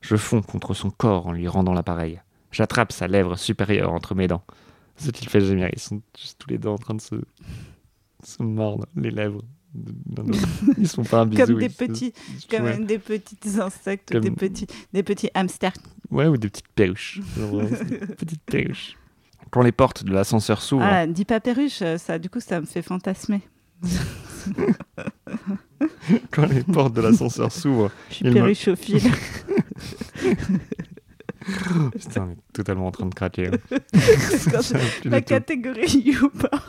Je 0.00 0.16
fonds 0.16 0.42
contre 0.42 0.74
son 0.74 0.90
corps 0.90 1.26
en 1.28 1.32
lui 1.32 1.46
rendant 1.46 1.72
l'appareil. 1.72 2.20
J'attrape 2.50 2.90
sa 2.92 3.06
lèvre 3.06 3.36
supérieure 3.36 3.92
entre 3.92 4.14
mes 4.16 4.26
dents. 4.26 4.42
Ce 4.96 5.10
qu'il 5.10 5.28
fait 5.28 5.40
gémir, 5.40 5.68
ils 5.72 5.78
sont 5.78 6.02
juste 6.18 6.38
tous 6.40 6.50
les 6.50 6.58
deux 6.58 6.68
en 6.68 6.76
train 6.78 6.94
de 6.94 7.00
se, 7.00 7.14
se 8.24 8.42
mordre 8.42 8.86
les 8.96 9.10
lèvres. 9.10 9.40
Ils 10.78 10.88
sont 10.88 11.02
pas 11.04 11.20
un 11.20 11.26
bisou. 11.26 11.46
Comme 11.46 11.58
des 11.58 11.68
petits, 11.68 12.12
Ouais. 12.52 12.58
comme 12.74 12.84
des 12.86 12.98
petits 12.98 13.38
insectes, 13.60 14.12
Comme- 14.12 14.20
des 14.22 14.30
petits, 14.30 14.66
des 14.92 15.02
petits 15.02 15.30
hamsters. 15.34 15.72
Ouais, 16.10 16.26
ou 16.26 16.36
des 16.36 16.48
petites 16.48 16.68
perruches. 16.68 17.20
Genre, 17.38 17.62
petites 18.18 18.42
perruches. 18.44 18.96
Quand 19.50 19.62
les 19.62 19.72
portes 19.72 20.04
de 20.04 20.12
l'ascenseur 20.12 20.60
s'ouvrent, 20.62 20.84
Ah, 20.86 21.06
dis 21.06 21.24
pas 21.24 21.40
perruche, 21.40 21.82
ça, 21.98 22.18
du 22.18 22.28
coup, 22.30 22.40
ça 22.40 22.60
me 22.60 22.66
fait 22.66 22.82
fantasmer. 22.82 23.40
quand 26.30 26.46
les 26.46 26.62
portes 26.62 26.94
de 26.94 27.00
l'ascenseur 27.00 27.50
s'ouvrent, 27.52 27.90
Je 28.10 28.14
suis 28.14 28.24
Il 28.24 28.30
me- 28.30 28.34
perruchophile. 28.34 29.00
putain, 31.92 32.24
on 32.28 32.30
est 32.32 32.36
totalement 32.52 32.86
en 32.86 32.90
train 32.92 33.06
de 33.06 33.14
craquer. 33.14 33.48
hein. 33.48 33.78
Quand 34.50 34.72
La 35.04 35.20
catégorie 35.20 35.98
YouPorn. 36.04 36.60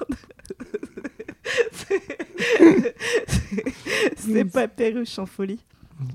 C'est- 4.17 4.45
pas 4.45 4.67
perruche 4.67 5.17
en 5.19 5.25
folie. 5.25 5.59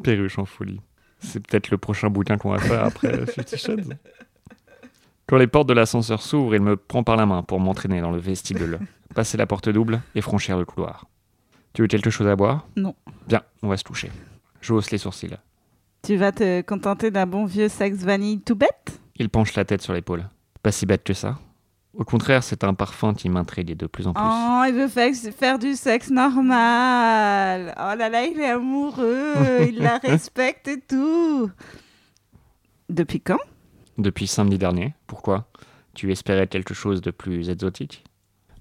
Perruche 0.02 0.38
en 0.38 0.44
folie. 0.44 0.80
C'est 1.20 1.40
peut-être 1.46 1.70
le 1.70 1.78
prochain 1.78 2.10
bouquin 2.10 2.36
qu'on 2.38 2.50
va 2.50 2.58
faire 2.58 2.84
après 2.84 3.26
Fifty 3.26 3.56
Shades. 3.58 3.98
Quand 5.26 5.36
les 5.36 5.46
portes 5.46 5.68
de 5.68 5.74
l'ascenseur 5.74 6.22
s'ouvrent, 6.22 6.54
il 6.54 6.62
me 6.62 6.76
prend 6.76 7.02
par 7.02 7.16
la 7.16 7.26
main 7.26 7.42
pour 7.42 7.60
m'entraîner 7.60 8.00
dans 8.00 8.10
le 8.10 8.18
vestibule, 8.18 8.78
passer 9.14 9.36
la 9.36 9.46
porte 9.46 9.68
double 9.68 10.00
et 10.14 10.20
franchir 10.20 10.56
le 10.58 10.64
couloir. 10.64 11.06
Tu 11.74 11.82
veux 11.82 11.88
quelque 11.88 12.10
chose 12.10 12.26
à 12.28 12.36
boire? 12.36 12.66
Non. 12.76 12.94
Bien, 13.26 13.42
on 13.62 13.68
va 13.68 13.76
se 13.76 13.84
toucher. 13.84 14.10
Je 14.60 14.72
hausse 14.72 14.90
les 14.90 14.98
sourcils. 14.98 15.36
Tu 16.02 16.16
vas 16.16 16.32
te 16.32 16.62
contenter 16.62 17.10
d'un 17.10 17.26
bon 17.26 17.44
vieux 17.44 17.68
sexe 17.68 17.98
vanille 17.98 18.40
tout 18.40 18.54
bête? 18.56 19.00
Il 19.16 19.28
penche 19.28 19.54
la 19.54 19.64
tête 19.64 19.82
sur 19.82 19.92
l'épaule. 19.92 20.28
Pas 20.62 20.72
si 20.72 20.86
bête 20.86 21.04
que 21.04 21.12
ça. 21.12 21.38
Au 21.94 22.04
contraire, 22.04 22.42
c'est 22.42 22.64
un 22.64 22.74
parfum 22.74 23.14
qui 23.14 23.28
m'intrigue 23.28 23.76
de 23.76 23.86
plus 23.86 24.06
en 24.06 24.12
plus. 24.12 24.22
Oh, 24.22 24.62
il 24.68 24.74
veut 24.74 24.88
faire, 24.88 25.12
faire 25.36 25.58
du 25.58 25.74
sexe 25.74 26.10
normal. 26.10 27.74
Oh 27.76 27.96
là 27.96 28.08
là, 28.08 28.24
il 28.24 28.38
est 28.38 28.50
amoureux, 28.50 29.34
il 29.68 29.78
la 29.78 29.98
respecte 29.98 30.68
et 30.68 30.80
tout. 30.80 31.50
Depuis 32.88 33.20
quand? 33.20 33.38
Depuis 33.96 34.26
samedi 34.26 34.58
dernier. 34.58 34.94
Pourquoi? 35.06 35.48
Tu 35.94 36.12
espérais 36.12 36.46
quelque 36.46 36.74
chose 36.74 37.00
de 37.00 37.10
plus 37.10 37.48
exotique? 37.50 38.04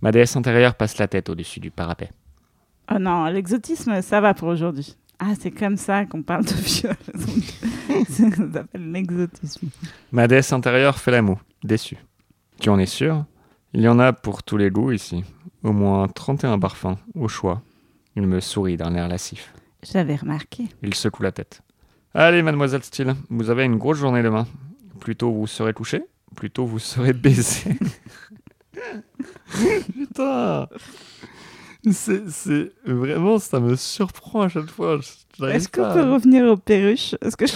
Ma 0.02 0.12
déesse 0.12 0.36
intérieure 0.36 0.76
passe 0.76 0.98
la 0.98 1.08
tête 1.08 1.30
au-dessus 1.30 1.60
du 1.60 1.70
parapet. 1.70 2.10
Oh 2.92 3.00
non, 3.00 3.26
l'exotisme, 3.26 4.02
ça 4.02 4.22
va 4.22 4.34
pour 4.34 4.48
aujourd'hui. 4.48 4.96
Ah, 5.20 5.34
c'est 5.40 5.52
comme 5.52 5.78
ça 5.78 6.06
qu'on 6.06 6.22
parle 6.22 6.46
de 6.46 6.54
viol. 6.54 6.96
ça 8.10 8.30
s'appelle 8.54 8.92
l'exotisme. 8.92 9.70
Ma 10.12 10.28
déesse 10.28 10.54
intérieure 10.54 10.98
fait 10.98 11.12
la 11.12 11.22
moue, 11.22 11.40
déçue. 11.64 11.98
Tu 12.60 12.70
en 12.70 12.80
es 12.80 12.86
sûr? 12.86 13.26
Il 13.74 13.82
y 13.82 13.88
en 13.88 14.00
a 14.00 14.14
pour 14.14 14.44
tous 14.44 14.58
les 14.58 14.70
goûts 14.70 14.92
ici. 14.92 15.24
Au 15.64 15.72
moins 15.72 16.08
31 16.08 16.60
parfums, 16.60 16.96
au 17.16 17.28
choix. 17.28 17.62
Il 18.16 18.26
me 18.28 18.40
sourit 18.40 18.78
d'un 18.78 18.96
air 18.96 19.08
lascif. 19.08 19.54
J'avais 19.84 20.16
remarqué. 20.16 20.66
Il 20.82 20.94
secoue 20.96 21.24
la 21.24 21.32
tête. 21.32 21.62
Allez, 22.14 22.42
mademoiselle 22.42 22.84
Steele, 22.84 23.16
vous 23.30 23.50
avez 23.50 23.64
une 23.66 23.78
grosse 23.78 23.98
journée 24.00 24.24
demain. 24.24 24.48
Plutôt 25.00 25.32
vous 25.32 25.46
serez 25.46 25.74
couché, 25.74 26.04
plutôt 26.36 26.66
vous 26.66 26.80
serez 26.80 27.14
baisé. 27.14 27.78
Putain 29.94 30.68
c'est, 31.92 32.30
c'est- 32.30 32.72
Vraiment, 32.86 33.38
ça 33.40 33.60
me 33.62 33.76
surprend 33.76 34.42
à 34.42 34.50
chaque 34.50 34.70
fois. 34.70 35.00
Est-ce 35.48 35.70
qu'on 35.70 35.84
à- 35.84 35.94
peut 35.94 36.12
revenir 36.12 36.46
aux 36.46 36.58
perruches? 36.58 37.16
Est-ce 37.22 37.38
que 37.38 37.46
je 37.48 37.56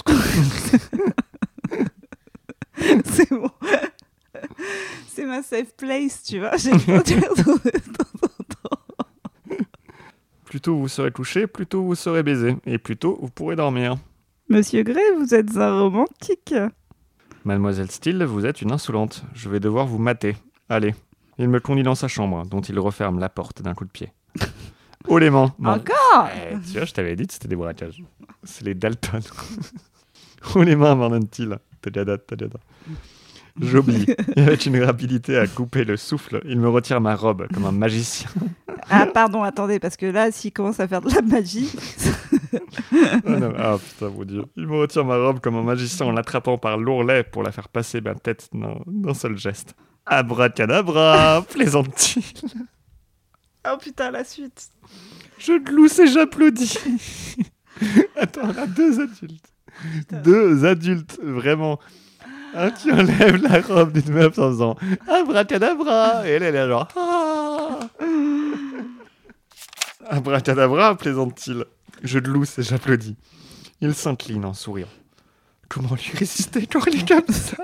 C'est 3.04 3.30
bon. 3.30 3.50
C'est 5.08 5.26
ma 5.26 5.42
safe 5.42 5.74
place, 5.76 6.22
tu 6.22 6.38
vois. 6.40 6.56
J'ai 6.56 6.70
temps. 6.70 7.02
Plutôt 10.44 10.76
vous 10.76 10.88
serez 10.88 11.10
couché, 11.10 11.46
plutôt 11.46 11.82
vous 11.82 11.94
serez 11.94 12.22
baisé. 12.22 12.56
Et 12.66 12.78
plutôt 12.78 13.18
vous 13.20 13.30
pourrez 13.30 13.56
dormir. 13.56 13.96
Monsieur 14.48 14.82
Gray, 14.82 15.02
vous 15.18 15.34
êtes 15.34 15.56
un 15.56 15.80
romantique. 15.80 16.54
Mademoiselle 17.44 17.90
Steele, 17.90 18.24
vous 18.24 18.46
êtes 18.46 18.62
une 18.62 18.72
insolente. 18.72 19.24
Je 19.34 19.48
vais 19.48 19.60
devoir 19.60 19.86
vous 19.86 19.98
mater. 19.98 20.36
Allez. 20.68 20.94
Il 21.38 21.48
me 21.48 21.58
conduit 21.58 21.82
dans 21.82 21.94
sa 21.94 22.08
chambre, 22.08 22.44
dont 22.46 22.60
il 22.60 22.78
referme 22.78 23.18
la 23.18 23.30
porte 23.30 23.62
d'un 23.62 23.74
coup 23.74 23.84
de 23.84 23.90
pied. 23.90 24.12
Haut 25.08 25.18
les 25.18 25.30
mains. 25.30 25.52
Encore 25.64 26.28
Eh, 26.36 26.54
tu 26.60 26.76
vois, 26.76 26.84
je 26.84 26.92
t'avais 26.92 27.16
dit 27.16 27.26
que 27.26 27.32
c'était 27.32 27.48
des 27.48 27.56
braquages. 27.56 28.02
C'est 28.44 28.64
les 28.64 28.74
Dalton. 28.74 29.20
Haut 30.54 30.62
les 30.62 30.76
mains, 30.76 30.94
m'ordonne-t-il. 30.94 31.58
J'oublie. 33.60 34.06
Avec 34.36 34.66
une 34.66 34.82
rapidité 34.82 35.36
à 35.36 35.46
couper 35.46 35.84
le 35.84 35.96
souffle, 35.96 36.40
il 36.44 36.58
me 36.58 36.68
retire 36.68 37.00
ma 37.00 37.14
robe 37.14 37.46
comme 37.52 37.66
un 37.66 37.72
magicien. 37.72 38.30
Ah, 38.88 39.06
pardon, 39.06 39.42
attendez, 39.42 39.78
parce 39.78 39.96
que 39.96 40.06
là, 40.06 40.32
s'il 40.32 40.52
commence 40.52 40.80
à 40.80 40.88
faire 40.88 41.00
de 41.00 41.10
la 41.14 41.22
magie, 41.22 41.70
Ah, 42.92 43.30
non, 43.30 43.52
ah, 43.56 43.76
putain, 43.78 44.10
mon 44.10 44.24
dieu. 44.24 44.44
Il 44.56 44.66
me 44.66 44.76
retire 44.76 45.04
ma 45.04 45.16
robe 45.16 45.40
comme 45.40 45.56
un 45.56 45.62
magicien 45.62 46.06
en 46.06 46.12
l'attrapant 46.12 46.58
par 46.58 46.76
l'ourlet 46.78 47.22
pour 47.24 47.42
la 47.42 47.52
faire 47.52 47.68
passer 47.68 48.00
ma 48.00 48.14
tête 48.14 48.48
d'un 48.52 48.76
d'un 48.86 49.14
seul 49.14 49.36
geste. 49.36 49.74
Abracadabra, 50.06 51.44
plaisante-t-il. 51.48 52.24
Oh 53.68 53.76
putain, 53.80 54.10
la 54.10 54.24
suite. 54.24 54.70
Je 55.38 55.58
glousse 55.58 55.98
et 55.98 56.06
j'applaudis. 56.08 56.78
Attends, 58.16 58.42
on 58.44 58.58
a 58.58 58.66
deux 58.66 59.00
adultes. 59.00 59.52
Deux 60.24 60.64
adultes, 60.64 61.18
vraiment. 61.22 61.78
Un 62.54 62.70
qui 62.70 62.92
enlève 62.92 63.36
la 63.42 63.60
robe 63.60 63.92
d'une 63.92 64.12
meuf 64.12 64.38
en 64.38 64.50
faisant 64.50 64.76
Abracadabra. 65.08 66.26
Et 66.26 66.32
elle, 66.32 66.42
elle 66.42 66.56
est 66.56 66.68
genre 66.68 66.88
Ah 66.94 67.78
Abracadabra, 70.08 70.96
plaisante-t-il. 70.96 71.64
Je 72.02 72.18
glousse 72.18 72.58
et 72.58 72.62
j'applaudis. 72.62 73.16
Il 73.80 73.94
s'incline 73.94 74.44
en 74.44 74.54
souriant. 74.54 74.88
Comment 75.68 75.94
lui 75.94 76.12
résister 76.18 76.66
quand 76.66 76.84
il 76.86 77.00
est 77.00 77.08
comme 77.08 77.34
ça? 77.34 77.56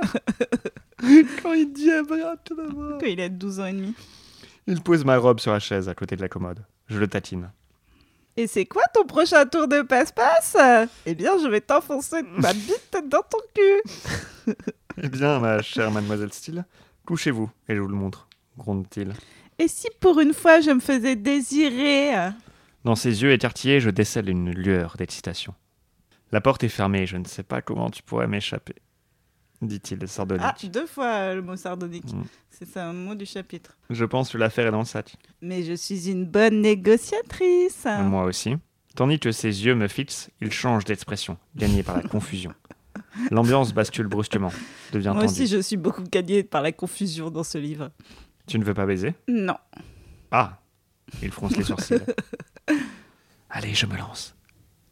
Quand 1.43 1.53
il 1.53 1.72
dit 1.72 1.91
Abracadabra 1.91 2.99
Quand 3.01 3.07
il 3.07 3.20
a 3.20 3.28
12 3.28 3.61
ans 3.61 3.66
et 3.66 3.72
demi. 3.72 3.95
Il 4.66 4.82
pose 4.82 5.05
ma 5.05 5.16
robe 5.18 5.41
sur 5.41 5.53
la 5.53 5.61
chaise 5.61 5.89
à 5.89 5.95
côté 5.95 6.16
de 6.16 6.22
la 6.22 6.28
commode. 6.28 6.64
Je 6.89 6.99
le 6.99 7.09
tatine. 7.09 7.51
Et 8.39 8.47
c'est 8.47 8.66
quoi 8.66 8.84
ton 8.95 9.05
prochain 9.05 9.47
tour 9.47 9.66
de 9.66 9.82
passe-passe? 9.82 10.57
Eh 11.07 11.16
bien, 11.16 11.32
je 11.43 11.49
vais 11.49 11.61
t'enfoncer 11.61 12.22
ma 12.22 12.53
bite 12.53 12.97
dans 13.09 13.22
ton 13.22 13.39
cul. 13.53 14.55
Eh 15.01 15.09
bien, 15.09 15.39
ma 15.39 15.62
chère 15.62 15.93
mademoiselle 15.93 16.32
Steele, 16.32 16.64
couchez-vous 17.07 17.49
et 17.68 17.76
je 17.76 17.80
vous 17.80 17.86
le 17.86 17.95
montre, 17.95 18.26
gronde-t-il. 18.57 19.12
Et 19.61 19.68
si 19.68 19.86
pour 20.01 20.18
une 20.18 20.34
fois 20.34 20.61
je 20.61 20.70
me 20.70 20.80
faisais 20.80 21.14
désirer? 21.14 22.30
Dans 22.84 22.97
ses 22.97 23.22
yeux 23.22 23.30
écartillés, 23.30 23.78
je 23.78 23.91
décèle 23.91 24.28
une 24.28 24.51
lueur 24.51 24.97
d'excitation. 24.99 25.55
La 26.32 26.41
porte 26.41 26.64
est 26.64 26.68
fermée, 26.68 27.07
je 27.07 27.16
ne 27.16 27.26
sais 27.26 27.45
pas 27.45 27.62
comment 27.62 27.91
tu 27.91 28.03
pourrais 28.03 28.26
m'échapper, 28.26 28.74
dit-il 29.62 30.06
sardonique. 30.09 30.42
Ah, 30.44 30.54
deux 30.68 30.86
fois 30.86 31.06
euh, 31.06 31.34
le 31.36 31.42
mot 31.42 31.56
sardonique. 31.56 32.12
Mm. 32.12 32.22
C'est 32.50 32.66
ça, 32.66 32.86
un 32.88 32.92
mot 32.92 33.14
du 33.14 33.26
chapitre. 33.26 33.76
Je 33.90 34.04
pense 34.04 34.30
que 34.30 34.38
l'affaire 34.38 34.66
est 34.66 34.70
dans 34.70 34.78
le 34.80 34.84
sac. 34.84 35.16
Mais 35.42 35.62
je 35.62 35.72
suis 35.74 36.11
une 36.11 36.24
bonne 36.24 36.61
négociatrice. 36.61 37.86
Moi 38.02 38.24
aussi. 38.24 38.56
Tandis 38.94 39.20
que 39.20 39.30
ses 39.30 39.64
yeux 39.64 39.74
me 39.74 39.86
fixent, 39.86 40.30
il 40.40 40.50
change 40.50 40.84
d'expression, 40.84 41.38
gagné 41.54 41.82
par 41.82 41.96
la 41.96 42.02
confusion. 42.09 42.52
L'ambiance 43.30 43.72
bascule 43.72 44.06
brusquement, 44.09 44.50
devient 44.92 45.12
Moi 45.14 45.22
tendue. 45.22 45.26
aussi, 45.26 45.46
je 45.46 45.61
suis 45.61 45.76
beaucoup 45.76 46.02
gagnée 46.02 46.42
par 46.42 46.62
la 46.62 46.72
confusion 46.72 47.30
dans 47.30 47.44
ce 47.44 47.59
livre. 47.59 47.90
Tu 48.46 48.59
ne 48.59 48.64
veux 48.64 48.74
pas 48.74 48.86
baiser? 48.86 49.14
Non. 49.28 49.56
Ah 50.30 50.59
Il 51.22 51.30
fronce 51.30 51.56
les 51.56 51.64
sourcils. 51.64 52.00
Allez, 53.50 53.74
je 53.74 53.86
me 53.86 53.96
lance. 53.96 54.34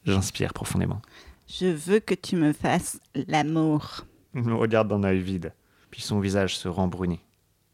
J'inspire 0.05 0.53
profondément. 0.53 1.03
Je 1.49 1.67
veux 1.67 2.01
que 2.01 2.15
tu 2.15 2.37
me 2.37 2.53
fasses 2.53 3.01
l'amour. 3.15 4.07
Il 4.37 4.43
me 4.45 4.55
regarde 4.55 4.89
d'un 4.89 5.03
œil 5.03 5.21
vide, 5.21 5.53
puis 5.91 6.03
son 6.03 6.21
visage 6.21 6.57
se 6.57 6.69
rembrunit. 6.69 7.21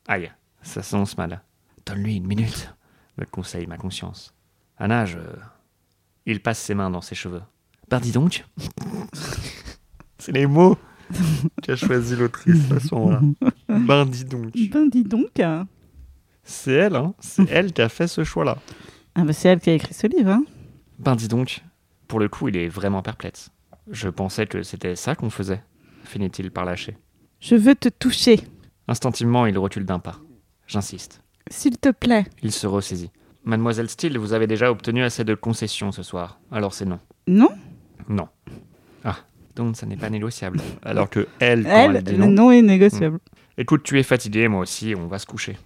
Aïe, 0.09 0.33
ça 0.63 0.83
s'annonce 0.83 1.19
mal. 1.19 1.43
Donne-lui 1.85 2.17
une 2.17 2.27
minute, 2.27 2.73
me 3.19 3.25
conseille 3.25 3.67
ma 3.67 3.77
conscience. 3.77 4.33
Anna, 4.79 5.05
je... 5.05 5.19
Il 6.25 6.41
passe 6.41 6.61
ses 6.61 6.75
mains 6.75 6.91
dans 6.91 7.01
ses 7.01 7.17
cheveux. 7.17 7.43
Ben 7.91 7.99
dis 7.99 8.13
donc 8.13 8.45
C'est 10.19 10.33
les 10.33 10.47
mots 10.47 10.79
qu'a 11.63 11.75
choisi 11.77 12.15
l'autrice 12.17 12.71
à 12.71 12.81
ce 12.81 12.95
moment-là. 12.95 13.21
Ben 13.69 14.07
dis 14.07 14.25
donc 14.25 14.53
Ben 14.71 14.89
dis 14.89 15.03
donc. 15.03 15.41
Ah 15.41 15.67
C'est 16.45 16.73
elle, 16.73 16.97
hein 16.97 17.15
C'est 17.19 17.51
elle 17.51 17.73
qui 17.73 17.83
a 17.83 17.89
fait 17.89 18.07
ce 18.07 18.23
choix-là. 18.23 18.59
bah 19.17 19.33
c'est 19.33 19.49
elle 19.49 19.61
qui 19.61 19.71
a 19.71 19.75
écrit 19.75 19.95
ce 19.95 20.07
livre. 20.07 20.31
Hein. 20.31 20.45
Ben 20.99 21.17
dis 21.17 21.29
donc 21.29 21.63
Pour 22.07 22.21
le 22.21 22.29
coup, 22.29 22.49
il 22.49 22.57
est 22.57 22.69
vraiment 22.69 23.03
perplexe. 23.03 23.51
Je 23.91 24.09
pensais 24.09 24.47
que 24.47 24.63
c'était 24.63 24.95
ça 24.95 25.17
qu'on 25.17 25.31
faisait, 25.31 25.63
finit-il 26.05 26.51
par 26.51 26.65
lâcher. 26.65 26.97
Je 27.41 27.55
veux 27.55 27.75
te 27.75 27.89
toucher. 27.89 28.41
Instinctivement, 28.89 29.47
il 29.47 29.59
recule 29.59 29.85
d'un 29.85 29.99
pas. 29.99 30.21
J'insiste. 30.67 31.23
S'il 31.51 31.79
te 31.79 31.91
plaît. 31.91 32.25
Il 32.43 32.53
se 32.53 32.67
ressaisit. 32.67 33.11
Mademoiselle 33.45 33.89
Steele, 33.89 34.19
vous 34.19 34.33
avez 34.33 34.47
déjà 34.47 34.71
obtenu 34.71 35.03
assez 35.03 35.25
de 35.25 35.35
concessions 35.35 35.91
ce 35.93 36.03
soir. 36.03 36.39
Alors 36.53 36.75
c'est 36.75 36.85
non. 36.85 37.01
Non? 37.27 37.49
Non. 38.09 38.29
Ah, 39.05 39.17
donc 39.57 39.77
ça 39.77 39.87
n'est 39.87 39.97
pas 39.97 40.11
négociable. 40.11 40.61
Alors 40.83 41.11
que 41.11 41.27
elle, 41.41 41.65
quand 41.65 41.71
elle, 41.71 41.97
Elle, 41.97 42.05
dit 42.05 42.17
le 42.17 42.27
non. 42.27 42.51
est 42.53 42.63
négociable. 42.63 43.19
Écoute, 43.59 43.83
tu 43.83 43.99
es 43.99 44.03
fatigué, 44.03 44.49
moi 44.49 44.61
aussi, 44.61 44.95
on 44.97 45.09
va 45.09 45.19
se 45.19 45.27
coucher. 45.27 45.59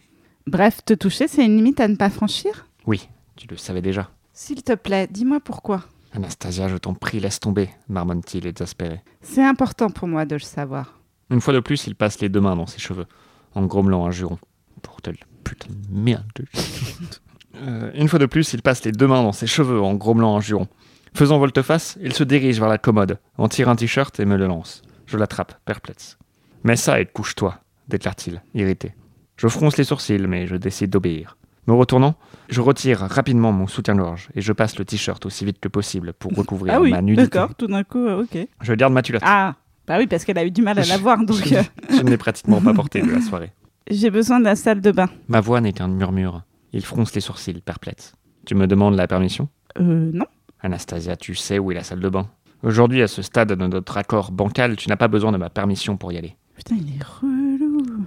Bref, 0.47 0.84
te 0.84 0.95
toucher, 0.95 1.28
c'est 1.28 1.45
une 1.45 1.57
limite 1.57 1.80
à 1.80 1.89
ne 1.89 1.97
pas 1.97 2.09
franchir? 2.11 2.66
Oui, 2.87 3.09
tu 3.37 3.47
le 3.49 3.57
savais 3.57 3.82
déjà. 3.82 4.11
S'il 4.32 4.62
te 4.62 4.72
plaît, 4.74 5.09
dis-moi 5.11 5.41
pourquoi. 5.41 5.84
Anastasia, 6.17 6.69
je 6.69 6.77
t'en 6.77 6.95
prie, 6.95 7.21
laisse 7.21 7.41
tomber, 7.41 7.69
marmonne-t-il 7.89 8.47
exaspéré. 8.47 9.03
C'est 9.21 9.45
important 9.45 9.91
pour 9.91 10.09
moi 10.09 10.25
de 10.25 10.35
le 10.35 10.41
savoir. 10.41 10.99
Une 11.31 11.41
fois 11.41 11.53
de 11.53 11.61
plus, 11.61 11.87
il 11.87 11.95
passe 11.95 12.21
les 12.21 12.29
deux 12.29 12.41
mains 12.41 12.57
dans 12.57 12.67
ses 12.67 12.79
cheveux, 12.79 13.07
en 13.55 13.67
grommelant 13.67 14.07
un 14.07 14.11
juron. 14.11 14.39
Bordel, 14.83 15.19
putain 15.45 15.69
de 15.69 15.99
merde. 15.99 16.25
Euh, 17.62 17.91
une 17.95 18.07
fois 18.07 18.19
de 18.19 18.27
plus, 18.27 18.53
il 18.53 18.61
passe 18.61 18.85
les 18.85 18.93
deux 18.93 19.07
mains 19.07 19.23
dans 19.23 19.33
ses 19.33 19.47
cheveux, 19.47 19.81
en 19.81 19.95
grommelant 19.95 20.37
un 20.37 20.43
juron. 20.43 20.69
Faisant 21.14 21.39
volte-face, 21.39 21.97
il 22.03 22.12
se 22.12 22.23
dirige 22.23 22.61
vers 22.61 22.69
la 22.69 22.77
commode, 22.77 23.19
en 23.39 23.49
tire 23.49 23.71
un 23.71 23.77
t-shirt 23.77 24.21
et 24.21 24.27
me 24.27 24.37
le 24.37 24.47
lance. 24.47 24.83
Je 25.07 25.17
l'attrape, 25.17 25.55
perplexe. 25.64 26.19
Mets 26.64 26.77
ça 26.77 27.01
et 27.01 27.07
couche-toi, 27.07 27.59
déclare-t-il, 27.89 28.43
irrité. 28.53 28.95
Je 29.39 29.49
fronce 29.49 29.79
les 29.79 29.85
sourcils, 29.85 30.27
mais 30.27 30.47
je 30.47 30.57
décide 30.57 30.91
d'obéir. 30.91 31.39
Me 31.67 31.75
retournant, 31.75 32.14
je 32.49 32.61
retire 32.61 33.01
rapidement 33.01 33.51
mon 33.53 33.67
soutien-gorge 33.67 34.29
et 34.35 34.41
je 34.41 34.53
passe 34.53 34.79
le 34.79 34.85
t-shirt 34.85 35.25
aussi 35.27 35.45
vite 35.45 35.59
que 35.61 35.69
possible 35.69 36.12
pour 36.12 36.33
recouvrir 36.37 36.75
Ah 36.77 36.81
oui, 36.81 36.91
ma 36.91 37.03
nudité. 37.03 37.29
d'accord, 37.29 37.55
tout 37.55 37.67
d'un 37.67 37.83
coup, 37.85 38.07
euh, 38.07 38.23
ok. 38.23 38.39
Je 38.62 38.73
garde 38.75 38.93
ma 38.93 39.03
culotte. 39.03 39.23
Ah, 39.25 39.57
bah 39.87 39.97
oui, 39.99 40.07
parce 40.07 40.25
qu'elle 40.25 40.39
a 40.39 40.45
eu 40.45 40.51
du 40.51 40.62
mal 40.62 40.79
à 40.79 40.85
la 40.85 40.97
voir, 40.99 41.19
donc 41.25 41.41
euh, 41.53 41.62
Je 41.91 42.03
ne 42.03 42.11
l'ai 42.11 42.17
pratiquement 42.17 42.61
pas 42.61 42.73
porté 42.75 43.03
de 43.03 43.11
la 43.11 43.21
soirée. 43.29 43.53
j'ai 43.91 44.11
besoin 44.11 44.39
de 44.39 44.45
la 44.45 44.55
salle 44.57 44.81
de 44.81 44.91
bain. 44.93 45.09
Ma 45.29 45.41
voix 45.41 45.61
n'est 45.61 45.73
qu'un 45.73 45.89
murmure. 45.89 46.43
Il 46.73 46.85
fronce 46.85 47.14
les 47.14 47.21
sourcils, 47.21 47.61
perplexe. 47.61 48.12
Tu 48.45 48.55
me 48.55 48.67
demandes 48.67 48.95
la 48.97 49.07
permission? 49.09 49.49
Euh, 49.81 50.11
non. 50.12 50.27
Anastasia, 50.61 51.17
tu 51.17 51.35
sais 51.35 51.59
où 51.59 51.71
est 51.73 51.75
la 51.75 51.83
salle 51.83 52.01
de 52.01 52.09
bain. 52.09 52.29
Aujourd'hui, 52.62 53.03
à 53.03 53.09
ce 53.09 53.23
stade 53.23 53.53
de 53.53 53.67
notre 53.67 53.97
accord 53.97 54.31
bancal, 54.33 54.77
tu 54.77 54.89
n'as 54.89 54.97
pas 54.97 55.09
besoin 55.09 55.31
de 55.33 55.37
ma 55.37 55.51
permission 55.51 55.97
pour 55.97 56.12
y 56.12 56.17
aller. 56.19 56.37
Putain, 56.57 56.77
il 56.77 56.97
est 56.97 57.03
relou. 57.05 57.56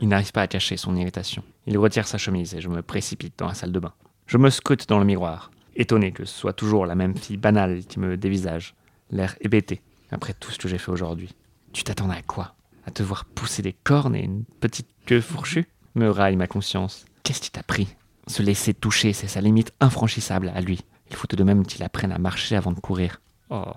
Il 0.02 0.08
n'arrive 0.08 0.32
pas 0.32 0.42
à 0.42 0.48
cacher 0.48 0.78
son 0.78 0.96
irritation. 0.96 1.44
Il 1.66 1.78
retire 1.78 2.08
sa 2.08 2.18
chemise 2.18 2.56
et 2.56 2.62
je 2.62 2.70
me 2.70 2.82
précipite 2.82 3.38
dans 3.38 3.48
la 3.48 3.54
salle 3.54 3.72
de 3.72 3.80
bain. 3.80 3.94
Je 4.28 4.38
me 4.38 4.50
scrute 4.50 4.88
dans 4.88 5.00
le 5.00 5.06
miroir, 5.06 5.52
étonné 5.76 6.12
que 6.12 6.26
ce 6.26 6.38
soit 6.38 6.54
toujours 6.54 6.86
la 6.86 6.96
même 6.96 7.18
fille 7.18 7.38
banale 7.38 7.84
qui 7.86 8.00
me 8.00 8.18
dévisage, 8.18 8.76
l'air 9.12 9.36
hébété, 9.42 9.82
après 10.12 10.34
tout 10.34 10.52
ce 10.52 10.58
que 10.58 10.68
j'ai 10.68 10.78
fait 10.78 10.92
aujourd'hui. 10.92 11.34
Tu 11.74 11.84
t'attendais 11.84 12.16
à 12.16 12.22
quoi? 12.22 12.56
À 12.86 12.92
te 12.92 13.04
voir 13.04 13.26
pousser 13.26 13.62
des 13.62 13.74
cornes 13.74 14.16
et 14.16 14.24
une 14.24 14.44
petite 14.60 14.90
queue 15.06 15.22
fourchue? 15.22 15.68
Me 15.96 16.10
raille 16.10 16.36
ma 16.36 16.48
conscience. 16.48 17.06
Qu'est-ce 17.24 17.42
qui 17.42 17.52
t'a 17.52 17.64
pris? 17.64 17.88
Se 18.28 18.44
laisser 18.44 18.74
toucher, 18.74 19.14
c'est 19.14 19.28
sa 19.28 19.42
limite 19.42 19.74
infranchissable 19.80 20.52
à 20.54 20.62
lui. 20.62 20.82
Il 21.10 21.16
faut 21.16 21.28
tout 21.28 21.36
de 21.36 21.44
même 21.44 21.66
qu'il 21.66 21.84
apprenne 21.84 22.12
à 22.12 22.20
marcher 22.20 22.56
avant 22.56 22.72
de 22.72 22.80
courir. 22.80 23.22
Oh. 23.50 23.74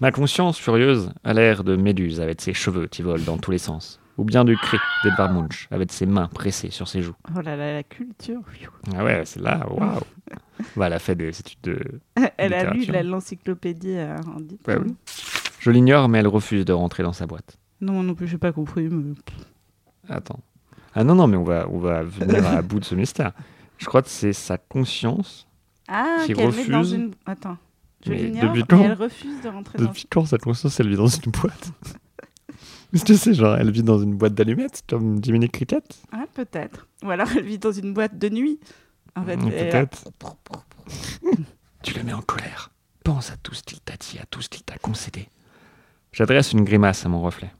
Ma 0.00 0.10
conscience 0.10 0.58
furieuse 0.58 1.10
a 1.24 1.34
l'air 1.34 1.64
de 1.64 1.76
Méduse 1.76 2.20
avec 2.20 2.40
ses 2.40 2.54
cheveux 2.54 2.86
qui 2.86 3.02
volent 3.02 3.24
dans 3.24 3.38
tous 3.38 3.50
les 3.50 3.58
sens. 3.58 4.00
Ou 4.18 4.24
bien 4.24 4.44
du 4.44 4.56
cri 4.56 4.78
d'Edvard 5.04 5.32
Munch 5.32 5.68
avec 5.70 5.92
ses 5.92 6.06
mains 6.06 6.26
pressées 6.28 6.70
sur 6.70 6.88
ses 6.88 7.02
joues. 7.02 7.14
Oh 7.36 7.40
là 7.42 7.54
là, 7.56 7.74
la 7.74 7.82
culture. 7.82 8.40
Ah 8.96 9.04
ouais, 9.04 9.22
c'est 9.26 9.40
là, 9.40 9.66
waouh 9.70 10.00
Bah, 10.76 10.86
elle 10.86 10.92
a 10.94 10.98
fait 10.98 11.14
des 11.14 11.28
études 11.28 11.58
de... 11.64 11.78
Elle 12.38 12.54
a 12.54 12.72
lu 12.72 12.86
l'encyclopédie 13.04 13.96
euh, 13.96 14.16
en 14.34 14.40
dit. 14.40 14.58
Ouais, 14.66 14.78
oui. 14.78 14.94
Je 15.58 15.70
l'ignore, 15.70 16.08
mais 16.08 16.18
elle 16.18 16.28
refuse 16.28 16.64
de 16.64 16.72
rentrer 16.72 17.02
dans 17.02 17.12
sa 17.12 17.26
boîte. 17.26 17.58
Non, 17.80 18.02
non 18.02 18.14
plus, 18.14 18.26
j'ai 18.26 18.38
pas 18.38 18.52
compris. 18.52 18.88
mais- 18.88 19.14
Attends. 20.08 20.40
Ah 20.94 21.04
non, 21.04 21.14
non, 21.14 21.26
mais 21.26 21.36
on 21.36 21.44
va, 21.44 21.66
on 21.70 21.78
va 21.78 22.02
venir 22.02 22.46
à 22.46 22.62
bout 22.62 22.80
de 22.80 22.84
ce 22.86 22.94
mystère. 22.94 23.32
Je 23.76 23.84
crois 23.84 24.00
que 24.00 24.08
c'est 24.08 24.32
sa 24.32 24.56
conscience. 24.56 25.46
Ah, 25.88 26.20
Qui 26.24 26.32
qu'elle 26.32 26.52
met 26.54 26.64
dans 26.68 26.78
refuse. 26.78 26.92
une. 26.92 27.10
Attends. 27.26 27.58
Je 28.06 28.12
l'ignore, 28.12 28.52
depuis 28.54 28.76
mais 28.76 28.84
elle 28.84 28.92
refuse 28.94 29.42
de 29.42 29.48
rentrer 29.48 29.78
dans. 29.78 29.84
Depuis 29.86 30.06
quand 30.10 30.24
sa 30.24 30.38
conscience, 30.38 30.78
elle 30.80 30.88
vit 30.88 30.96
dans 30.96 31.06
une 31.06 31.32
boîte? 31.32 31.72
Est-ce 32.92 33.04
que 33.04 33.14
c'est 33.14 33.34
genre, 33.34 33.56
elle 33.56 33.70
vit 33.70 33.82
dans 33.82 33.98
une 33.98 34.14
boîte 34.14 34.34
d'allumettes, 34.34 34.82
comme 34.88 35.22
Jiminy 35.22 35.48
Cricket 35.50 35.84
Ah, 36.12 36.24
peut-être. 36.34 36.86
Ou 37.04 37.10
alors 37.10 37.28
elle 37.36 37.44
vit 37.44 37.58
dans 37.58 37.72
une 37.72 37.92
boîte 37.92 38.18
de 38.18 38.28
nuit. 38.28 38.58
En 39.16 39.24
fait, 39.24 39.36
Mm, 39.36 39.50
Peut-être. 39.50 40.04
Tu 41.82 41.94
le 41.94 42.02
mets 42.04 42.12
en 42.12 42.22
colère. 42.22 42.70
Pense 43.04 43.30
à 43.30 43.36
tout 43.36 43.54
ce 43.54 43.62
qu'il 43.62 43.80
t'a 43.80 43.96
dit, 43.96 44.18
à 44.18 44.26
tout 44.26 44.42
ce 44.42 44.48
qu'il 44.48 44.62
t'a 44.62 44.76
concédé. 44.78 45.28
J'adresse 46.12 46.52
une 46.52 46.64
grimace 46.64 47.04
à 47.06 47.08
mon 47.08 47.20
reflet. 47.20 47.52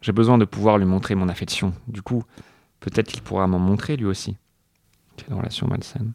J'ai 0.00 0.12
besoin 0.12 0.38
de 0.38 0.44
pouvoir 0.44 0.78
lui 0.78 0.84
montrer 0.86 1.14
mon 1.14 1.28
affection. 1.28 1.72
Du 1.86 2.02
coup, 2.02 2.22
peut-être 2.80 3.08
qu'il 3.08 3.22
pourra 3.22 3.46
m'en 3.46 3.58
montrer 3.58 3.96
lui 3.96 4.06
aussi. 4.06 4.36
Quelle 5.16 5.34
relation 5.34 5.66
malsaine. 5.66 6.12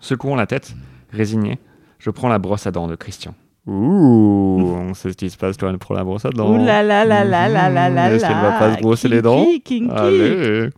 Secouant 0.00 0.36
la 0.36 0.46
tête, 0.46 0.74
résigné, 1.12 1.58
je 1.98 2.10
prends 2.10 2.28
la 2.28 2.38
brosse 2.38 2.66
à 2.66 2.70
dents 2.70 2.86
de 2.88 2.96
Christian. 2.96 3.34
Ouh, 3.66 3.72
on 4.78 4.94
sait 4.94 5.10
ce 5.10 5.16
qui 5.16 5.28
se 5.28 5.36
passe 5.36 5.56
quand 5.56 5.68
elle 5.68 5.78
prend 5.78 5.94
la 5.94 6.04
brosse 6.04 6.24
à 6.24 6.30
dents. 6.30 6.52
Ouh 6.54 6.64
là 6.64 6.82
là 6.82 7.04
là 7.04 7.24
là 7.24 7.48
là 7.48 7.68
là 7.68 7.88
là 7.90 8.08
Mhm, 8.08 8.14
Est-ce 8.14 8.24
qu'elle 8.26 8.34
va 8.36 8.50
là. 8.50 8.58
pas 8.58 8.76
se 8.76 8.80
brosser 8.80 9.08
les 9.08 9.22
dents 9.22 9.44
Kinky. 9.64 9.88
Allez 9.90 10.70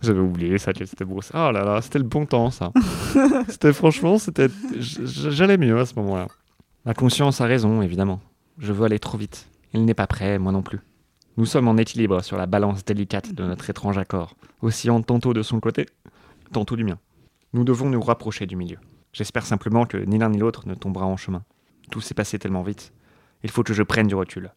J'avais 0.00 0.20
oublié 0.20 0.56
ça 0.58 0.72
qu'elle 0.72 0.86
s'était 0.86 1.04
brossée. 1.04 1.32
Oh 1.34 1.50
là 1.50 1.64
là, 1.64 1.80
c'était 1.82 1.98
le 1.98 2.04
bon 2.04 2.26
temps 2.26 2.50
ça. 2.50 2.72
c'était 3.48 3.72
franchement, 3.72 4.16
c'était. 4.18 4.46
J'allais 4.78 5.58
mieux 5.58 5.78
à 5.78 5.86
ce 5.86 5.94
moment-là. 5.96 6.28
Ma 6.86 6.94
conscience 6.94 7.40
a 7.40 7.46
raison, 7.46 7.82
évidemment. 7.82 8.20
Je 8.58 8.72
veux 8.72 8.84
aller 8.84 8.98
trop 8.98 9.18
vite. 9.18 9.48
Il 9.74 9.84
n'est 9.84 9.94
pas 9.94 10.06
prêt, 10.06 10.38
moi 10.38 10.52
non 10.52 10.62
plus. 10.62 10.80
Nous 11.36 11.46
sommes 11.46 11.68
en 11.68 11.76
équilibre 11.76 12.22
sur 12.22 12.36
la 12.36 12.46
balance 12.46 12.84
délicate 12.84 13.32
de 13.34 13.44
notre 13.44 13.68
étrange 13.70 13.98
accord, 13.98 14.34
oscillant 14.62 15.00
tantôt 15.02 15.32
de 15.34 15.42
son 15.42 15.60
côté, 15.60 15.86
tantôt 16.52 16.76
du 16.76 16.84
mien. 16.84 16.98
Nous 17.52 17.64
devons 17.64 17.88
nous 17.88 18.00
rapprocher 18.00 18.46
du 18.46 18.56
milieu. 18.56 18.76
J'espère 19.12 19.44
simplement 19.46 19.84
que 19.86 19.96
ni 19.96 20.18
l'un 20.18 20.28
ni 20.28 20.38
l'autre 20.38 20.66
ne 20.68 20.74
tombera 20.74 21.06
en 21.06 21.16
chemin. 21.16 21.42
Tout 21.90 22.00
s'est 22.00 22.14
passé 22.14 22.38
tellement 22.38 22.62
vite. 22.62 22.92
Il 23.42 23.50
faut 23.50 23.62
que 23.62 23.74
je 23.74 23.82
prenne 23.82 24.06
du 24.06 24.14
recul. 24.14 24.52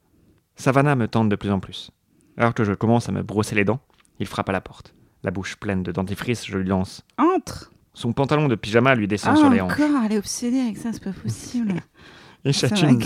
Savannah 0.56 0.96
me 0.96 1.08
tente 1.08 1.30
de 1.30 1.36
plus 1.36 1.52
en 1.52 1.60
plus. 1.60 1.92
Alors 2.38 2.54
que 2.54 2.64
je 2.64 2.74
commence 2.74 3.10
à 3.10 3.12
me 3.12 3.24
brosser 3.24 3.56
les 3.56 3.66
dents, 3.66 3.80
il 4.20 4.28
frappe 4.28 4.50
à 4.50 4.54
la 4.54 4.62
porte. 4.62 4.94
La 5.24 5.32
bouche 5.32 5.56
pleine 5.56 5.84
de 5.84 5.92
dentifrice, 5.92 6.46
je 6.46 6.58
lui 6.58 6.68
lance. 6.68 7.04
Entre. 7.18 7.72
Son 7.94 8.12
pantalon 8.14 8.48
de 8.48 8.56
pyjama 8.56 8.96
lui 8.96 9.08
descend 9.08 9.38
sur 9.38 9.50
les 9.50 9.62
hanches. 9.62 9.74
encore, 9.74 10.04
elle 10.04 10.14
est 10.14 10.18
obsédée 10.18 10.60
avec 10.60 10.78
ça, 10.78 10.92
c'est 10.92 11.04
pas 11.04 11.14
possible. 11.14 11.76
Et 12.46 12.52
chacune, 12.52 13.02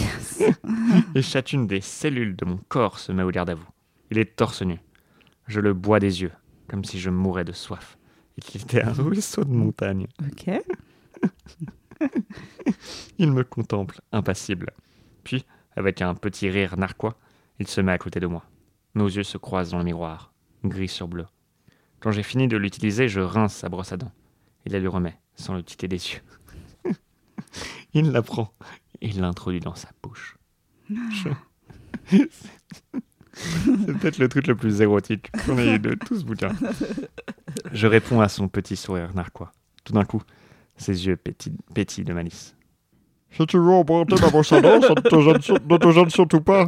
et 1.16 1.22
chacune 1.22 1.68
des 1.68 1.80
cellules 1.80 2.36
de 2.36 2.44
mon 2.44 2.58
corps 2.70 2.98
se 2.98 3.12
met 3.12 3.22
au 3.22 3.30
garde 3.30 3.52
à 3.52 3.54
vous. 3.54 3.68
Il 4.10 4.18
est 4.18 4.36
torse 4.36 4.64
nu. 4.64 4.80
Je 5.46 5.60
le 5.60 5.76
bois 5.76 6.00
des 6.00 6.24
yeux, 6.24 6.32
comme 6.68 6.84
si 6.84 7.00
je 7.00 7.12
mourais 7.12 7.46
de 7.46 7.52
soif. 7.52 8.00
Et 8.38 8.42
qu'il 8.42 8.60
était 8.64 8.82
un 8.82 8.94
ruisseau 8.94 9.44
de 9.44 9.54
montagne. 9.54 10.08
Ok. 10.26 10.50
Il 13.18 13.32
me 13.32 13.44
contemple, 13.44 14.02
impassible. 14.12 14.72
Puis, 15.24 15.46
avec 15.76 16.02
un 16.02 16.14
petit 16.16 16.50
rire 16.50 16.78
narquois, 16.78 17.18
il 17.60 17.68
se 17.68 17.82
met 17.82 17.92
à 17.92 17.98
côté 17.98 18.20
de 18.20 18.28
moi. 18.28 18.44
Nos 18.96 19.08
yeux 19.08 19.24
se 19.24 19.38
croisent 19.38 19.72
dans 19.72 19.78
le 19.80 19.84
miroir, 19.84 20.32
gris 20.64 20.88
sur 20.88 21.08
bleu. 21.08 21.26
Quand 22.00 22.12
j'ai 22.12 22.24
fini 22.24 22.48
de 22.48 22.58
l'utiliser, 22.58 23.08
je 23.10 23.20
rince 23.20 23.56
sa 23.56 23.70
brosse 23.70 23.92
à 23.92 23.98
dents. 23.98 24.12
Il 24.66 24.72
la 24.74 24.80
lui 24.80 24.88
remet, 24.88 25.18
sans 25.36 25.56
le 25.56 25.62
quitter 25.64 25.88
des 25.88 25.96
yeux. 26.14 26.22
il 27.94 28.12
la 28.12 28.22
prend 28.22 28.54
et 29.02 29.12
l'introduit 29.12 29.60
dans 29.60 29.76
sa 29.76 29.90
bouche. 30.04 30.38
Je- 30.90 32.18
C'est 33.34 34.00
peut-être 34.00 34.18
le 34.18 34.30
truc 34.30 34.48
le 34.48 34.56
plus 34.56 34.82
érotique 34.82 35.30
qu'on 35.46 35.58
ait 35.60 35.76
eu 35.76 35.80
de 35.80 35.94
tout 35.94 36.18
ce 36.18 36.24
bouquin. 36.24 36.56
Je 37.72 37.86
réponds 37.86 38.20
à 38.20 38.30
son 38.30 38.48
petit 38.48 38.76
sourire 38.76 39.14
narquois. 39.14 39.52
Tout 39.84 39.94
d'un 39.94 40.06
coup, 40.06 40.22
ses 40.78 41.06
yeux 41.08 41.18
pétillent, 41.18 41.58
pétillent 41.74 42.04
de 42.06 42.14
malice. 42.14 42.56
Si 43.32 43.46
tu 43.46 43.58
veux 43.58 43.70
emprunter 43.72 44.16
ma 44.22 44.30
brosse 44.30 44.54
à 44.54 44.62
dents, 44.62 44.82
ça 44.82 44.90
ne 44.96 45.02
te 45.02 45.20
gêne, 45.22 45.42
sur- 45.42 45.60
ne 45.70 45.78
te 45.78 45.92
gêne 45.92 46.10
surtout 46.10 46.42
pas. 46.42 46.66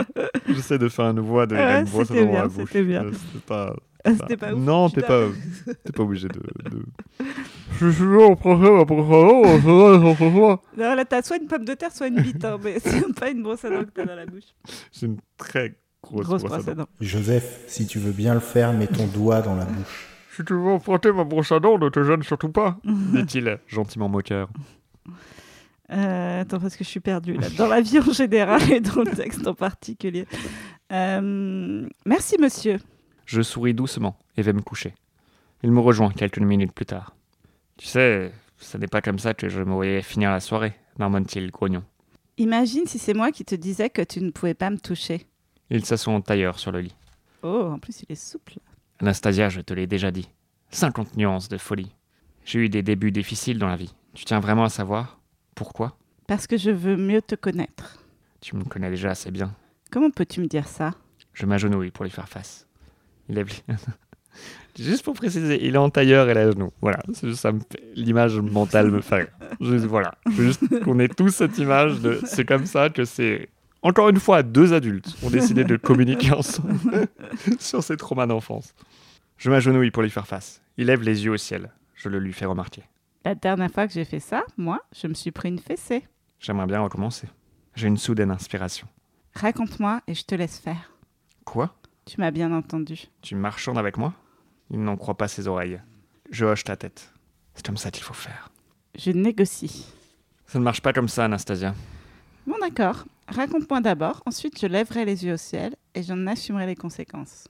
J'essaie 0.47 0.77
de 0.77 0.89
faire 0.89 1.05
une 1.05 1.21
voix 1.21 1.47
de 1.47 1.55
Ouais, 1.55 1.79
une 1.79 1.85
brosse 1.85 2.11
à 2.11 2.13
c'était 2.13 2.25
dents 2.25 2.31
dans 2.33 2.33
la 2.33 2.47
bien, 2.47 2.57
bouche. 2.57 2.67
c'était 2.67 2.83
bien. 2.83 3.03
Euh, 3.05 3.11
C'était 3.13 3.45
pas, 3.45 3.75
Ah, 4.05 4.11
C'était 4.13 4.37
pas 4.37 4.53
ouf. 4.53 4.59
non, 4.59 4.89
t'es 4.89 5.01
pas, 5.01 5.25
t'es 5.83 5.91
pas 5.93 6.03
obligé 6.03 6.27
de. 6.27 6.39
de... 6.69 6.83
Si 7.73 7.77
tu 7.79 8.03
veux 8.03 8.23
emprunter 8.23 8.69
ma 8.71 8.83
brosse 8.83 9.07
à 9.07 9.09
dents, 9.09 9.43
ça 9.43 9.57
va, 9.57 9.93
ça 9.93 10.03
va, 10.03 10.15
ça 10.15 10.29
va. 10.29 10.61
Non, 10.89 10.95
là, 10.95 11.05
t'as 11.05 11.21
soit 11.21 11.37
une 11.37 11.47
pomme 11.47 11.63
de 11.65 11.73
terre, 11.73 11.91
soit 11.93 12.07
une 12.07 12.21
bite, 12.21 12.43
hein, 12.43 12.57
mais 12.61 12.77
c'est 12.83 13.13
pas 13.15 13.29
une 13.29 13.41
brosse 13.41 13.63
à 13.65 13.69
dents 13.69 13.83
que 13.85 13.91
t'as 13.93 14.05
dans 14.05 14.15
la 14.15 14.25
bouche. 14.25 14.43
C'est 14.91 15.05
une 15.05 15.17
très 15.37 15.75
grosse, 16.03 16.25
Grosse 16.25 16.43
brosse 16.43 16.67
à 16.67 16.73
dents. 16.75 16.87
Joseph, 16.99 17.61
si 17.67 17.87
tu 17.87 17.99
veux 17.99 18.11
bien 18.11 18.33
le 18.33 18.41
faire, 18.41 18.73
mets 18.73 18.87
ton 18.87 19.05
doigt 19.07 19.41
dans 19.41 19.55
la 19.55 19.63
bouche. 19.65 20.07
Si 20.39 20.45
tu 20.45 20.53
veux 20.53 20.69
emprunter 20.69 21.11
ma 21.11 21.25
brosse 21.25 21.51
à 21.51 21.59
dents, 21.59 21.77
ne 21.77 21.89
te 21.89 22.01
gêne 22.01 22.23
surtout 22.23 22.47
pas, 22.47 22.77
dit-il, 22.85 23.59
gentiment 23.67 24.07
moqueur. 24.07 24.47
Euh, 25.91 26.41
attends, 26.41 26.61
parce 26.61 26.77
que 26.77 26.85
je 26.85 26.89
suis 26.89 27.01
perdue 27.01 27.33
là. 27.33 27.49
Dans 27.57 27.67
la 27.67 27.81
vie 27.81 27.99
en 27.99 28.13
général 28.13 28.61
et 28.71 28.79
dans 28.79 29.01
le 29.01 29.11
texte 29.13 29.45
en 29.45 29.53
particulier. 29.53 30.25
Euh, 30.93 31.85
merci, 32.05 32.37
monsieur. 32.39 32.77
Je 33.25 33.41
souris 33.41 33.73
doucement 33.73 34.17
et 34.37 34.41
vais 34.41 34.53
me 34.53 34.61
coucher. 34.61 34.93
Il 35.61 35.73
me 35.73 35.81
rejoint 35.81 36.11
quelques 36.11 36.39
minutes 36.39 36.71
plus 36.71 36.85
tard. 36.85 37.17
Tu 37.75 37.87
sais, 37.87 38.31
ce 38.59 38.77
n'est 38.77 38.87
pas 38.87 39.01
comme 39.01 39.19
ça 39.19 39.33
que 39.33 39.49
je 39.49 39.61
me 39.61 39.73
voyais 39.73 40.01
finir 40.01 40.31
la 40.31 40.39
soirée, 40.39 40.71
marmonne-t-il, 40.99 41.51
grognon. 41.51 41.83
Imagine 42.37 42.85
si 42.85 42.97
c'est 42.97 43.13
moi 43.13 43.33
qui 43.33 43.43
te 43.43 43.55
disais 43.55 43.89
que 43.89 44.03
tu 44.03 44.21
ne 44.21 44.31
pouvais 44.31 44.53
pas 44.53 44.69
me 44.69 44.77
toucher. 44.77 45.27
Il 45.69 45.83
s'assoit 45.83 46.13
en 46.13 46.21
tailleur 46.21 46.59
sur 46.59 46.71
le 46.71 46.79
lit. 46.79 46.95
Oh, 47.43 47.71
en 47.73 47.79
plus, 47.79 48.03
il 48.03 48.13
est 48.13 48.15
souple. 48.15 48.53
Anastasia, 49.01 49.47
je 49.47 49.61
te 49.61 49.73
l'ai 49.73 49.87
déjà 49.87 50.11
dit. 50.11 50.29
50 50.71 51.15
nuances 51.15 51.47
de 51.47 51.57
folie. 51.57 51.95
J'ai 52.43 52.59
eu 52.59 52.69
des 52.69 52.83
débuts 52.83 53.11
difficiles 53.11 53.57
dans 53.57 53.67
la 53.67 53.77
vie. 53.77 53.95
Tu 54.13 54.25
tiens 54.25 54.41
vraiment 54.41 54.65
à 54.65 54.69
savoir 54.69 55.19
Pourquoi? 55.55 55.97
Parce 56.27 56.47
que 56.47 56.57
je 56.57 56.69
veux 56.69 56.97
mieux 56.97 57.21
te 57.21 57.35
connaître. 57.35 58.03
Tu 58.41 58.55
me 58.55 58.63
connais 58.65 58.89
déjà 58.89 59.11
assez 59.11 59.31
bien. 59.31 59.55
Comment 59.89 60.09
peux-tu 60.11 60.41
me 60.41 60.47
dire 60.47 60.67
ça? 60.67 60.91
Je 61.33 61.45
m'agenouille 61.45 61.91
pour 61.91 62.03
lui 62.03 62.11
faire 62.11 62.27
face. 62.27 62.67
Il 63.29 63.35
lève 63.35 63.47
Juste 64.77 65.03
pour 65.03 65.13
préciser, 65.13 65.65
il 65.65 65.75
est 65.75 65.79
en 65.79 65.89
tailleur 65.89 66.29
et 66.29 66.33
là 66.33 66.41
à 66.41 66.51
genoux. 66.51 66.71
Voilà, 66.81 66.99
ça 67.33 67.51
me 67.51 67.59
l'image 67.95 68.37
mentale 68.39 68.91
me 68.91 69.01
fait. 69.01 69.31
Juste, 69.59 69.85
voilà, 69.85 70.15
juste 70.29 70.83
qu'on 70.83 70.99
ait 70.99 71.09
tous 71.09 71.29
cette 71.29 71.57
image 71.57 71.99
de 71.99 72.19
c'est 72.25 72.45
comme 72.45 72.65
ça 72.65 72.89
que 72.89 73.03
c'est 73.03 73.49
Encore 73.81 74.09
une 74.09 74.19
fois, 74.19 74.43
deux 74.43 74.73
adultes 74.73 75.15
ont 75.23 75.29
décidé 75.29 75.63
de 75.63 75.77
communiquer 75.77 76.33
ensemble 76.33 77.07
sur 77.59 77.83
ses 77.83 77.97
traumas 77.97 78.27
d'enfance. 78.27 78.73
Je 79.37 79.49
m'agenouille 79.49 79.91
pour 79.91 80.03
lui 80.03 80.09
faire 80.09 80.27
face. 80.27 80.61
Il 80.77 80.87
lève 80.87 81.01
les 81.01 81.23
yeux 81.25 81.31
au 81.31 81.37
ciel. 81.37 81.71
Je 81.95 82.09
le 82.09 82.19
lui 82.19 82.33
fais 82.33 82.45
remarquer. 82.45 82.83
La 83.23 83.35
dernière 83.35 83.71
fois 83.71 83.87
que 83.87 83.93
j'ai 83.93 84.05
fait 84.05 84.19
ça, 84.19 84.43
moi, 84.57 84.81
je 84.93 85.07
me 85.07 85.13
suis 85.13 85.31
pris 85.31 85.49
une 85.49 85.59
fessée. 85.59 86.03
J'aimerais 86.39 86.67
bien 86.67 86.81
recommencer. 86.81 87.27
J'ai 87.75 87.87
une 87.87 87.97
soudaine 87.97 88.31
inspiration. 88.31 88.87
Raconte-moi 89.35 90.01
et 90.07 90.13
je 90.13 90.23
te 90.23 90.35
laisse 90.35 90.59
faire. 90.59 90.91
Quoi? 91.45 91.73
Tu 92.05 92.19
m'as 92.19 92.31
bien 92.31 92.51
entendu. 92.51 93.05
Tu 93.21 93.35
marchandes 93.35 93.77
avec 93.77 93.97
moi? 93.97 94.13
Il 94.71 94.81
n'en 94.83 94.97
croit 94.97 95.17
pas 95.17 95.27
ses 95.27 95.47
oreilles. 95.47 95.79
Je 96.31 96.45
hoche 96.45 96.63
ta 96.63 96.75
tête. 96.75 97.13
C'est 97.53 97.65
comme 97.65 97.77
ça 97.77 97.91
qu'il 97.91 98.03
faut 98.03 98.13
faire. 98.13 98.49
Je 98.97 99.11
négocie. 99.11 99.85
Ça 100.47 100.59
ne 100.59 100.63
marche 100.63 100.81
pas 100.81 100.93
comme 100.93 101.07
ça, 101.07 101.25
Anastasia. 101.25 101.73
Bon, 102.47 102.55
d'accord. 102.59 103.05
Raconte-moi 103.31 103.79
d'abord, 103.81 104.23
ensuite 104.25 104.59
je 104.59 104.65
lèverai 104.65 105.05
les 105.05 105.25
yeux 105.25 105.33
au 105.33 105.37
ciel 105.37 105.75
et 105.93 106.03
j'en 106.03 106.25
assumerai 106.27 106.65
les 106.65 106.75
conséquences. 106.75 107.47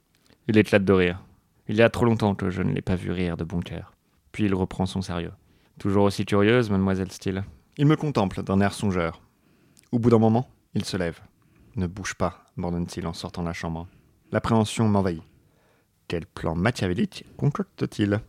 Il 0.47 0.57
éclate 0.57 0.83
de 0.83 0.93
rire. 0.93 1.23
Il 1.67 1.75
y 1.75 1.81
a 1.81 1.89
trop 1.89 2.05
longtemps 2.05 2.35
que 2.35 2.49
je 2.49 2.61
ne 2.61 2.73
l'ai 2.73 2.81
pas 2.81 2.95
vu 2.95 3.11
rire 3.11 3.37
de 3.37 3.43
bon 3.43 3.61
cœur. 3.61 3.93
Puis 4.31 4.45
il 4.45 4.53
reprend 4.53 4.85
son 4.85 5.01
sérieux. 5.01 5.31
Toujours 5.79 6.03
aussi 6.03 6.25
curieuse, 6.25 6.69
mademoiselle 6.69 7.11
Steele. 7.11 7.43
Il 7.77 7.85
me 7.85 7.95
contemple 7.95 8.43
d'un 8.43 8.59
air 8.59 8.73
songeur. 8.73 9.21
Au 9.91 9.99
bout 9.99 10.09
d'un 10.09 10.19
moment, 10.19 10.49
il 10.73 10.83
se 10.83 10.97
lève. 10.97 11.19
Ne 11.75 11.87
bouge 11.87 12.15
pas, 12.15 12.45
m'ordonne-t-il 12.57 13.07
en 13.07 13.13
sortant 13.13 13.41
de 13.41 13.47
la 13.47 13.53
chambre. 13.53 13.87
L'appréhension 14.31 14.87
m'envahit. 14.89 15.23
Quel 16.07 16.25
plan 16.25 16.55
machiavélique 16.55 17.25
concocte-t-il? 17.37 18.19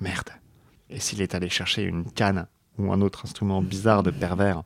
Merde. 0.00 0.30
Et 0.88 1.00
s'il 1.00 1.20
est 1.20 1.34
allé 1.34 1.48
chercher 1.48 1.82
une 1.82 2.10
canne 2.10 2.46
ou 2.78 2.92
un 2.92 3.00
autre 3.00 3.24
instrument 3.24 3.60
bizarre 3.60 4.02
de 4.02 4.10
pervers? 4.10 4.62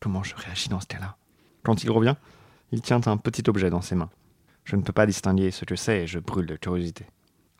Comment 0.00 0.22
je 0.22 0.34
réagis 0.36 0.68
dans 0.68 0.80
ce 0.80 0.86
cas-là? 0.86 1.16
Quand 1.64 1.82
il 1.82 1.90
revient, 1.90 2.14
il 2.70 2.82
tient 2.82 3.00
un 3.06 3.16
petit 3.16 3.42
objet 3.48 3.70
dans 3.70 3.80
ses 3.80 3.94
mains. 3.94 4.10
Je 4.64 4.76
ne 4.76 4.82
peux 4.82 4.92
pas 4.92 5.06
distinguer 5.06 5.50
ce 5.50 5.64
que 5.64 5.76
c'est 5.76 6.02
et 6.02 6.06
je 6.06 6.18
brûle 6.18 6.46
de 6.46 6.56
curiosité. 6.56 7.06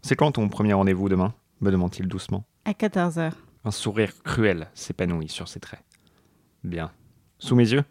C'est 0.02 0.14
quand 0.16 0.32
ton 0.32 0.48
premier 0.48 0.74
rendez-vous 0.74 1.09
demain 1.09 1.34
me 1.61 1.70
demande-t-il 1.70 2.07
doucement. 2.07 2.44
À 2.64 2.72
14h. 2.72 3.32
Un 3.64 3.70
sourire 3.70 4.12
cruel 4.22 4.68
s'épanouit 4.74 5.28
sur 5.28 5.48
ses 5.48 5.61
traits. 5.61 5.82
Bien. 6.62 6.90
Sous 7.38 7.57
mes 7.57 7.72
yeux, 7.72 7.84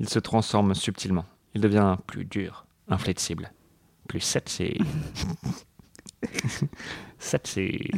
il 0.00 0.08
se 0.08 0.18
transforme 0.18 0.74
subtilement. 0.74 1.24
Il 1.54 1.60
devient 1.60 1.96
plus 2.06 2.24
dur, 2.24 2.66
inflexible. 2.88 3.52
Plus 4.08 4.20
sexy. 4.20 4.78
sexy. 7.18 7.90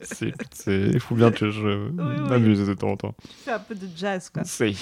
C'est. 0.00 0.32
c'est- 0.52 0.90
Il 0.92 1.00
faut 1.00 1.14
bien 1.14 1.30
que 1.30 1.50
je 1.50 1.88
oui. 1.88 2.28
m'amuse 2.28 2.66
de 2.66 2.74
temps 2.74 2.90
en 2.92 2.96
temps. 2.96 3.14
Fais 3.44 3.52
un 3.52 3.58
peu 3.58 3.74
de 3.74 3.88
jazz, 3.94 4.30
quoi. 4.30 4.44
C'est. 4.44 4.72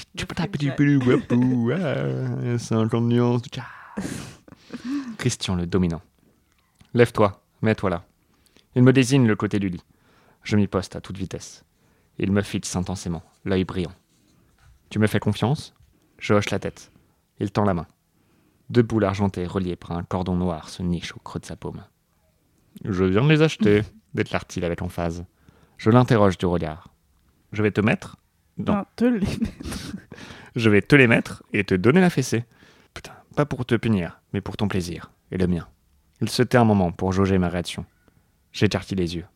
Wapou, 1.07 1.71
ah, 1.75 2.59
50 2.59 3.05
nuances 3.05 3.43
de 3.43 3.49
jazz. 3.53 3.65
Christian 5.19 5.55
le 5.57 5.67
dominant. 5.67 6.03
Lève-toi, 6.95 7.43
mets-toi 7.63 7.91
là. 7.91 8.05
Il 8.75 8.83
me 8.83 8.93
désigne 8.93 9.27
le 9.27 9.37
côté 9.37 9.59
du 9.59 9.69
lit. 9.69 9.83
Je 10.43 10.57
m'y 10.57 10.67
poste 10.67 10.97
à 10.97 11.01
toute 11.01 11.17
vitesse. 11.17 11.65
Il 12.19 12.31
me 12.33 12.43
fixe 12.43 12.75
intensément, 12.77 13.23
l'œil 13.45 13.65
brillant. 13.65 13.93
Tu 14.91 14.99
me 14.99 15.07
fais 15.07 15.21
confiance? 15.21 15.75
Je 16.19 16.35
hoche 16.35 16.51
la 16.51 16.59
tête. 16.59 16.93
Il 17.41 17.51
tend 17.51 17.65
la 17.65 17.75
main. 17.75 17.87
Deux 18.71 18.83
boules 18.83 19.05
argentées 19.05 19.47
reliées 19.47 19.77
par 19.77 19.93
un 19.93 20.03
cordon 20.05 20.37
noir 20.37 20.69
se 20.69 20.83
nichent 20.83 21.15
au 21.17 21.21
creux 21.21 21.41
de 21.41 21.47
sa 21.47 21.57
paume. 21.57 21.85
Je 22.85 23.05
viens 23.05 23.23
de 23.23 23.29
les 23.29 23.43
acheter, 23.43 23.83
déclare-t-il 24.15 24.65
avec 24.65 24.83
emphase. 24.83 25.25
Je 25.79 25.91
l'interroge 25.91 26.39
du 26.39 26.47
regard. 26.47 26.89
Je 27.53 27.63
vais 27.63 27.71
te 27.71 27.81
mettre 27.81 28.17
Non. 28.59 28.75
Non, 28.77 28.85
te 28.97 29.05
les 29.05 29.27
Je 30.57 30.71
vais 30.71 30.83
te 30.83 30.95
les 30.95 31.07
mettre 31.07 31.43
et 31.53 31.65
te 31.65 31.75
donner 31.75 32.01
la 32.01 32.11
fessée. 32.11 32.45
Putain, 32.95 33.13
pas 33.35 33.45
pour 33.45 33.67
te 33.67 33.75
punir, 33.75 34.21
mais 34.33 34.41
pour 34.41 34.57
ton 34.57 34.69
plaisir, 34.69 35.11
et 35.33 35.39
le 35.39 35.47
mien. 35.47 35.67
Il 36.21 36.29
se 36.29 36.43
tait 36.43 36.59
un 36.59 36.65
moment 36.65 36.93
pour 36.93 37.13
jauger 37.13 37.39
ma 37.39 37.49
réaction. 37.49 37.85
J'écarquille 38.53 38.99
les 38.99 39.17
yeux. 39.17 39.27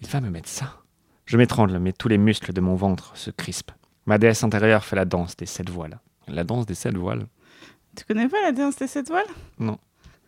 Il 0.00 0.08
va 0.08 0.20
me 0.20 0.30
mettre 0.30 0.48
ça 0.48 0.82
Je 1.26 1.36
m'étrangle, 1.36 1.78
mais 1.78 1.92
tous 1.92 2.08
les 2.08 2.18
muscles 2.18 2.52
de 2.52 2.60
mon 2.60 2.74
ventre 2.74 3.16
se 3.16 3.30
crispent. 3.30 3.72
Ma 4.06 4.18
déesse 4.18 4.42
intérieure 4.42 4.84
fait 4.84 4.96
la 4.96 5.04
danse 5.04 5.36
des 5.36 5.46
sept 5.46 5.70
voiles. 5.70 6.00
La 6.26 6.42
danse 6.44 6.66
des 6.66 6.74
sept 6.74 6.96
voiles? 6.96 7.26
Tu 7.96 8.04
connais 8.04 8.28
pas 8.28 8.40
la 8.42 8.52
danse 8.52 8.76
des 8.76 8.86
sept 8.86 9.08
voiles? 9.08 9.26
Non. 9.58 9.78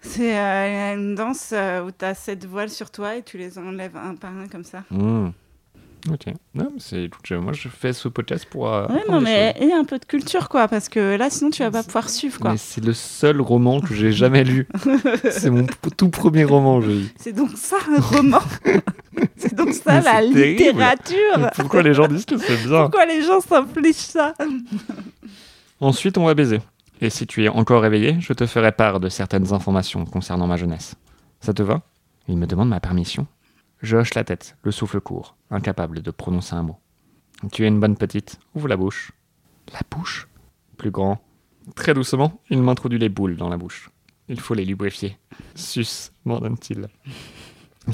C'est 0.03 0.37
euh, 0.39 0.95
une 0.95 1.15
danse 1.15 1.51
euh, 1.53 1.83
où 1.85 1.91
tu 1.91 2.05
as 2.05 2.15
sept 2.15 2.45
voiles 2.47 2.71
sur 2.71 2.91
toi 2.91 3.17
et 3.17 3.23
tu 3.23 3.37
les 3.39 3.59
enlèves 3.59 3.97
un 3.97 4.15
par 4.15 4.31
un 4.37 4.49
comme 4.49 4.65
ça. 4.65 4.83
Hmm. 4.91 5.29
Ok. 6.11 6.33
Non, 6.55 6.73
mais 6.93 7.05
écoute, 7.05 7.31
Moi, 7.33 7.53
je 7.53 7.69
fais 7.69 7.93
ce 7.93 8.09
podcast 8.09 8.47
pour. 8.51 8.73
euh, 8.73 8.87
Ouais, 8.89 9.03
non, 9.11 9.21
mais 9.21 9.55
et 9.61 9.71
un 9.75 9.85
peu 9.85 9.99
de 9.99 10.07
culture, 10.07 10.49
quoi, 10.49 10.67
parce 10.67 10.89
que 10.89 11.15
là, 11.17 11.29
sinon, 11.29 11.51
tu 11.51 11.63
vas 11.63 11.71
pas 11.71 11.83
pouvoir 11.83 12.09
suivre, 12.09 12.39
quoi. 12.41 12.57
C'est 12.57 12.83
le 12.83 12.95
seul 12.95 13.39
roman 13.43 13.83
que 13.83 13.93
j'ai 13.95 14.11
jamais 14.11 14.43
lu. 14.43 14.67
c'est 15.31 15.51
mon 15.51 15.67
tout 15.99 16.09
premier 16.09 16.45
roman, 16.45 16.81
je 16.81 16.91
lis. 16.91 17.13
C'est 17.19 17.35
donc 17.35 17.51
ça, 17.55 17.77
un 17.95 18.01
roman 18.01 18.41
C'est 19.37 19.53
donc 19.55 19.75
ça, 19.75 19.83
Mais 19.97 20.01
la 20.01 20.13
terrible. 20.21 20.41
littérature 20.41 21.51
Pourquoi 21.55 21.83
les 21.83 21.93
gens 21.93 22.09
disent 22.09 22.25
que 22.25 22.39
c'est 22.39 22.57
bien? 22.67 22.81
Pourquoi 22.83 23.05
les 23.05 23.21
gens 23.23 23.41
s'infligent 23.43 23.93
ça? 23.97 24.35
Ensuite, 25.81 26.17
on 26.17 26.25
va 26.25 26.33
baiser. 26.35 26.61
Et 27.01 27.09
si 27.09 27.27
tu 27.27 27.45
es 27.45 27.49
encore 27.49 27.83
réveillé, 27.83 28.21
je 28.21 28.33
te 28.33 28.47
ferai 28.47 28.73
part 28.73 29.01
de 29.01 29.09
certaines 29.09 29.53
informations 29.55 30.05
concernant 30.05 30.47
ma 30.47 30.57
jeunesse. 30.57 30.97
Ça 31.41 31.55
te 31.55 31.63
va? 31.63 31.83
Il 32.29 32.37
me 32.37 32.47
demande 32.47 32.69
ma 32.69 32.81
permission. 32.81 33.27
Je 33.81 33.97
hoche 33.97 34.15
la 34.15 34.25
tête, 34.25 34.59
le 34.63 34.71
souffle 34.71 35.01
court, 35.01 35.37
incapable 35.51 36.03
de 36.03 36.11
prononcer 36.11 36.55
un 36.55 36.63
mot. 36.63 36.77
Tu 37.53 37.65
es 37.65 37.69
une 37.69 37.81
bonne 37.81 37.97
petite. 37.97 38.39
Ouvre 38.55 38.69
la 38.69 38.77
bouche. 38.77 39.13
La 39.73 39.81
bouche? 39.91 40.29
Plus 40.77 40.91
grand. 40.91 41.19
Très 41.75 41.95
doucement, 41.95 42.41
il 42.51 42.61
m'introduit 42.61 42.99
les 42.99 43.09
boules 43.09 43.37
dans 43.37 43.49
la 43.49 43.57
bouche. 43.57 43.91
Il 44.29 44.39
faut 44.39 44.55
les 44.55 44.67
lubrifier. 44.67 45.17
Sus, 45.55 46.11
m'ordonne-t-il. 46.27 46.89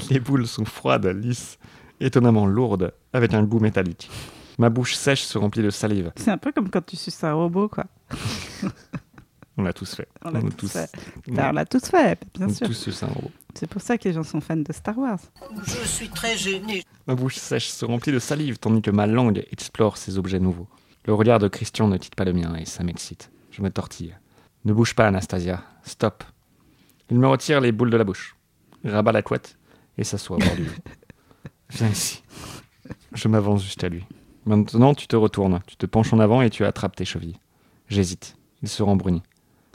Les 0.09 0.19
boules 0.19 0.47
sont 0.47 0.65
froides, 0.65 1.05
lisses, 1.05 1.57
étonnamment 2.01 2.45
lourdes, 2.45 2.93
avec 3.13 3.33
un 3.33 3.43
goût 3.43 3.59
métallique. 3.59 4.09
Ma 4.59 4.69
bouche 4.69 4.95
sèche 4.95 5.23
se 5.23 5.37
remplit 5.37 5.63
de 5.63 5.69
salive. 5.69 6.11
C'est 6.17 6.31
un 6.31 6.37
peu 6.37 6.51
comme 6.51 6.69
quand 6.69 6.85
tu 6.85 6.97
suces 6.97 7.23
un 7.23 7.33
robot, 7.33 7.69
quoi. 7.69 7.85
On 9.57 9.63
l'a 9.63 9.73
tous 9.73 9.95
fait. 9.95 10.07
On 10.23 10.29
l'a 10.29 10.41
tous 10.41 10.71
fait. 10.71 10.91
Ben, 11.27 11.49
on 11.49 11.53
l'a 11.53 11.65
tous 11.65 11.83
fait, 11.85 12.19
bien 12.35 12.47
On 12.47 12.53
sûr. 12.53 12.67
tous 12.67 13.03
robot. 13.03 13.31
C'est 13.55 13.67
pour 13.67 13.81
ça 13.81 13.97
que 13.97 14.07
les 14.07 14.13
gens 14.13 14.23
sont 14.23 14.39
fans 14.39 14.55
de 14.55 14.71
Star 14.71 14.97
Wars. 14.97 15.19
Je 15.65 15.87
suis 15.87 16.09
très 16.09 16.37
gêné. 16.37 16.83
Ma 17.07 17.15
bouche 17.15 17.37
sèche 17.37 17.69
se 17.69 17.83
remplit 17.83 18.11
de 18.11 18.19
salive 18.19 18.59
tandis 18.59 18.83
que 18.83 18.91
ma 18.91 19.07
langue 19.07 19.43
explore 19.51 19.97
ces 19.97 20.19
objets 20.19 20.39
nouveaux. 20.39 20.67
Le 21.05 21.13
regard 21.15 21.39
de 21.39 21.47
Christian 21.47 21.87
ne 21.87 21.97
quitte 21.97 22.13
pas 22.13 22.25
le 22.25 22.33
mien 22.33 22.53
et 22.55 22.65
ça 22.65 22.83
m'excite. 22.83 23.31
Je 23.49 23.63
me 23.63 23.71
tortille. 23.71 24.15
Ne 24.65 24.73
bouge 24.73 24.93
pas, 24.93 25.07
Anastasia. 25.07 25.63
Stop. 25.83 26.23
Il 27.09 27.17
me 27.17 27.27
retire 27.27 27.61
les 27.61 27.71
boules 27.71 27.89
de 27.89 27.97
la 27.97 28.03
bouche, 28.03 28.35
rabat 28.83 29.13
la 29.13 29.21
couette 29.23 29.57
et 29.97 30.03
s'assoit 30.03 30.35
au 30.35 30.39
bord 30.39 30.55
du 30.55 30.65
lit. 30.65 30.69
Viens 31.71 31.89
ici. 31.89 32.21
Je 33.13 33.27
m'avance 33.27 33.63
jusqu'à 33.63 33.89
lui. 33.89 34.05
Maintenant, 34.45 34.93
tu 34.93 35.07
te 35.07 35.15
retournes, 35.15 35.61
tu 35.65 35.77
te 35.77 35.85
penches 35.85 36.13
en 36.13 36.19
avant 36.19 36.41
et 36.41 36.49
tu 36.49 36.63
attrapes 36.63 36.95
tes 36.95 37.05
chevilles. 37.05 37.37
J'hésite. 37.87 38.37
Il 38.61 38.69
se 38.69 38.83
rembrunit. 38.83 39.23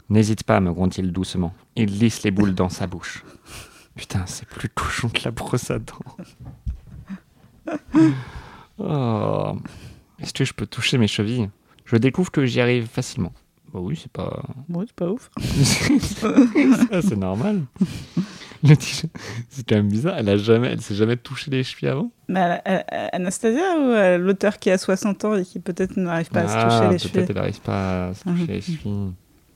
N'hésite 0.09 0.43
pas, 0.43 0.59
me 0.59 0.71
gronde-t-il 0.71 1.11
doucement. 1.11 1.53
Il 1.75 1.97
lisse 1.99 2.23
les 2.23 2.31
boules 2.31 2.53
dans 2.53 2.69
sa 2.69 2.87
bouche. 2.87 3.23
Putain, 3.95 4.25
c'est 4.25 4.47
plus 4.47 4.69
cochon 4.69 5.09
que 5.09 5.21
la 5.23 5.31
brosse 5.31 5.71
à 5.71 5.79
dents. 5.79 7.77
Oh. 8.79 9.55
Est-ce 10.19 10.33
que 10.33 10.45
je 10.45 10.53
peux 10.53 10.65
toucher 10.65 10.97
mes 10.97 11.07
chevilles? 11.07 11.49
Je 11.85 11.95
découvre 11.95 12.31
que 12.31 12.45
j'y 12.45 12.59
arrive 12.59 12.87
facilement. 12.87 13.33
Bah 13.73 13.79
oui, 13.81 13.97
c'est 14.01 14.11
pas. 14.11 14.43
Bon, 14.69 14.83
c'est 14.85 14.95
pas 14.95 15.09
ouf. 15.09 15.29
C'est 15.39 17.17
normal. 17.17 17.63
Le 18.69 18.75
t-shirt- 18.77 19.11
C'est 19.49 19.67
quand 19.67 19.75
même 19.75 19.89
bizarre. 19.89 20.15
Elle 20.17 20.29
a 20.29 20.37
jamais, 20.37 20.69
elle 20.69 20.81
s'est 20.81 20.95
jamais 20.95 21.17
touché 21.17 21.51
les 21.51 21.63
chevilles 21.63 21.89
avant? 21.89 22.11
Mais 22.29 22.61
euh, 22.67 22.77
euh, 22.93 23.07
Anastasia 23.11 23.77
ou 23.77 23.83
euh, 23.91 24.17
l'auteur 24.17 24.57
qui 24.57 24.69
a 24.71 24.77
60 24.77 25.25
ans 25.25 25.35
et 25.35 25.43
qui 25.43 25.59
peut-être 25.59 25.97
n'arrive 25.97 26.29
pas 26.29 26.41
à 26.41 26.47
se 26.47 26.53
toucher 26.53 26.67
les 26.67 26.85
Ah, 26.85 26.89
peut-être 26.89 27.01
chevilles? 27.01 27.25
elle 27.29 27.35
n'arrive 27.35 27.61
pas 27.61 28.07
à 28.09 28.13
se 28.13 28.23
toucher 28.23 28.45
les 28.47 28.61
chevilles. 28.61 29.11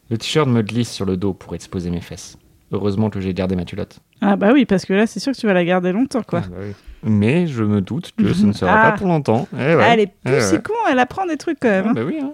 Le 0.09 0.17
t-shirt 0.17 0.47
me 0.47 0.61
glisse 0.61 0.91
sur 0.91 1.05
le 1.05 1.15
dos 1.17 1.33
pour 1.33 1.55
exposer 1.55 1.89
mes 1.89 2.01
fesses. 2.01 2.37
Heureusement 2.71 3.09
que 3.09 3.21
j'ai 3.21 3.33
gardé 3.33 3.55
ma 3.55 3.63
culotte. 3.63 3.99
Ah 4.19 4.35
bah 4.35 4.49
oui, 4.53 4.65
parce 4.65 4.83
que 4.83 4.91
là, 4.93 5.07
c'est 5.07 5.21
sûr 5.21 5.31
que 5.31 5.37
tu 5.37 5.47
vas 5.47 5.53
la 5.53 5.63
garder 5.63 5.93
longtemps, 5.93 6.21
quoi. 6.23 6.41
Ah, 6.45 6.49
bah 6.49 6.57
oui. 6.61 6.73
Mais 7.03 7.47
je 7.47 7.63
me 7.63 7.79
doute 7.79 8.11
que 8.17 8.33
ce 8.33 8.45
ne 8.45 8.51
sera 8.51 8.73
Ah. 8.87 8.91
pas 8.91 8.97
pour 8.97 9.07
longtemps. 9.07 9.47
Eh 9.53 9.55
ouais. 9.55 9.77
Ah, 9.81 9.93
elle 9.93 10.01
est 10.01 10.13
Eh 10.25 10.29
plus 10.29 10.33
ouais. 10.33 10.41
si 10.41 10.61
con, 10.61 10.73
elle 10.91 10.99
apprend 10.99 11.25
des 11.25 11.37
trucs 11.37 11.59
quand 11.61 11.69
même. 11.69 11.85
Ah, 11.87 11.89
hein. 11.91 11.93
bah 11.93 12.03
oui, 12.05 12.17
hein. 12.21 12.33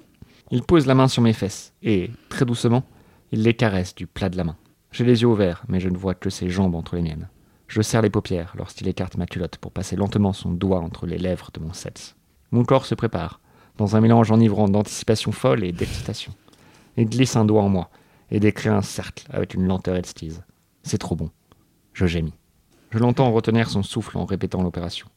Il 0.50 0.64
pose 0.64 0.88
la 0.88 0.96
main 0.96 1.08
sur 1.08 1.22
mes 1.22 1.34
fesses 1.34 1.74
et, 1.84 2.10
très 2.30 2.46
doucement, 2.46 2.84
il 3.32 3.44
les 3.44 3.54
caresse 3.54 3.94
du 3.94 4.08
plat 4.08 4.30
de 4.30 4.38
la 4.38 4.44
main. 4.44 4.56
J'ai 4.94 5.06
les 5.06 5.24
yeux 5.24 5.28
ouverts, 5.28 5.64
mais 5.68 5.80
je 5.80 5.90
ne 5.90 5.98
vois 5.98 6.14
que 6.14 6.30
ses 6.30 6.52
jambes 6.52 6.76
entre 6.76 6.96
les 6.96 7.02
miennes. 7.02 7.28
Je 7.68 7.82
serre 7.82 8.04
les 8.04 8.12
paupières 8.12 8.54
lorsqu'il 8.56 8.88
écarte 8.88 9.18
ma 9.18 9.26
culotte 9.26 9.58
pour 9.58 9.72
passer 9.72 9.96
lentement 9.96 10.34
son 10.34 10.52
doigt 10.52 10.82
entre 10.82 11.08
les 11.08 11.18
lèvres 11.18 11.50
de 11.52 11.60
mon 11.60 11.74
sexe. 11.74 12.16
Mon 12.52 12.64
corps 12.64 12.86
se 12.86 12.94
prépare, 12.94 13.40
dans 13.78 13.96
un 13.96 14.02
mélange 14.02 14.30
enivrant 14.30 14.70
d'anticipation 14.70 15.32
folle 15.32 15.64
et 15.64 15.72
d'excitation. 15.72 16.32
Il 16.96 17.10
glisse 17.10 17.36
un 17.36 17.44
doigt 17.44 17.64
en 17.64 17.70
moi 17.70 17.90
et 18.30 18.40
décrit 18.40 18.70
un 18.70 18.84
cercle 18.84 19.26
avec 19.32 19.56
une 19.56 19.66
lenteur 19.66 19.96
exquise. 19.96 20.44
C'est 20.84 21.00
trop 21.00 21.16
bon. 21.16 21.32
Je 21.94 22.06
gémis. 22.06 22.36
Je 22.92 23.00
l'entends 23.00 23.32
retenir 23.32 23.72
son 23.72 23.82
souffle 23.82 24.20
en 24.20 24.26
répétant 24.26 24.62
l'opération. 24.62 25.08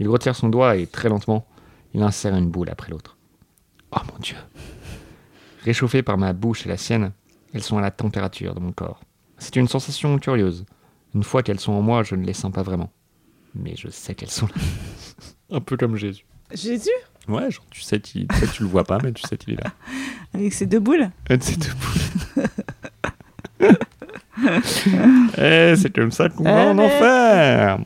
Il 0.00 0.08
retire 0.08 0.34
son 0.34 0.48
doigt 0.48 0.76
et, 0.76 0.88
très 0.88 1.08
lentement, 1.08 1.46
il 1.92 2.02
insère 2.02 2.34
une 2.34 2.50
boule 2.50 2.68
après 2.68 2.90
l'autre. 2.90 3.16
Oh 3.92 4.00
mon 4.12 4.18
Dieu 4.18 4.36
Réchauffées 5.62 6.02
par 6.02 6.18
ma 6.18 6.32
bouche 6.32 6.66
et 6.66 6.68
la 6.68 6.76
sienne, 6.76 7.12
elles 7.54 7.62
sont 7.62 7.78
à 7.78 7.80
la 7.80 7.90
température 7.90 8.54
de 8.54 8.60
mon 8.60 8.72
corps. 8.72 9.00
C'est 9.38 9.56
une 9.56 9.68
sensation 9.68 10.18
curieuse. 10.18 10.66
Une 11.14 11.22
fois 11.22 11.42
qu'elles 11.42 11.60
sont 11.60 11.72
en 11.72 11.80
moi, 11.82 12.02
je 12.02 12.14
ne 12.16 12.24
les 12.24 12.32
sens 12.34 12.52
pas 12.52 12.62
vraiment. 12.62 12.90
Mais 13.54 13.74
je 13.76 13.88
sais 13.88 14.14
qu'elles 14.14 14.30
sont 14.30 14.46
là. 14.46 14.52
Un 15.56 15.60
peu 15.60 15.76
comme 15.76 15.96
Jésus. 15.96 16.26
Jésus? 16.52 16.90
Ouais, 17.28 17.50
genre, 17.50 17.64
tu 17.70 17.80
sais, 17.80 18.00
qu'il- 18.00 18.26
peut-être 18.26 18.52
tu 18.52 18.62
le 18.64 18.68
vois 18.68 18.84
pas, 18.84 18.98
mais 19.02 19.12
tu 19.12 19.22
sais 19.26 19.36
qu'il 19.38 19.54
est 19.54 19.62
là. 19.64 19.70
Avec 20.34 20.52
ses 20.52 20.66
deux 20.66 20.80
boules? 20.80 21.08
De 21.30 21.38
ces 21.40 21.56
deux 21.56 21.72
boules. 21.72 22.44
Eh, 25.38 25.74
c'est 25.76 25.94
comme 25.94 26.10
ça 26.10 26.28
qu'on 26.28 26.44
va 26.44 26.50
en 26.66 26.76
Allez. 26.78 26.86
enfer 26.86 27.78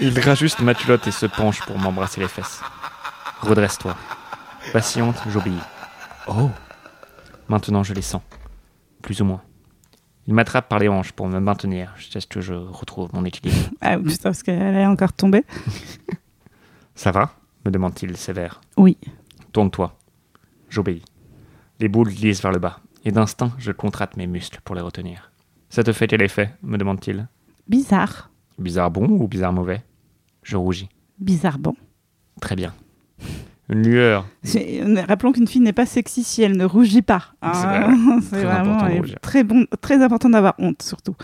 Il 0.00 0.18
rajuste 0.20 0.60
ma 0.60 0.74
culotte 0.74 1.06
et 1.06 1.10
se 1.10 1.26
penche 1.26 1.60
pour 1.62 1.78
m'embrasser 1.78 2.20
les 2.20 2.28
fesses. 2.28 2.60
Redresse-toi. 3.40 3.96
Patiente, 4.72 5.16
j'obéis. 5.30 5.58
Oh 6.28 6.50
Maintenant, 7.52 7.82
je 7.82 7.92
les 7.92 8.00
sens. 8.00 8.22
Plus 9.02 9.20
ou 9.20 9.26
moins. 9.26 9.42
Il 10.26 10.32
m'attrape 10.32 10.70
par 10.70 10.78
les 10.78 10.88
hanches 10.88 11.12
pour 11.12 11.28
me 11.28 11.38
maintenir 11.38 11.92
jusqu'à 11.98 12.18
ce 12.18 12.26
que 12.26 12.40
je 12.40 12.54
retrouve 12.54 13.10
mon 13.12 13.26
équilibre. 13.26 13.58
Ah 13.82 13.98
putain, 13.98 14.22
parce 14.30 14.42
qu'elle 14.42 14.74
est 14.74 14.86
encore 14.86 15.12
tombée. 15.12 15.44
Ça 16.94 17.10
va? 17.10 17.34
me 17.66 17.70
demande-t-il 17.70 18.16
sévère. 18.16 18.62
Oui. 18.78 18.96
Tourne-toi. 19.52 19.94
J'obéis. 20.70 21.02
Les 21.78 21.88
boules 21.88 22.14
glissent 22.14 22.40
vers 22.40 22.52
le 22.52 22.58
bas, 22.58 22.80
et 23.04 23.12
d'instinct, 23.12 23.52
je 23.58 23.70
contracte 23.70 24.16
mes 24.16 24.26
muscles 24.26 24.60
pour 24.64 24.74
les 24.74 24.80
retenir. 24.80 25.30
Ça 25.68 25.84
te 25.84 25.92
fait 25.92 26.06
quel 26.06 26.22
effet? 26.22 26.54
me 26.62 26.78
demande-t-il. 26.78 27.28
Bizarre. 27.68 28.30
Bizarre 28.58 28.90
bon 28.90 29.08
ou 29.10 29.28
bizarre 29.28 29.52
mauvais? 29.52 29.82
Je 30.42 30.56
rougis. 30.56 30.88
Bizarre 31.18 31.58
bon. 31.58 31.74
Très 32.40 32.56
bien. 32.56 32.72
Une 33.72 33.82
lueur. 33.88 34.26
C'est- 34.42 34.82
Rappelons 35.08 35.32
qu'une 35.32 35.46
fille 35.48 35.60
n'est 35.62 35.72
pas 35.72 35.86
sexy 35.86 36.22
si 36.24 36.42
elle 36.42 36.56
ne 36.56 36.64
rougit 36.64 37.02
pas. 37.02 37.28
hein. 37.42 37.52
C'est 37.54 37.66
vrai. 37.66 37.80
Vraiment 38.44 38.76
important 38.78 39.14
très 39.22 39.44
bon, 39.44 39.66
très 39.80 40.02
important 40.02 40.30
d'avoir 40.30 40.54
honte 40.58 40.82
surtout. 40.82 41.14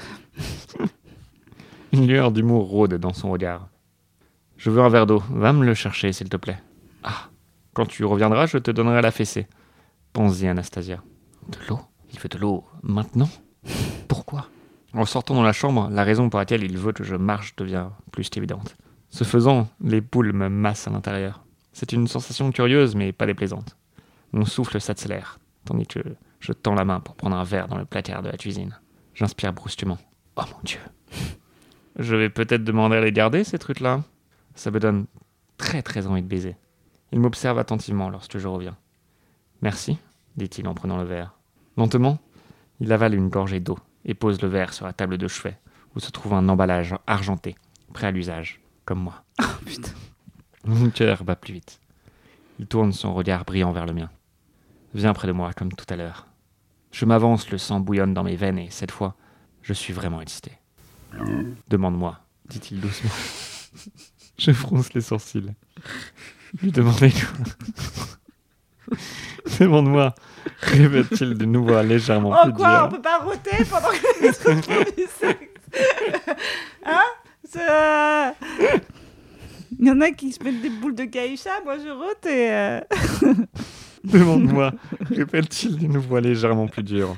Une 1.92 2.06
lueur 2.06 2.30
d'humour 2.32 2.68
rôde 2.68 2.94
dans 2.94 3.12
son 3.12 3.30
regard. 3.30 3.68
Je 4.56 4.70
veux 4.70 4.82
un 4.82 4.88
verre 4.88 5.06
d'eau. 5.06 5.22
Va 5.30 5.52
me 5.52 5.64
le 5.64 5.74
chercher, 5.74 6.12
s'il 6.12 6.28
te 6.28 6.36
plaît. 6.36 6.58
Ah, 7.04 7.28
quand 7.74 7.86
tu 7.86 8.04
reviendras, 8.04 8.46
je 8.46 8.58
te 8.58 8.70
donnerai 8.70 9.00
la 9.02 9.10
fessée. 9.10 9.46
Pense-y, 10.12 10.48
Anastasia. 10.48 11.02
De 11.48 11.58
l'eau? 11.68 11.80
Il 12.12 12.18
veut 12.18 12.28
de 12.28 12.38
l'eau 12.38 12.64
maintenant? 12.82 13.28
Pourquoi? 14.08 14.46
En 14.94 15.04
sortant 15.04 15.34
dans 15.34 15.42
la 15.42 15.52
chambre, 15.52 15.88
la 15.92 16.02
raison 16.04 16.28
pour 16.30 16.38
laquelle 16.40 16.64
il 16.64 16.76
veut 16.78 16.92
que 16.92 17.04
je 17.04 17.14
marche 17.14 17.54
devient 17.56 17.86
plus 18.10 18.28
qu'évidente. 18.30 18.76
Ce 19.10 19.24
faisant, 19.24 19.68
les 19.82 20.00
boules 20.00 20.32
me 20.32 20.48
massent 20.48 20.88
à 20.88 20.90
l'intérieur. 20.90 21.44
C'est 21.78 21.92
une 21.92 22.08
sensation 22.08 22.50
curieuse, 22.50 22.96
mais 22.96 23.12
pas 23.12 23.24
déplaisante. 23.24 23.76
Mon 24.32 24.44
souffle 24.44 24.80
s'accélère, 24.80 25.38
tandis 25.64 25.86
que 25.86 26.00
je 26.40 26.52
tends 26.52 26.74
la 26.74 26.84
main 26.84 26.98
pour 26.98 27.14
prendre 27.14 27.36
un 27.36 27.44
verre 27.44 27.68
dans 27.68 27.78
le 27.78 27.84
placard 27.84 28.20
de 28.20 28.28
la 28.28 28.36
cuisine. 28.36 28.76
J'inspire 29.14 29.52
brusquement. 29.52 29.96
Oh 30.34 30.42
mon 30.52 30.58
Dieu 30.64 30.80
je 32.00 32.16
vais 32.16 32.30
peut-être 32.30 32.64
demander 32.64 32.96
à 32.96 33.00
les 33.00 33.12
garder, 33.12 33.44
ces 33.44 33.60
trucs-là. 33.60 34.02
Ça 34.56 34.72
me 34.72 34.80
donne 34.80 35.06
très 35.56 35.80
très 35.82 36.08
envie 36.08 36.22
de 36.22 36.26
baiser. 36.26 36.56
Il 37.12 37.20
m'observe 37.20 37.60
attentivement 37.60 38.10
lorsque 38.10 38.38
je 38.38 38.48
reviens. 38.48 38.76
Merci, 39.62 39.98
dit-il 40.36 40.66
en 40.66 40.74
prenant 40.74 40.96
le 40.96 41.04
verre. 41.04 41.38
Lentement, 41.76 42.18
il 42.80 42.92
avale 42.92 43.14
une 43.14 43.28
gorgée 43.28 43.60
d'eau 43.60 43.78
et 44.04 44.14
pose 44.14 44.42
le 44.42 44.48
verre 44.48 44.72
sur 44.72 44.84
la 44.84 44.92
table 44.92 45.16
de 45.16 45.28
chevet, 45.28 45.56
où 45.94 46.00
se 46.00 46.10
trouve 46.10 46.34
un 46.34 46.48
emballage 46.48 46.96
argenté, 47.06 47.54
prêt 47.92 48.08
à 48.08 48.10
l'usage, 48.10 48.60
comme 48.84 48.98
moi. 48.98 49.22
Oh 49.40 49.44
putain. 49.64 49.92
Mon 50.64 50.90
cœur 50.90 51.24
bat 51.24 51.36
plus 51.36 51.54
vite. 51.54 51.80
Il 52.58 52.66
tourne 52.66 52.92
son 52.92 53.14
regard 53.14 53.44
brillant 53.44 53.72
vers 53.72 53.86
le 53.86 53.92
mien. 53.94 54.10
Viens 54.94 55.12
près 55.12 55.28
de 55.28 55.32
moi, 55.32 55.52
comme 55.52 55.72
tout 55.72 55.86
à 55.88 55.96
l'heure. 55.96 56.26
Je 56.92 57.04
m'avance, 57.04 57.50
le 57.50 57.58
sang 57.58 57.80
bouillonne 57.80 58.14
dans 58.14 58.24
mes 58.24 58.36
veines 58.36 58.58
et 58.58 58.70
cette 58.70 58.90
fois, 58.90 59.14
je 59.62 59.72
suis 59.72 59.92
vraiment 59.92 60.20
excité. 60.20 60.52
Demande-moi, 61.68 62.18
dit-il 62.48 62.80
doucement. 62.80 63.10
Je 64.38 64.52
fronce 64.52 64.92
les 64.94 65.00
sourcils. 65.00 65.52
Lui 66.62 66.70
demandez 66.70 67.10
quoi 68.88 68.96
Demande-moi, 69.58 70.14
répète-t-il 70.60 71.34
d'une 71.34 71.56
voix 71.56 71.82
légèrement 71.82 72.36
Oh 72.44 72.52
quoi 72.52 72.86
On 72.86 72.90
peut 72.90 73.02
pas 73.02 73.18
roter 73.18 73.64
pendant 73.68 73.88
que 73.88 74.22
les 74.22 74.28
autres 74.28 74.62
font 74.62 74.84
du 74.96 75.06
sexe? 75.18 75.48
Hein? 76.86 78.34
Il 79.78 79.86
y 79.86 79.90
en 79.90 80.00
a 80.00 80.10
qui 80.10 80.32
se 80.32 80.42
mettent 80.42 80.60
des 80.62 80.70
boules 80.70 80.94
de 80.94 81.04
caïcha, 81.04 81.50
moi 81.64 81.76
je 81.78 81.88
rote 81.88 82.26
et... 82.26 82.50
euh, 82.50 82.80
Demande-moi, 84.04 84.72
répète-t-il 85.10 85.76
d'une 85.76 85.98
voix 85.98 86.20
légèrement 86.20 86.68
plus 86.68 86.82
dure. 86.84 87.16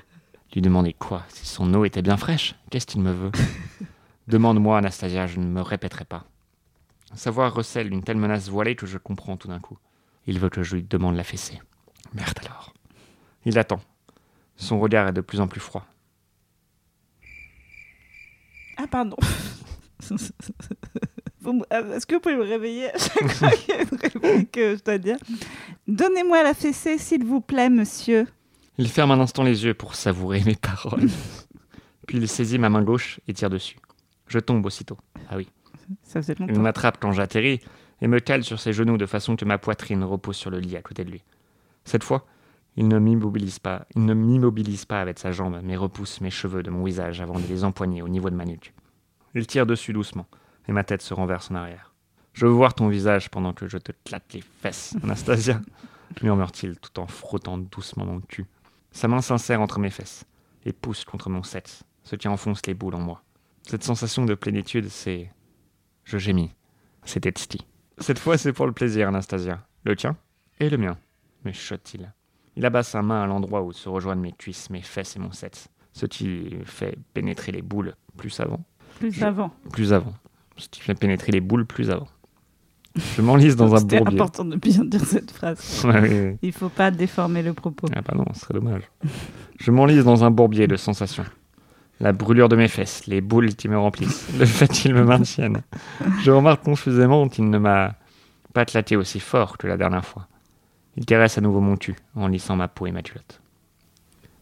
Lui 0.55 0.63
demander 0.63 0.93
quoi 0.95 1.23
Si 1.29 1.47
son 1.47 1.73
eau 1.75 1.85
était 1.85 2.03
bien 2.03 2.17
fraîche 2.17 2.55
Qu'est-ce 2.71 2.87
qu'il 2.87 3.03
me 3.03 3.13
veut? 3.13 3.31
Demande-moi, 4.29 4.79
Anastasia, 4.79 5.27
je 5.27 5.39
ne 5.39 5.45
me 5.45 5.61
répéterai 5.61 6.05
pas. 6.05 6.25
Sa 7.15 7.31
voix 7.31 7.49
recèle 7.49 7.93
une 7.93 8.03
telle 8.03 8.17
menace 8.17 8.49
voilée 8.49 8.77
que 8.77 8.87
je 8.87 8.99
comprends 8.99 9.37
tout 9.37 9.49
d'un 9.49 9.61
coup. 9.61 9.79
Il 10.27 10.39
veut 10.39 10.49
que 10.49 10.63
je 10.63 10.77
lui 10.77 10.83
demande 10.83 11.17
la 11.17 11.25
fessée. 11.25 11.61
Merde 12.15 12.39
alors. 12.45 12.73
Il 13.45 13.59
attend. 13.59 13.81
Son 14.57 14.79
regard 14.81 15.09
est 15.09 15.13
de 15.13 15.21
plus 15.21 15.41
en 15.41 15.49
plus 15.49 15.61
froid. 15.61 15.87
Ah 18.77 18.87
pardon. 18.91 19.17
Euh, 21.47 21.97
Est-ce 21.97 22.07
que 22.07 22.15
vous 22.15 22.21
pouvez 22.21 22.37
me 22.37 22.43
réveiller 22.45 22.91
à 22.95 22.99
chaque 22.99 23.29
fois 23.33 23.51
qu'il 23.51 23.75
y 23.75 23.79
a 23.79 23.83
une 23.83 23.99
réplique 23.99 24.53
que 24.53 24.77
je 24.77 24.83
dois 24.85 24.99
dire? 24.99 25.17
Donnez-moi 25.87 26.43
la 26.43 26.55
fessée, 26.55 26.99
s'il 26.99 27.25
vous 27.25 27.41
plaît, 27.41 27.71
monsieur. 27.71 28.27
Il 28.79 28.89
ferme 28.89 29.11
un 29.11 29.21
instant 29.21 29.43
les 29.43 29.65
yeux 29.65 29.75
pour 29.75 29.95
savourer 29.95 30.43
mes 30.45 30.55
paroles. 30.57 31.07
Puis 32.07 32.19
il 32.19 32.29
saisit 32.29 32.59
ma 32.59 32.69
main 32.69 32.83
gauche 32.83 33.21
et 33.29 33.33
tire 33.35 33.51
dessus. 33.51 33.79
Je 34.27 34.39
tombe 34.39 34.65
aussitôt. 34.67 34.99
Ah 35.29 35.37
oui. 35.37 35.49
Ça 36.03 36.21
faisait 36.23 36.35
Il 36.39 36.47
longtemps. 36.47 36.61
m'attrape 36.61 36.99
quand 37.01 37.13
j'atterris 37.13 37.61
et 38.01 38.07
me 38.09 38.21
cale 38.21 38.45
sur 38.45 38.61
ses 38.61 38.73
genoux 38.73 38.97
de 38.97 39.07
façon 39.07 39.37
que 39.37 39.45
ma 39.45 39.59
poitrine 39.59 40.03
repose 40.05 40.37
sur 40.37 40.51
le 40.51 40.59
lit 40.59 40.77
à 40.77 40.83
côté 40.83 41.05
de 41.05 41.11
lui. 41.11 41.23
Cette 41.85 42.05
fois, 42.05 42.27
il 42.77 42.87
ne 42.89 42.99
m'immobilise 42.99 43.59
pas, 43.59 43.87
il 43.97 44.05
ne 44.05 44.15
m'immobilise 44.15 44.85
pas 44.85 45.01
avec 45.01 45.19
sa 45.19 45.33
jambe, 45.33 45.61
mais 45.63 45.77
repousse 45.77 46.21
mes 46.21 46.31
cheveux 46.31 46.63
de 46.63 46.71
mon 46.71 46.85
visage 46.85 47.21
avant 47.21 47.39
de 47.39 47.47
les 47.47 47.65
empoigner 47.65 48.03
au 48.03 48.09
niveau 48.09 48.31
de 48.31 48.37
ma 48.37 48.45
nuque. 48.45 48.73
Il 49.35 49.47
tire 49.47 49.67
dessus 49.67 49.93
doucement 49.93 50.27
et 50.69 50.73
ma 50.73 50.85
tête 50.85 51.03
se 51.03 51.15
renverse 51.15 51.51
en 51.51 51.55
arrière. 51.57 51.93
Je 52.33 52.47
veux 52.47 52.53
voir 52.53 52.75
ton 52.75 52.89
visage 52.89 53.29
pendant 53.31 53.53
que 53.53 53.67
je 53.69 53.79
te 53.79 53.93
claque 54.05 54.33
les 54.33 54.41
fesses, 54.43 54.95
Anastasia, 55.03 55.61
murmure-t-il 56.23 56.79
tout 56.79 56.99
en 57.01 57.07
frottant 57.07 57.59
doucement 57.59 58.05
mon 58.05 58.21
cul. 58.21 58.47
Sa 58.93 59.09
main 59.09 59.21
s'insère 59.21 59.61
entre 59.61 59.79
mes 59.79 59.91
fesses 59.91 60.25
et 60.65 60.73
pousse 60.73 61.05
contre 61.05 61.31
mon 61.31 61.43
sexe, 61.43 61.83
ce 62.05 62.17
qui 62.17 62.29
enfonce 62.29 62.65
les 62.67 62.75
boules 62.75 62.95
en 62.95 63.01
moi. 63.01 63.23
Cette 63.63 63.85
sensation 63.85 64.25
de 64.25 64.35
plénitude, 64.35 64.89
c'est 64.89 65.31
je 66.05 66.19
gémis. 66.19 66.51
C'est 67.05 67.25
Etsty. 67.27 67.67
Cette 67.99 68.19
fois, 68.19 68.37
c'est 68.39 68.53
pour 68.53 68.67
le 68.67 68.73
plaisir, 68.73 69.09
Anastasia. 69.09 69.65
Le 69.85 69.95
tien 69.97 70.17
et 70.59 70.69
le 70.69 70.77
mien, 70.77 70.99
me 71.45 71.53
chuchote-t-il. 71.53 72.13
Il 72.57 72.67
abat 72.67 72.83
sa 72.83 73.01
main 73.03 73.23
à 73.23 73.27
l'endroit 73.27 73.63
où 73.63 73.73
se 73.73 73.89
rejoignent 73.89 74.21
mes 74.21 74.33
cuisses, 74.33 74.69
mes 74.71 74.83
fesses 74.83 75.17
et 75.17 75.19
mon 75.19 75.33
sexe, 75.33 75.69
ce 75.93 76.05
qui 76.07 76.51
fait 76.65 76.99
pénétrer 77.15 77.53
les 77.53 77.63
boules 77.63 77.95
plus 78.17 78.39
avant. 78.41 78.63
Plus 78.99 79.13
Je- 79.13 79.25
avant. 79.25 79.55
Plus 79.73 79.93
avant. 79.93 80.13
Ce 80.61 80.69
qui 80.69 80.81
fait 80.81 80.95
pénétrer 80.95 81.33
les 81.33 81.41
boules 81.41 81.67
plus 81.67 81.91
avant. 81.91 82.09
Je 83.17 83.23
m'enlise 83.23 83.57
dans 83.57 83.75
un 83.75 83.79
C'était 83.79 83.99
bourbier. 83.99 84.19
important 84.21 84.45
de 84.45 84.57
bien 84.57 84.85
dire 84.85 85.05
cette 85.05 85.31
phrase. 85.31 85.83
Ouais, 85.85 86.01
oui, 86.01 86.09
oui. 86.31 86.39
Il 86.43 86.53
faut 86.53 86.69
pas 86.69 86.91
déformer 86.91 87.43
le 87.43 87.55
propos. 87.55 87.87
Ah 87.95 88.01
bah 88.03 88.15
non, 88.17 88.25
ce 88.35 88.41
serait 88.41 88.55
dommage. 88.55 88.83
Je 89.59 89.71
m'enlise 89.71 90.05
dans 90.05 90.25
un 90.25 90.31
bourbier 90.31 90.67
de 90.67 90.77
sensations. 90.77 91.25
La 92.01 92.13
brûlure 92.13 92.49
de 92.49 92.57
mes 92.57 92.69
fesses, 92.69 93.07
les 93.07 93.21
boules 93.21 93.55
qui 93.55 93.69
me 93.69 93.79
remplissent, 93.79 94.27
le 94.39 94.47
fait 94.47 94.69
qu'ils 94.69 94.95
me 94.95 95.05
maintiennent. 95.05 95.63
Je 96.23 96.31
remarque 96.31 96.63
confusément 96.65 97.29
qu'il 97.29 97.49
ne 97.49 97.59
m'a 97.59 97.95
pas 98.55 98.65
claqué 98.65 98.97
aussi 98.97 99.21
fort 99.21 99.57
que 99.59 99.67
la 99.67 99.77
dernière 99.77 100.05
fois. 100.05 100.27
Il 100.97 101.07
caresse 101.07 101.39
à 101.39 101.41
nouveau 101.41 101.61
mon 101.61 101.77
cul 101.77 101.95
en 102.17 102.27
lissant 102.27 102.57
ma 102.57 102.69
peau 102.69 102.87
et 102.87 102.93
ma 102.93 103.03
culotte. 103.03 103.41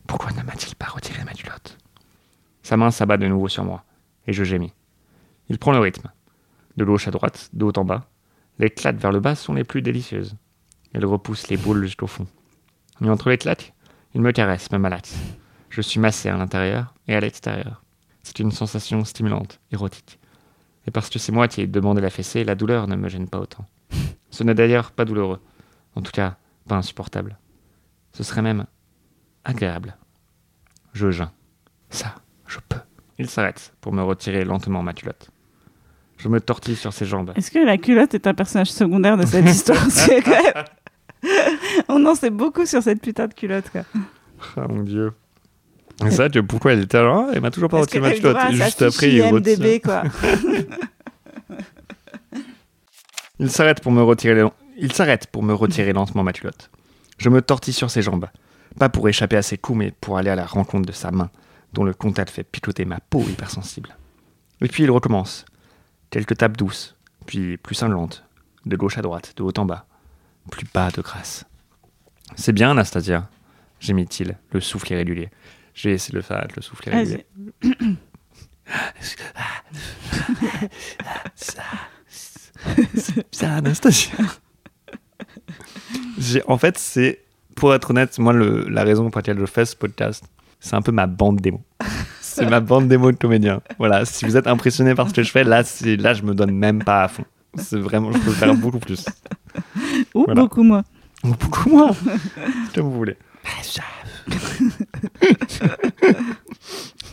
Pourquoi 0.07 0.31
ne 0.33 0.43
m'a-t-il 0.43 0.75
pas 0.77 0.87
retiré 0.87 1.23
ma 1.25 1.33
culotte? 1.33 1.77
Sa 2.63 2.77
main 2.77 2.91
s'abat 2.91 3.19
de 3.19 3.27
nouveau 3.27 3.49
sur 3.49 3.65
moi, 3.65 3.85
et 4.27 4.33
je 4.33 4.45
gémis. 4.45 4.73
Il 5.49 5.59
prend 5.59 5.73
le 5.73 5.79
rythme. 5.79 6.11
De 6.77 6.85
gauche 6.85 7.09
à 7.09 7.11
droite, 7.11 7.51
de 7.53 7.65
haut 7.65 7.73
en 7.77 7.85
bas. 7.85 8.09
Les 8.59 8.71
claques 8.71 8.99
vers 8.99 9.13
le 9.13 9.21
bas 9.21 9.35
sont 9.35 9.55
les 9.55 9.65
plus 9.65 9.83
délicieuses. 9.83 10.37
Elle 10.93 11.07
repousse 11.07 11.49
les 11.49 11.57
boules 11.57 11.85
jusqu'au 11.85 12.07
fond. 12.07 12.27
Mais 13.01 13.11
entre 13.11 13.31
les 13.31 13.39
claques, 13.39 13.73
il 14.15 14.21
me 14.21 14.33
caresse, 14.33 14.71
me 14.71 14.79
malaxe. 14.79 15.17
Je 15.71 15.81
suis 15.81 16.01
massé 16.01 16.29
à 16.29 16.37
l'intérieur 16.37 16.95
et 17.07 17.15
à 17.15 17.21
l'extérieur. 17.21 17.83
C'est 18.23 18.41
une 18.41 18.53
sensation 18.53 19.05
stimulante, 19.05 19.61
érotique. 19.71 20.19
Et 20.87 20.91
parce 20.91 21.11
que 21.11 21.19
c'est 21.19 21.33
moi 21.33 21.49
qui 21.49 21.61
ai 21.61 21.67
demandé 21.67 22.01
la 22.01 22.11
fessée, 22.11 22.45
la 22.45 22.55
douleur 22.55 22.89
ne 22.89 22.97
me 22.97 23.09
gêne 23.09 23.29
pas 23.29 23.39
autant. 23.39 23.67
Ce 24.31 24.43
n'est 24.43 24.55
d'ailleurs 24.55 24.93
pas 24.93 25.05
douloureux. 25.05 25.41
En 25.95 26.03
tout 26.03 26.13
cas, 26.13 26.37
pas 26.67 26.77
insupportable. 26.77 27.39
Ce 28.13 28.23
serait 28.23 28.43
même 28.43 28.67
agréable. 29.45 29.97
Je 30.93 31.11
geins. 31.11 31.33
Ça, 31.91 32.15
je 32.47 32.59
peux. 32.69 32.81
Il 33.19 33.29
s'arrête 33.29 33.75
pour 33.81 33.93
me 33.93 34.03
retirer 34.03 34.45
lentement 34.45 34.83
ma 34.83 34.95
culotte. 34.95 35.31
Je 36.19 36.29
me 36.29 36.41
tortille 36.41 36.77
sur 36.77 36.93
ses 36.93 37.07
jambes. 37.07 37.33
Est-ce 37.37 37.51
que 37.51 37.59
la 37.59 37.79
culotte 37.79 38.15
est 38.15 38.27
un 38.27 38.35
personnage 38.35 38.71
secondaire 38.73 39.17
de 39.17 39.25
cette 39.27 39.45
histoire 39.49 39.85
C'est 39.91 40.21
quand 40.23 40.31
même- 40.31 40.65
On 41.89 42.05
en 42.07 42.15
sait 42.15 42.31
beaucoup 42.31 42.67
sur 42.67 42.83
cette 42.83 43.01
putain 43.01 43.27
de 43.29 43.35
culotte. 43.35 43.71
Quoi. 43.71 43.83
Ah 44.57 44.67
mon 44.69 44.83
dieu. 44.83 45.13
Et 46.07 46.11
ça, 46.13 46.29
tu 46.31 46.39
vois, 46.39 46.47
pourquoi 46.47 46.73
elle 46.75 46.83
était 46.83 47.03
là 47.03 47.29
Elle 47.35 47.41
m'a 47.41 47.51
toujours 47.51 47.69
pas 47.69 47.81
retiré 47.81 48.01
ma 48.09 48.13
culotte. 48.15 48.37
juste 48.53 48.83
après, 48.83 49.13
il 49.13 49.81
quoi. 49.81 50.03
Il 53.41 53.51
s'arrête 53.51 53.81
pour 53.81 53.93
me 53.93 54.03
retirer 54.03 54.45
Il 54.77 54.93
s'arrête 54.93 55.27
pour 55.29 55.43
me 55.43 55.53
retirer 55.55 55.93
lentement 55.93 56.23
ma 56.25 56.33
culotte. 56.33 56.71
Je 57.19 57.29
me 57.29 57.43
tortille 57.43 57.75
sur 57.75 57.91
ses 57.91 58.03
jambes. 58.03 58.27
Pas 58.79 58.89
pour 58.89 59.09
échapper 59.09 59.37
à 59.37 59.43
ses 59.43 59.59
coups, 59.59 59.79
mais 59.79 59.93
pour 60.01 60.19
aller 60.19 60.31
à 60.31 60.37
la 60.37 60.47
rencontre 60.47 60.87
de 60.87 60.93
sa 60.93 61.11
main, 61.11 61.31
dont 61.73 61.85
le 61.85 61.95
contact 61.95 62.31
fait 62.31 62.45
picoter 62.45 62.85
ma 62.85 62.99
peau 63.01 63.23
hypersensible. 63.23 63.97
Et 64.61 64.69
puis 64.69 64.85
il 64.85 64.91
recommence. 64.91 65.45
Quelques 66.11 66.37
tapes 66.39 66.57
douces, 66.57 66.97
puis 67.27 67.57
plus 67.57 67.75
cinglantes, 67.75 68.25
de 68.67 68.77
gauche 68.77 68.97
à 68.99 69.03
droite, 69.03 69.35
de 69.37 69.43
haut 69.43 69.53
en 69.59 69.65
bas, 69.67 69.87
plus 70.51 70.67
bas 70.73 70.91
de 70.91 71.03
grâce. 71.03 71.45
C'est 72.37 72.53
bien, 72.53 72.71
Anastasia, 72.71 73.29
gémit-il, 73.81 74.37
le 74.53 74.61
souffle 74.61 74.93
irrégulier. 74.93 75.31
Je 75.75 75.89
vais 75.89 75.95
essayer 75.95 76.13
de 76.13 76.17
le 76.19 76.23
faire 76.23 76.47
le 76.57 76.63
souffle 76.63 76.89
irrégulier. 76.89 77.27
Ça, 83.31 83.55
Anastasia. 83.57 84.17
J'ai- 86.19 86.43
en 86.49 86.59
fait, 86.59 86.79
c'est, 86.79 87.25
pour 87.55 87.75
être 87.75 87.91
honnête, 87.91 88.19
moi, 88.19 88.33
le- 88.33 88.69
la 88.69 88.83
raison 88.85 89.09
pour 89.11 89.19
laquelle 89.19 89.39
je 89.39 89.47
fais 89.47 89.65
ce 89.65 89.77
podcast, 89.77 90.25
c'est 90.61 90.75
un 90.75 90.83
peu 90.83 90.93
ma 90.93 91.07
bande 91.07 91.41
démo. 91.41 91.63
C'est 92.39 92.49
ma 92.49 92.61
bande 92.61 92.89
démo 92.89 93.11
de 93.11 93.17
comédien. 93.17 93.61
Voilà, 93.79 94.05
si 94.05 94.25
vous 94.25 94.37
êtes 94.37 94.47
impressionné 94.47 94.95
par 94.95 95.09
ce 95.09 95.15
que 95.15 95.23
je 95.23 95.31
fais, 95.31 95.45
là, 95.45 95.63
là 95.99 96.15
je 96.15 96.23
me 96.23 96.35
donne 96.35 96.53
même 96.53 96.83
pas 96.85 97.05
à 97.05 97.09
fond. 97.09 97.25
C'est 97.57 97.79
vraiment, 97.79 98.13
je 98.13 98.19
peux 98.19 98.31
faire 98.31 98.55
beaucoup 98.55 98.79
plus. 98.79 99.05
Ou 100.15 100.25
Voilà. 100.27 100.43
beaucoup 100.43 100.63
moins. 100.63 100.85
Ou 101.25 101.31
beaucoup 101.35 101.69
moins. 101.71 101.91
Comme 102.75 102.85
vous 102.85 102.93
voulez. 102.97 103.17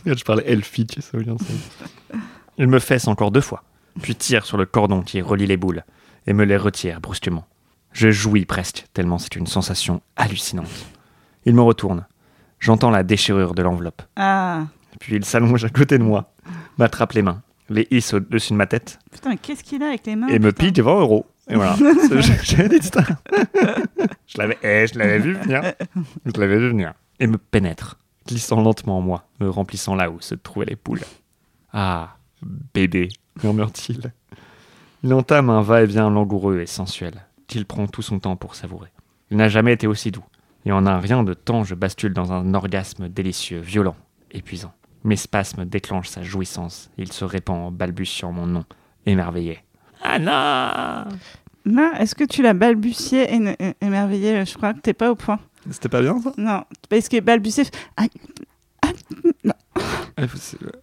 je 0.04 0.24
parlais 0.24 0.44
elfique, 0.46 0.98
ça 1.00 1.16
veut 1.18 1.24
dire 1.24 1.36
ça. 1.38 2.16
Il 2.58 2.68
me 2.68 2.78
fesse 2.78 3.08
encore 3.08 3.30
deux 3.30 3.40
fois, 3.40 3.64
puis 4.00 4.14
tire 4.14 4.46
sur 4.46 4.56
le 4.56 4.66
cordon 4.66 5.02
qui 5.02 5.20
relie 5.20 5.46
les 5.46 5.56
boules, 5.56 5.84
et 6.26 6.32
me 6.32 6.44
les 6.44 6.56
retire 6.56 7.00
brusquement. 7.00 7.46
Je 7.92 8.10
jouis 8.10 8.44
presque, 8.44 8.84
tellement 8.92 9.18
c'est 9.18 9.36
une 9.36 9.46
sensation 9.46 10.00
hallucinante. 10.16 10.86
Il 11.44 11.54
me 11.54 11.62
retourne. 11.62 12.06
J'entends 12.60 12.90
la 12.90 13.02
déchirure 13.02 13.54
de 13.54 13.62
l'enveloppe. 13.62 14.02
Ah, 14.16 14.64
Puis 15.00 15.16
il 15.16 15.24
s'allonge 15.24 15.64
à 15.64 15.68
côté 15.68 15.98
de 15.98 16.02
moi, 16.02 16.32
m'attrape 16.78 17.12
les 17.12 17.22
mains, 17.22 17.42
les 17.68 17.86
hisse 17.90 18.14
au-dessus 18.14 18.52
de 18.52 18.58
ma 18.58 18.66
tête, 18.66 18.98
putain, 19.10 19.36
qu'est-ce 19.36 19.64
qu'il 19.64 19.82
a 19.82 19.88
avec 19.88 20.06
les 20.06 20.16
mains 20.16 20.28
et 20.28 20.38
me 20.38 20.52
pique 20.52 20.78
20 20.78 21.00
euros. 21.00 21.26
Et 21.48 21.54
voilà. 21.54 21.76
J'avais 22.42 22.78
dit 22.80 22.86
ça. 22.86 23.04
Je 24.26 24.38
l'avais, 24.38 24.58
eh, 24.62 24.86
je 24.92 24.98
l'avais 24.98 25.18
vu 25.18 25.34
venir. 25.34 25.62
Je 26.24 26.40
l'avais 26.40 26.58
vu 26.58 26.68
venir. 26.68 26.94
Et 27.20 27.26
me 27.26 27.38
pénètre, 27.38 27.98
glissant 28.26 28.60
lentement 28.60 28.98
en 28.98 29.00
moi, 29.00 29.28
me 29.40 29.48
remplissant 29.48 29.94
là 29.94 30.10
où 30.10 30.20
se 30.20 30.34
trouvaient 30.34 30.66
les 30.66 30.76
poules. 30.76 31.02
Ah, 31.72 32.16
bébé, 32.74 33.08
murmure-t-il. 33.42 34.12
Il 35.04 35.14
entame 35.14 35.50
un 35.50 35.62
va-et-vient 35.62 36.10
langoureux 36.10 36.60
et 36.60 36.66
sensuel, 36.66 37.14
qu'il 37.46 37.64
prend 37.64 37.86
tout 37.86 38.02
son 38.02 38.18
temps 38.18 38.36
pour 38.36 38.54
savourer. 38.56 38.88
Il 39.30 39.36
n'a 39.36 39.48
jamais 39.48 39.72
été 39.72 39.86
aussi 39.86 40.10
doux. 40.10 40.24
Et 40.64 40.72
en 40.72 40.84
un 40.86 40.98
rien 40.98 41.22
de 41.22 41.32
temps, 41.32 41.62
je 41.62 41.76
bascule 41.76 42.12
dans 42.12 42.32
un 42.32 42.54
orgasme 42.54 43.08
délicieux, 43.08 43.60
violent, 43.60 43.96
épuisant. 44.32 44.72
Mes 45.06 45.14
spasmes 45.16 45.64
déclenchent 45.64 46.08
sa 46.08 46.22
jouissance. 46.24 46.90
Il 46.98 47.12
se 47.12 47.24
répand 47.24 47.56
en 47.68 47.70
balbutiant 47.70 48.32
mon 48.32 48.46
nom, 48.46 48.64
émerveillé. 49.06 49.60
Anna 50.02 51.06
Non, 51.64 51.92
est-ce 51.94 52.16
que 52.16 52.24
tu 52.24 52.42
l'as 52.42 52.54
balbutié 52.54 53.32
et 53.32 53.74
émerveillé? 53.80 54.44
Je 54.44 54.54
crois 54.56 54.74
que 54.74 54.80
t'es 54.80 54.94
pas 54.94 55.12
au 55.12 55.14
point. 55.14 55.38
C'était 55.70 55.88
pas 55.88 56.02
bien 56.02 56.20
ça? 56.20 56.32
Non, 56.36 56.64
parce 56.88 57.08
que 57.08 57.20
balbutier. 57.20 57.64
ah, 57.96 58.06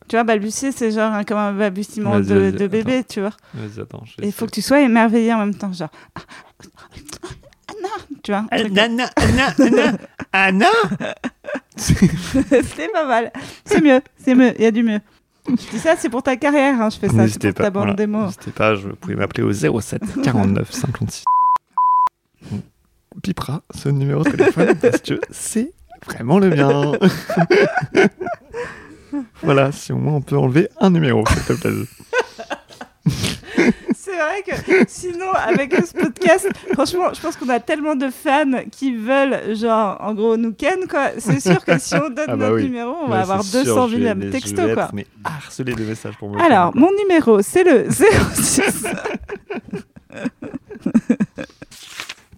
Tu 0.07 0.15
vois, 0.15 0.23
balbutier, 0.23 0.71
c'est 0.71 0.91
genre 0.91 1.11
un- 1.11 1.25
comme 1.25 1.37
un 1.37 1.51
balbutiement 1.51 2.17
de, 2.21 2.51
bébé, 2.67 3.03
tu 3.03 3.19
vois. 3.19 3.33
Vas-y, 3.53 3.81
attends. 3.81 4.03
Il 4.21 4.31
faut 4.31 4.45
que 4.45 4.51
tu 4.51 4.61
sois 4.61 4.79
émerveillé 4.81 5.33
en 5.33 5.39
même 5.39 5.55
temps, 5.55 5.73
genre. 5.73 5.89
Ah, 7.83 7.87
Anna 7.87 8.17
Tu 8.23 8.31
vois 8.31 8.45
un 8.51 8.57
truc 8.57 8.77
Anna, 8.77 9.09
Anna, 9.15 9.53
Anna, 9.59 9.97
Anna 10.31 10.67
C'est 11.75 12.91
pas 12.91 13.05
mal. 13.05 13.31
C'est 13.65 13.81
mieux, 13.81 14.01
c'est 14.17 14.35
mieux, 14.35 14.53
il 14.57 14.63
y 14.63 14.67
a 14.67 14.71
du 14.71 14.83
mieux. 14.83 14.99
Je 15.47 15.53
dis 15.71 15.79
ça, 15.79 15.95
c'est 15.97 16.09
pour 16.09 16.23
ta 16.23 16.37
carrière, 16.37 16.79
hein, 16.81 16.89
je 16.89 16.97
fais 16.97 17.07
ça, 17.07 17.13
c'est 17.13 17.19
N'hésitez 17.21 17.49
pour 17.51 17.57
ta 17.57 17.63
pas. 17.65 17.69
bande 17.71 17.83
voilà. 17.83 17.95
démo. 17.95 18.25
N'hésitez 18.25 18.51
pas, 18.51 18.75
je 18.75 18.87
pouvez 18.89 19.15
m'appeler 19.15 19.43
au 19.43 19.51
07 19.51 20.01
49 20.23 20.71
56. 20.71 21.25
On 22.51 23.19
pipera 23.21 23.61
ce 23.75 23.89
numéro 23.89 24.23
de 24.23 24.29
téléphone 24.31 24.75
parce 24.81 25.01
que 25.01 25.19
c'est 25.29 25.73
vraiment 26.05 26.39
le 26.39 26.49
mien. 26.49 26.93
voilà, 29.43 29.71
si 29.71 29.91
au 29.91 29.97
moins 29.97 30.13
on 30.13 30.21
peut 30.21 30.37
enlever 30.37 30.69
un 30.79 30.89
numéro, 30.89 31.23
s'il 31.27 31.43
te 31.43 31.53
plaît. 31.53 31.71
C'est 34.23 34.55
vrai 34.55 34.63
que 34.65 34.85
sinon, 34.87 35.31
avec 35.33 35.73
ce 35.75 35.93
podcast, 35.93 36.49
franchement, 36.73 37.13
je 37.13 37.19
pense 37.21 37.35
qu'on 37.35 37.49
a 37.49 37.59
tellement 37.59 37.95
de 37.95 38.09
fans 38.09 38.63
qui 38.71 38.95
veulent, 38.95 39.55
genre, 39.55 39.97
en 39.99 40.13
gros, 40.13 40.37
nous 40.37 40.53
ken, 40.53 40.87
quoi. 40.89 41.09
C'est 41.17 41.39
sûr 41.39 41.63
que 41.65 41.77
si 41.77 41.95
on 41.95 42.09
donne 42.09 42.25
Ah 42.27 42.35
bah 42.35 42.45
notre 42.49 42.55
oui. 42.55 42.63
numéro, 42.63 42.95
on 43.01 43.05
Ouais, 43.05 43.09
va 43.17 43.21
avoir 43.21 43.43
c'est 43.43 43.63
200 43.63 43.87
sûr, 43.89 43.97
000 43.97 44.01
je 44.13 44.19
vais- 44.19 44.25
je 44.27 44.31
textos, 44.31 44.65
vais 44.67 44.73
quoi. 44.73 44.83
être, 44.85 44.93
mais 44.93 45.07
harcelé 45.23 45.73
de 45.73 45.83
messages 45.83 46.17
pour 46.17 46.29
le 46.35 46.41
Alors, 46.41 46.75
mon 46.75 46.89
numéro, 46.97 47.41
c'est 47.41 47.63
le 47.63 47.89
06. 47.89 48.85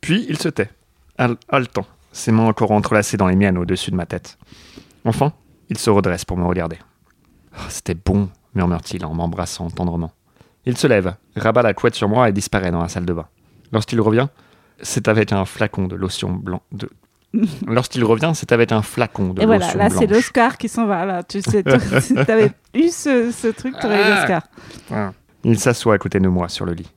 Puis 0.01 0.25
il 0.29 0.37
se 0.37 0.49
tait, 0.49 0.69
hal- 1.17 1.37
haletant, 1.49 1.85
ses 2.11 2.31
mains 2.31 2.45
encore 2.47 2.71
entrelacées 2.71 3.17
dans 3.17 3.27
les 3.27 3.35
miennes 3.35 3.57
au-dessus 3.57 3.91
de 3.91 3.95
ma 3.95 4.05
tête. 4.05 4.37
Enfin, 5.03 5.33
il 5.69 5.77
se 5.77 5.89
redresse 5.89 6.25
pour 6.25 6.37
me 6.37 6.45
regarder. 6.45 6.77
Oh, 7.57 7.61
C'était 7.69 7.95
bon, 7.95 8.29
murmure-t-il 8.53 9.05
en 9.05 9.13
m'embrassant 9.13 9.69
tendrement. 9.69 10.11
Il 10.65 10.77
se 10.77 10.87
lève, 10.87 11.15
rabat 11.35 11.61
la 11.61 11.73
couette 11.73 11.95
sur 11.95 12.09
moi 12.09 12.29
et 12.29 12.31
disparaît 12.31 12.71
dans 12.71 12.81
la 12.81 12.89
salle 12.89 13.05
de 13.05 13.13
bain. 13.13 13.27
Lorsqu'il 13.71 14.01
revient, 14.01 14.27
c'est 14.81 15.07
avec 15.07 15.31
un 15.31 15.45
flacon 15.45 15.87
de 15.87 15.95
lotion 15.95 16.31
blanc. 16.31 16.61
De... 16.71 16.89
Lorsqu'il 17.67 18.03
revient, 18.03 18.31
c'est 18.33 18.51
avec 18.51 18.71
un 18.71 18.81
flacon 18.81 19.33
de 19.33 19.41
Et 19.41 19.45
voilà, 19.45 19.73
là, 19.75 19.89
c'est 19.89 20.07
l'Oscar 20.07 20.57
qui 20.57 20.69
s'en 20.69 20.85
va, 20.85 21.05
là. 21.05 21.23
Tu 21.23 21.41
sais, 21.41 21.63
si 22.01 22.15
t'avais 22.25 22.51
eu 22.73 22.89
ce, 22.89 23.31
ce 23.31 23.47
truc, 23.47 23.75
t'aurais 23.79 24.01
eu 24.01 24.15
l'Oscar. 24.15 24.43
Il 25.43 25.59
s'assoit 25.59 25.93
à 25.93 25.97
côté 25.97 26.19
de 26.19 26.27
moi 26.27 26.49
sur 26.49 26.65
le 26.65 26.73
lit. 26.73 26.91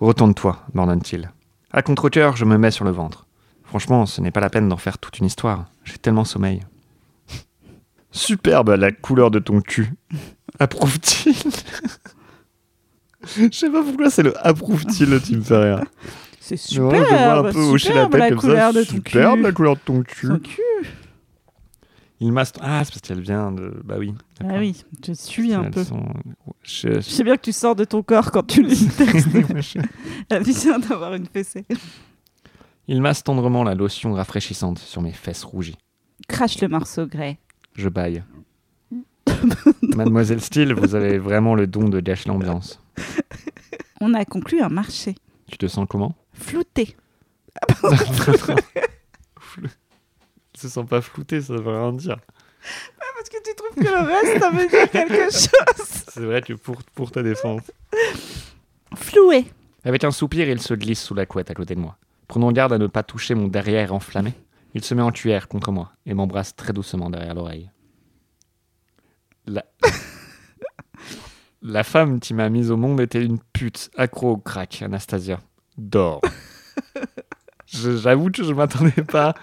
Retourne-toi, 0.00 0.58
m'ordonne-t-il. 0.74 1.30
À 1.72 1.82
contre-cœur, 1.82 2.36
je 2.36 2.44
me 2.44 2.56
mets 2.58 2.70
sur 2.70 2.84
le 2.84 2.90
ventre. 2.90 3.26
Franchement, 3.64 4.06
ce 4.06 4.20
n'est 4.20 4.30
pas 4.30 4.40
la 4.40 4.50
peine 4.50 4.68
d'en 4.68 4.76
faire 4.76 4.98
toute 4.98 5.18
une 5.18 5.26
histoire. 5.26 5.64
J'ai 5.82 5.98
tellement 5.98 6.24
sommeil. 6.24 6.60
Superbe 8.12 8.70
la 8.70 8.92
couleur 8.92 9.32
de 9.32 9.40
ton 9.40 9.60
cul. 9.60 9.92
Approuve-t-il? 10.60 11.34
Je 13.36 13.48
sais 13.56 13.70
pas 13.70 13.82
pourquoi 13.82 14.10
c'est 14.10 14.22
le 14.22 14.34
approuve-t-il 14.46 15.20
qui 15.20 15.36
me 15.36 15.42
fait 15.42 15.56
rire. 15.74 15.84
C'est 16.40 16.56
Mais 16.72 16.78
ouais, 16.80 16.98
je 16.98 17.04
vois 17.06 17.48
un 17.48 17.52
peu 17.52 17.58
hocher 17.60 17.94
la 17.94 18.06
tête 18.06 18.20
la 18.20 18.28
comme 18.28 18.38
couleur 18.38 18.72
ça. 18.72 18.78
de 18.80 18.84
ton 18.84 18.92
Superbe 18.94 19.36
cul. 19.36 19.42
la 19.42 19.52
couleur 19.52 19.74
de 19.76 19.80
ton 19.84 20.02
cul. 20.02 20.28
Il 22.20 22.32
mastre... 22.32 22.60
Ah, 22.62 22.82
c'est 22.84 22.90
parce 22.92 23.00
qu'elle 23.00 23.20
vient 23.20 23.50
de... 23.50 23.80
Bah 23.84 23.96
oui. 23.98 24.14
Ah 24.40 24.54
oui, 24.58 24.84
je 25.06 25.12
suis 25.12 25.52
un 25.52 25.64
peu. 25.70 25.82
sont- 25.84 26.06
Je- 26.62 26.94
Je 26.94 27.00
sais 27.00 27.24
bien 27.24 27.36
que 27.36 27.42
tu 27.42 27.52
sors 27.52 27.74
de 27.74 27.84
ton 27.84 28.02
corps 28.02 28.30
quand 28.30 28.46
tu 28.46 28.62
lis 28.62 28.86
le 28.86 28.92
texte. 29.06 29.28
Elle 30.30 30.42
vient 30.42 30.78
d'avoir 30.78 31.14
une 31.14 31.26
fessée. 31.26 31.64
Il 32.86 33.02
masse 33.02 33.24
tendrement 33.24 33.64
la 33.64 33.74
lotion 33.74 34.12
rafraîchissante 34.12 34.78
sur 34.78 35.02
mes 35.02 35.12
fesses 35.12 35.44
rougies. 35.44 35.76
Crache 36.28 36.60
le 36.60 36.68
morceau 36.68 37.06
grès. 37.06 37.38
Je 37.74 37.88
baille. 37.88 38.22
Mademoiselle 39.82 40.40
Steele, 40.40 40.74
vous 40.74 40.94
avez 40.94 41.18
vraiment 41.18 41.54
le 41.54 41.66
don 41.66 41.88
de 41.88 42.00
gâcher 42.00 42.28
l'ambiance. 42.28 42.80
On 44.00 44.14
a 44.14 44.24
conclu 44.24 44.60
un 44.60 44.68
marché. 44.68 45.14
Tu 45.50 45.58
te 45.58 45.66
sens 45.66 45.86
comment? 45.88 46.14
Flouté. 46.32 46.96
Se 50.54 50.68
sens 50.68 50.86
pas 50.86 51.00
flouté, 51.00 51.40
ça 51.40 51.54
veut 51.54 51.68
rien 51.68 51.92
dire. 51.92 52.18
Parce 52.98 53.28
que 53.28 53.36
tu 53.42 53.54
trouves 53.54 53.74
que 53.76 53.82
le 53.82 54.06
reste, 54.06 54.40
ça 54.40 54.50
veut 54.50 54.68
dire 54.68 54.90
quelque 54.90 55.24
chose. 55.30 56.04
C'est 56.08 56.24
vrai 56.24 56.42
que 56.42 56.52
pour, 56.54 56.82
pour 56.94 57.10
ta 57.10 57.22
défense. 57.22 57.62
Floué. 58.96 59.46
Avec 59.84 60.04
un 60.04 60.10
soupir, 60.10 60.48
il 60.48 60.60
se 60.60 60.74
glisse 60.74 61.02
sous 61.02 61.14
la 61.14 61.26
couette 61.26 61.50
à 61.50 61.54
côté 61.54 61.74
de 61.74 61.80
moi. 61.80 61.96
Prenant 62.28 62.52
garde 62.52 62.72
à 62.72 62.78
ne 62.78 62.86
pas 62.86 63.02
toucher 63.02 63.34
mon 63.34 63.48
derrière 63.48 63.92
enflammé, 63.92 64.32
il 64.74 64.82
se 64.84 64.94
met 64.94 65.02
en 65.02 65.12
cuillère 65.12 65.48
contre 65.48 65.72
moi 65.72 65.92
et 66.06 66.14
m'embrasse 66.14 66.56
très 66.56 66.72
doucement 66.72 67.10
derrière 67.10 67.34
l'oreille. 67.34 67.70
La... 69.46 69.64
La 71.66 71.82
femme 71.82 72.20
qui 72.20 72.34
m'a 72.34 72.50
mise 72.50 72.70
au 72.70 72.76
monde 72.76 73.00
était 73.00 73.24
une 73.24 73.38
pute, 73.52 73.90
accro 73.96 74.32
au 74.32 74.36
crack, 74.36 74.82
Anastasia. 74.82 75.40
Dors. 75.78 76.20
J'avoue 77.66 78.30
que 78.30 78.44
je 78.44 78.52
m'attendais 78.52 79.02
pas 79.02 79.34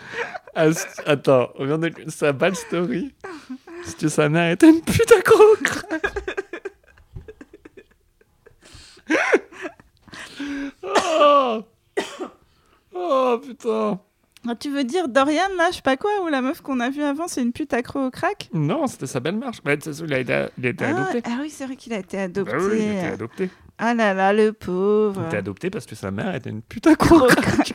à... 0.54 0.72
ce- 0.72 0.86
Attends, 1.08 1.50
on 1.58 1.66
vient 1.66 1.80
de... 1.80 1.92
sa 2.08 2.32
bad 2.32 2.56
story. 2.56 3.14
Parce 3.82 3.96
que 3.96 4.08
sa 4.08 4.30
mère 4.30 4.52
était 4.52 4.70
une 4.70 4.82
pute 4.82 5.12
accro 5.12 5.42
au 5.42 5.56
crack. 5.64 6.02
Oh 10.84 11.64
Oh 12.94 13.40
putain 13.46 14.00
Tu 14.60 14.72
veux 14.72 14.84
dire 14.84 15.08
Dorian, 15.08 15.42
là, 15.58 15.68
je 15.70 15.76
sais 15.78 15.82
pas 15.84 15.98
quoi, 15.98 16.10
ou 16.24 16.28
la 16.28 16.42
meuf 16.42 16.62
qu'on 16.62 16.80
a 16.80 16.90
vue 16.90 17.04
avant, 17.04 17.28
c'est 17.28 17.42
une 17.44 17.52
pute 17.52 17.74
accro 17.74 18.00
au 18.08 18.10
crack 18.10 18.50
Non, 18.54 18.88
c'était 18.88 19.06
sa 19.06 19.20
de 19.20 19.30
toute 19.32 19.84
façon, 19.84 20.06
il 20.08 20.14
a 20.14 20.20
été, 20.20 20.46
il 20.58 20.66
a 20.66 20.70
été 20.70 20.84
ah, 20.86 20.90
adopté. 20.90 21.22
ah 21.26 21.38
oui, 21.42 21.50
c'est 21.52 21.66
vrai 21.66 21.76
qu'il 21.76 21.94
a 21.94 22.00
été 22.00 22.18
Bah 22.18 22.24
adopté. 22.24 22.56
oui, 22.56 22.78
il 22.82 22.90
a 22.90 22.94
été 23.00 23.08
adopté. 23.14 23.50
Ah 23.78 23.94
là 23.94 24.14
là, 24.14 24.34
le 24.34 24.48
Il 24.48 24.54
pauvre. 24.54 25.22
a 25.22 25.28
été 25.28 25.38
adopté 25.38 25.70
parce 25.70 25.86
que 25.86 25.96
sa 25.96 26.10
mère 26.12 26.34
était 26.36 26.50
une 26.50 26.62
pute 26.64 26.88
accro. 26.88 27.20
Au 27.22 27.28
crack. 27.28 27.74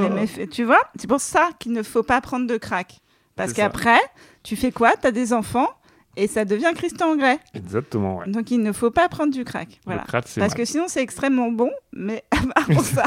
Les 0.00 0.08
méfaits. 0.10 0.48
Tu 0.50 0.64
vois, 0.64 0.80
c'est 0.96 1.06
pour 1.08 1.20
ça 1.20 1.50
qu'il 1.58 1.72
ne 1.72 1.82
faut 1.82 2.02
pas 2.02 2.20
prendre 2.20 2.46
de 2.46 2.56
crack. 2.56 3.00
Parce 3.36 3.52
qu'après, 3.52 3.98
tu 4.42 4.54
fais 4.54 4.70
quoi? 4.70 4.92
T'as 5.00 5.10
des 5.10 5.32
enfants 5.32 5.68
et 6.16 6.28
ça 6.28 6.44
devient 6.44 6.72
Christian 6.74 7.16
Grey. 7.16 7.38
Exactement, 7.54 8.18
ouais. 8.18 8.26
Donc 8.28 8.50
il 8.50 8.62
ne 8.62 8.72
faut 8.72 8.90
pas 8.90 9.08
prendre 9.08 9.32
du 9.32 9.44
crack. 9.44 9.80
Voilà. 9.86 10.02
Crack, 10.02 10.24
c'est 10.28 10.40
Parce 10.40 10.52
mal. 10.52 10.58
que 10.58 10.64
sinon 10.64 10.84
c'est 10.86 11.02
extrêmement 11.02 11.50
bon, 11.50 11.70
mais 11.92 12.22
à 12.54 12.62
part 12.72 12.84
ça, 12.84 13.04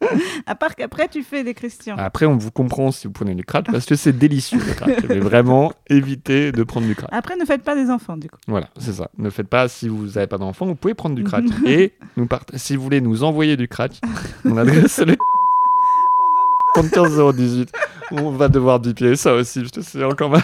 à 0.46 0.54
part 0.54 0.74
qu'après 0.74 1.08
tu 1.08 1.22
fais 1.22 1.44
des 1.44 1.54
Christians. 1.54 1.96
Après, 1.98 2.26
on 2.26 2.36
vous 2.36 2.50
comprend 2.50 2.90
si 2.92 3.06
vous 3.06 3.12
prenez 3.12 3.34
du 3.34 3.44
crack 3.44 3.66
parce 3.70 3.84
que 3.86 3.94
c'est 3.96 4.12
délicieux 4.16 4.58
le 4.58 4.72
crack. 4.74 5.04
Mais 5.08 5.18
vraiment, 5.18 5.72
évitez 5.88 6.52
de 6.52 6.62
prendre 6.62 6.86
du 6.86 6.94
crack. 6.94 7.10
Après 7.12 7.36
ne 7.36 7.44
faites 7.44 7.62
pas 7.62 7.74
des 7.74 7.90
enfants 7.90 8.16
du 8.16 8.28
coup. 8.28 8.38
Voilà, 8.48 8.68
c'est 8.78 8.92
ça. 8.92 9.10
Ne 9.18 9.30
faites 9.30 9.48
pas 9.48 9.68
si 9.68 9.88
vous 9.88 10.06
n'avez 10.06 10.26
pas 10.26 10.38
d'enfant, 10.38 10.66
vous 10.66 10.74
pouvez 10.74 10.94
prendre 10.94 11.14
du 11.14 11.24
crack. 11.24 11.44
Et 11.66 11.92
nous 12.16 12.26
part- 12.26 12.44
si 12.54 12.76
vous 12.76 12.82
voulez 12.82 13.00
nous 13.00 13.22
envoyer 13.24 13.56
du 13.56 13.68
crack, 13.68 14.00
mon 14.44 14.56
adresse 14.56 14.98
le 15.00 15.16
35018. 16.74 17.72
On 18.12 18.30
va 18.30 18.48
devoir 18.48 18.80
biper 18.80 19.16
ça 19.16 19.34
aussi, 19.34 19.64
je 19.64 19.70
te 19.70 19.80
sais 19.80 20.02
encore 20.04 20.30
mal. 20.30 20.42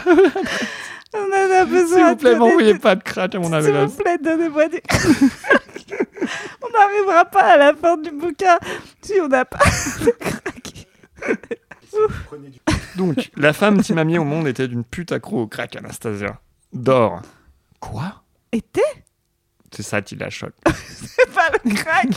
On 1.14 1.18
en 1.18 1.60
a 1.60 1.64
besoin. 1.64 1.96
S'il 1.98 2.06
vous 2.06 2.16
plaît, 2.16 2.36
m'envoyez 2.36 2.74
pas 2.78 2.94
de 2.96 3.02
crack 3.02 3.34
à 3.34 3.38
mon 3.38 3.44
S'il 3.46 3.54
adresse. 3.54 3.90
vous 3.90 3.96
plaît, 4.02 4.18
donnez-moi 4.18 4.68
du 4.68 4.76
On 6.62 6.68
n'arrivera 6.78 7.24
pas 7.24 7.54
à 7.54 7.56
la 7.56 7.74
fin 7.74 7.96
du 7.96 8.10
bouquin 8.10 8.58
si 9.00 9.14
on 9.22 9.28
n'a 9.28 9.44
pas 9.44 9.58
de 10.04 10.10
crack. 10.10 10.86
Donc, 12.96 13.30
la 13.36 13.52
femme 13.52 13.82
qui 13.82 13.92
m'a 13.92 14.04
mis 14.04 14.18
au 14.18 14.24
monde 14.24 14.46
était 14.48 14.68
d'une 14.68 14.84
pute 14.84 15.12
accro 15.12 15.42
au 15.42 15.46
crack, 15.46 15.76
Anastasia. 15.76 16.40
D'or. 16.72 17.22
Quoi? 17.80 18.22
T'es 18.50 18.82
C'est 19.70 19.82
ça 19.82 20.02
qui 20.02 20.16
la 20.16 20.30
choque. 20.30 20.54
pas 21.34 21.50
le 21.64 21.74
crack 21.74 22.08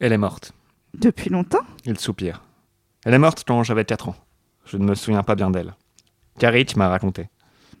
Elle 0.00 0.12
est 0.12 0.18
morte. 0.18 0.52
Depuis 0.94 1.28
longtemps? 1.30 1.64
Il 1.84 1.98
soupire. 1.98 2.42
Elle 3.04 3.14
est 3.14 3.18
morte 3.18 3.44
quand 3.46 3.62
j'avais 3.62 3.84
4 3.84 4.08
ans. 4.08 4.16
Je 4.64 4.76
ne 4.76 4.84
me 4.84 4.94
souviens 4.94 5.22
pas 5.22 5.34
bien 5.34 5.50
d'elle. 5.50 5.74
Karit 6.38 6.66
m'a 6.76 6.88
raconté. 6.88 7.28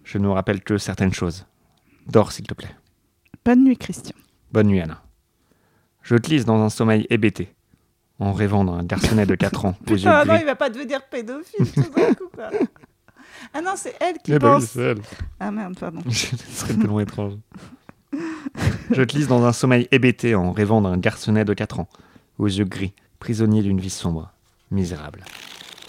Je 0.04 0.18
ne 0.18 0.24
me 0.26 0.30
rappelle 0.32 0.62
que 0.62 0.78
certaines 0.78 1.12
choses. 1.12 1.46
Dors, 2.06 2.32
s'il 2.32 2.46
te 2.46 2.54
plaît. 2.54 2.74
Bonne 3.44 3.64
nuit, 3.64 3.76
Christian. 3.76 4.14
Bonne 4.52 4.68
nuit, 4.68 4.80
Anna. 4.80 5.02
Je 6.02 6.16
glisse 6.16 6.44
dans 6.44 6.60
un 6.62 6.68
sommeil 6.70 7.06
hébété, 7.10 7.54
en 8.20 8.32
rêvant 8.32 8.64
d'un 8.64 8.84
garçonnet 8.84 9.26
de 9.26 9.34
4 9.34 9.64
ans 9.66 9.74
aux 9.86 9.90
yeux 9.90 9.96
Putain, 9.96 10.24
non, 10.24 10.32
gris. 10.34 10.42
il 10.42 10.46
va 10.46 10.54
pas 10.54 10.70
devenir 10.70 11.02
pédophile 11.08 11.70
tout 11.72 11.90
d'un 11.96 12.14
coup, 12.14 12.28
quoi. 12.32 12.50
Ah 13.52 13.60
non, 13.60 13.72
c'est 13.76 13.94
elle 14.00 14.18
qui 14.18 14.32
Eh 14.32 14.38
ben 14.38 14.54
oui, 14.54 14.60
pense. 14.60 14.76
elle. 14.76 14.98
ah 15.40 15.50
merde, 15.50 15.76
pardon. 15.78 16.00
Ce 16.10 16.36
serait 16.36 16.74
tellement 16.74 17.00
étrange. 17.00 17.34
Je 18.92 19.02
glisse 19.02 19.26
dans 19.26 19.44
un 19.44 19.52
sommeil 19.52 19.88
hébété 19.90 20.34
en 20.34 20.52
rêvant 20.52 20.80
d'un 20.80 20.96
garçonnet 20.96 21.44
de 21.44 21.52
4 21.52 21.80
ans, 21.80 21.88
aux 22.38 22.46
yeux 22.46 22.64
gris, 22.64 22.94
prisonnier 23.18 23.62
d'une 23.62 23.80
vie 23.80 23.90
sombre, 23.90 24.32
misérable 24.70 25.24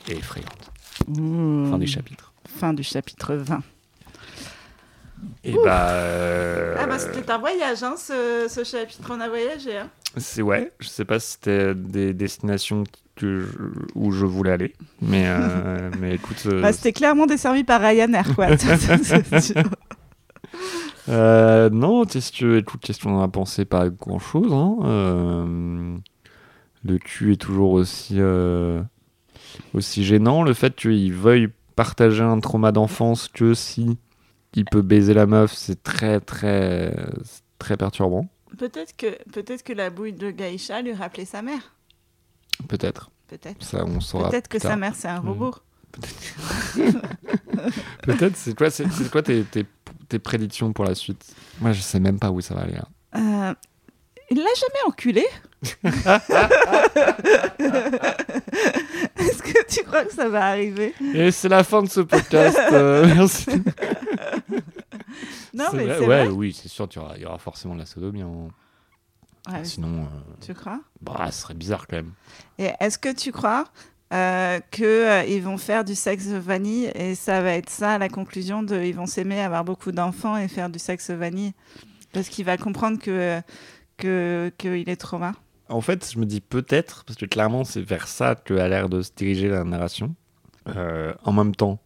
et 0.09 0.13
effrayante. 0.18 0.72
Fin 1.15 1.78
du 1.78 1.88
chapitre. 1.88 2.26
Fin 2.58 2.74
du 2.74 2.84
chapitre 2.84 3.36
20. 3.36 3.62
Et 5.43 5.53
bah. 5.64 5.89
euh, 5.89 6.76
Ah 6.80 6.86
bah 6.86 6.99
c'était 6.99 7.30
un 7.32 7.38
voyage, 7.39 7.82
hein, 7.84 7.95
ce, 7.97 8.47
ce 8.49 8.64
chapitre. 8.64 9.12
On 9.16 9.20
a 9.20 9.28
voyagé. 9.30 9.78
Hein. 9.78 9.89
C'est 10.18 10.41
ouais, 10.41 10.72
je 10.80 10.88
sais 10.88 11.05
pas 11.05 11.20
si 11.20 11.32
c'était 11.34 11.74
des 11.76 12.14
destinations 12.14 12.84
que 13.16 13.39
je- 13.41 13.47
où 13.95 14.12
je 14.12 14.26
voulais 14.26 14.51
aller, 14.51 14.76
mais, 15.01 15.24
euh, 15.28 15.89
mais 15.99 16.16
écoute. 16.16 16.43
euh, 16.45 16.62
Bah, 16.62 16.72
c'était 16.72 16.93
clairement 16.93 17.26
desservi 17.26 17.64
par 17.64 17.82
Ryanair, 17.82 18.36
quoi. 18.36 18.47
Euh, 21.10 21.70
non, 21.70 22.05
qu'est-ce 22.05 22.32
que, 22.34 22.58
écoute, 22.60 22.82
qu'est-ce 22.84 22.99
qu'on 23.01 23.16
en 23.16 23.22
a 23.22 23.28
pensé? 23.30 23.64
Pas 23.64 23.89
grand-chose. 23.89 24.51
Hein. 24.51 24.76
Euh, 24.84 25.95
le 26.84 26.97
cul 26.97 27.34
est 27.34 27.41
toujours 27.41 27.72
aussi, 27.72 28.16
euh, 28.20 28.82
aussi 29.74 30.03
gênant. 30.03 30.43
Le 30.43 30.53
fait 30.53 30.76
qu'il 30.76 31.14
veuille 31.14 31.47
partager 31.78 32.23
un 32.23 32.39
trauma 32.39 32.73
d'enfance 32.73 33.30
que 33.30 33.53
si 33.53 33.97
il 34.55 34.65
peut 34.65 34.82
baiser 34.82 35.13
la 35.13 35.28
meuf, 35.28 35.53
c'est 35.53 35.82
très, 35.84 36.19
très, 36.19 36.93
très 37.59 37.78
perturbant. 37.78 38.28
Peut-être 38.57 38.97
que, 38.97 39.15
peut 39.32 39.43
que 39.43 39.73
la 39.73 39.89
bouille 39.91 40.13
de 40.13 40.32
Gaïcha 40.32 40.82
lui 40.82 40.93
rappelait 40.93 41.25
sa 41.25 41.41
mère. 41.41 41.75
Peut-être. 42.67 43.11
Peut-être. 43.28 43.63
Ça, 43.63 43.86
on 43.86 43.99
saura. 43.99 44.30
Peut-être 44.32 44.47
que 44.47 44.57
tard. 44.57 44.71
sa 44.71 44.78
mère, 44.78 44.95
c'est 44.95 45.07
un 45.07 45.19
robot. 45.19 45.53
Peut-être. 48.03 48.36
C'est 48.36 48.57
quoi, 48.57 48.71
c'est, 48.71 48.88
quoi 49.11 49.21
tes, 49.21 49.43
tes, 49.43 49.65
tes 50.09 50.19
prédictions 50.19 50.73
pour 50.73 50.86
la 50.86 50.95
suite? 50.95 51.23
Moi, 51.59 51.73
je 51.73 51.82
sais 51.82 51.99
même 51.99 52.17
pas 52.17 52.32
où 52.32 52.41
ça 52.41 52.55
va 52.55 52.61
aller. 52.61 52.78
hein. 52.78 52.88
Euh, 53.51 53.53
il 54.32 54.38
l'a 54.38 54.43
jamais 54.55 54.84
enculé 54.88 55.25
Est-ce 59.17 59.41
que 59.41 59.65
tu 59.67 59.84
crois 59.84 60.05
que 60.05 60.13
ça 60.13 60.30
va 60.30 60.45
arriver? 60.47 60.93
Et 61.13 61.32
c'est 61.32 61.49
la 61.49 61.63
fin 61.63 61.82
de 61.84 61.89
ce 61.89 62.01
podcast. 62.01 62.57
euh, 62.71 63.05
merci. 63.07 63.47
Non, 65.53 65.65
C'est 65.71 65.78
mais 65.78 65.84
vrai, 65.86 65.95
c'est 65.99 66.05
ouais, 66.07 66.25
vrai. 66.25 66.28
oui, 66.28 66.53
c'est 66.59 66.67
sûr, 66.69 66.88
il 66.91 66.95
y 66.95 66.99
aura, 66.99 67.13
il 67.17 67.21
y 67.23 67.25
aura 67.25 67.39
forcément 67.39 67.73
de 67.73 67.80
la 67.80 67.86
sodomie. 67.86 68.21
hein. 68.21 68.49
Ouais, 69.51 69.63
Sinon, 69.63 70.03
euh, 70.03 70.45
tu 70.45 70.53
crois? 70.53 70.82
bah, 71.01 71.28
ce 71.32 71.41
serait 71.41 71.53
bizarre 71.53 71.88
quand 71.88 71.95
même. 71.95 72.11
Et 72.59 72.69
est-ce 72.82 72.97
que 72.99 73.13
tu 73.13 73.32
crois 73.32 73.63
euh, 74.13 74.59
qu'ils 74.71 75.41
vont 75.41 75.57
faire 75.57 75.86
du 75.86 75.95
sexe 75.95 76.25
vanille 76.28 76.91
et 76.95 77.15
ça 77.15 77.41
va 77.41 77.53
être 77.53 77.69
ça 77.69 77.97
la 77.97 78.09
conclusion 78.09 78.61
de 78.61 78.75
ils 78.82 78.93
vont 78.93 79.05
s'aimer, 79.05 79.39
avoir 79.41 79.63
beaucoup 79.63 79.91
d'enfants 79.93 80.36
et 80.38 80.47
faire 80.49 80.69
du 80.69 80.80
sexe 80.80 81.09
vanille? 81.11 81.53
Parce 82.11 82.28
qu'il 82.30 82.43
va 82.45 82.57
comprendre 82.57 82.99
que 82.99 83.39
que 83.39 83.45
qu'il 83.97 84.89
est 84.89 84.95
trauma. 84.99 85.33
En 85.69 85.81
fait, 85.81 86.09
je 86.13 86.17
me 86.19 86.25
dis 86.25 86.39
peut-être, 86.41 87.03
parce 87.05 87.17
que 87.17 87.25
clairement, 87.25 87.63
c'est 87.65 87.81
vers 87.81 88.07
ça 88.07 88.35
que 88.35 88.53
a 88.53 88.67
l'air 88.69 88.87
de 88.89 89.01
se 89.01 89.11
diriger 89.15 89.49
la 89.49 89.63
narration. 89.63 90.15
Euh, 90.69 91.13
en 91.23 91.31
même 91.33 91.55
temps, 91.55 91.79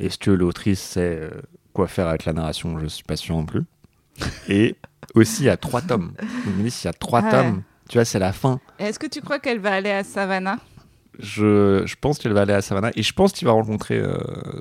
est-ce 0.00 0.18
que 0.18 0.30
l'autrice 0.30 0.80
sait 0.80 1.18
euh, 1.20 1.30
quoi 1.72 1.86
faire 1.86 2.08
avec 2.08 2.24
la 2.24 2.32
narration? 2.32 2.78
Je 2.80 2.86
suis 2.86 3.04
pas 3.04 3.16
sûr 3.16 3.36
non 3.36 3.46
plus. 3.46 3.62
Et 4.48 4.76
aussi, 5.14 5.42
il 5.42 5.46
y 5.46 5.50
a 5.50 5.56
trois 5.56 5.82
tomes. 5.82 6.12
Je 6.44 6.50
me 6.50 6.62
dis, 6.64 6.70
s'il 6.70 6.86
y 6.86 6.88
a 6.88 6.92
trois 6.92 7.20
Ah 7.20 7.24
ouais. 7.24 7.30
tomes, 7.30 7.62
tu 7.88 7.98
vois, 7.98 8.04
c'est 8.04 8.18
la 8.18 8.32
fin. 8.32 8.60
Est-ce 8.78 8.98
que 8.98 9.06
tu 9.06 9.20
crois 9.20 9.38
qu'elle 9.38 9.60
va 9.60 9.74
aller 9.74 9.90
à 9.90 10.02
Savannah? 10.02 10.58
Je, 11.18 11.82
je 11.86 11.94
pense 12.00 12.18
qu'elle 12.18 12.32
va 12.34 12.42
aller 12.42 12.52
à 12.52 12.60
Savannah 12.60 12.90
et 12.94 13.02
je 13.02 13.12
pense 13.12 13.32
qu'il 13.32 13.46
va 13.46 13.52
rencontrer 13.52 13.98
euh, 13.98 14.16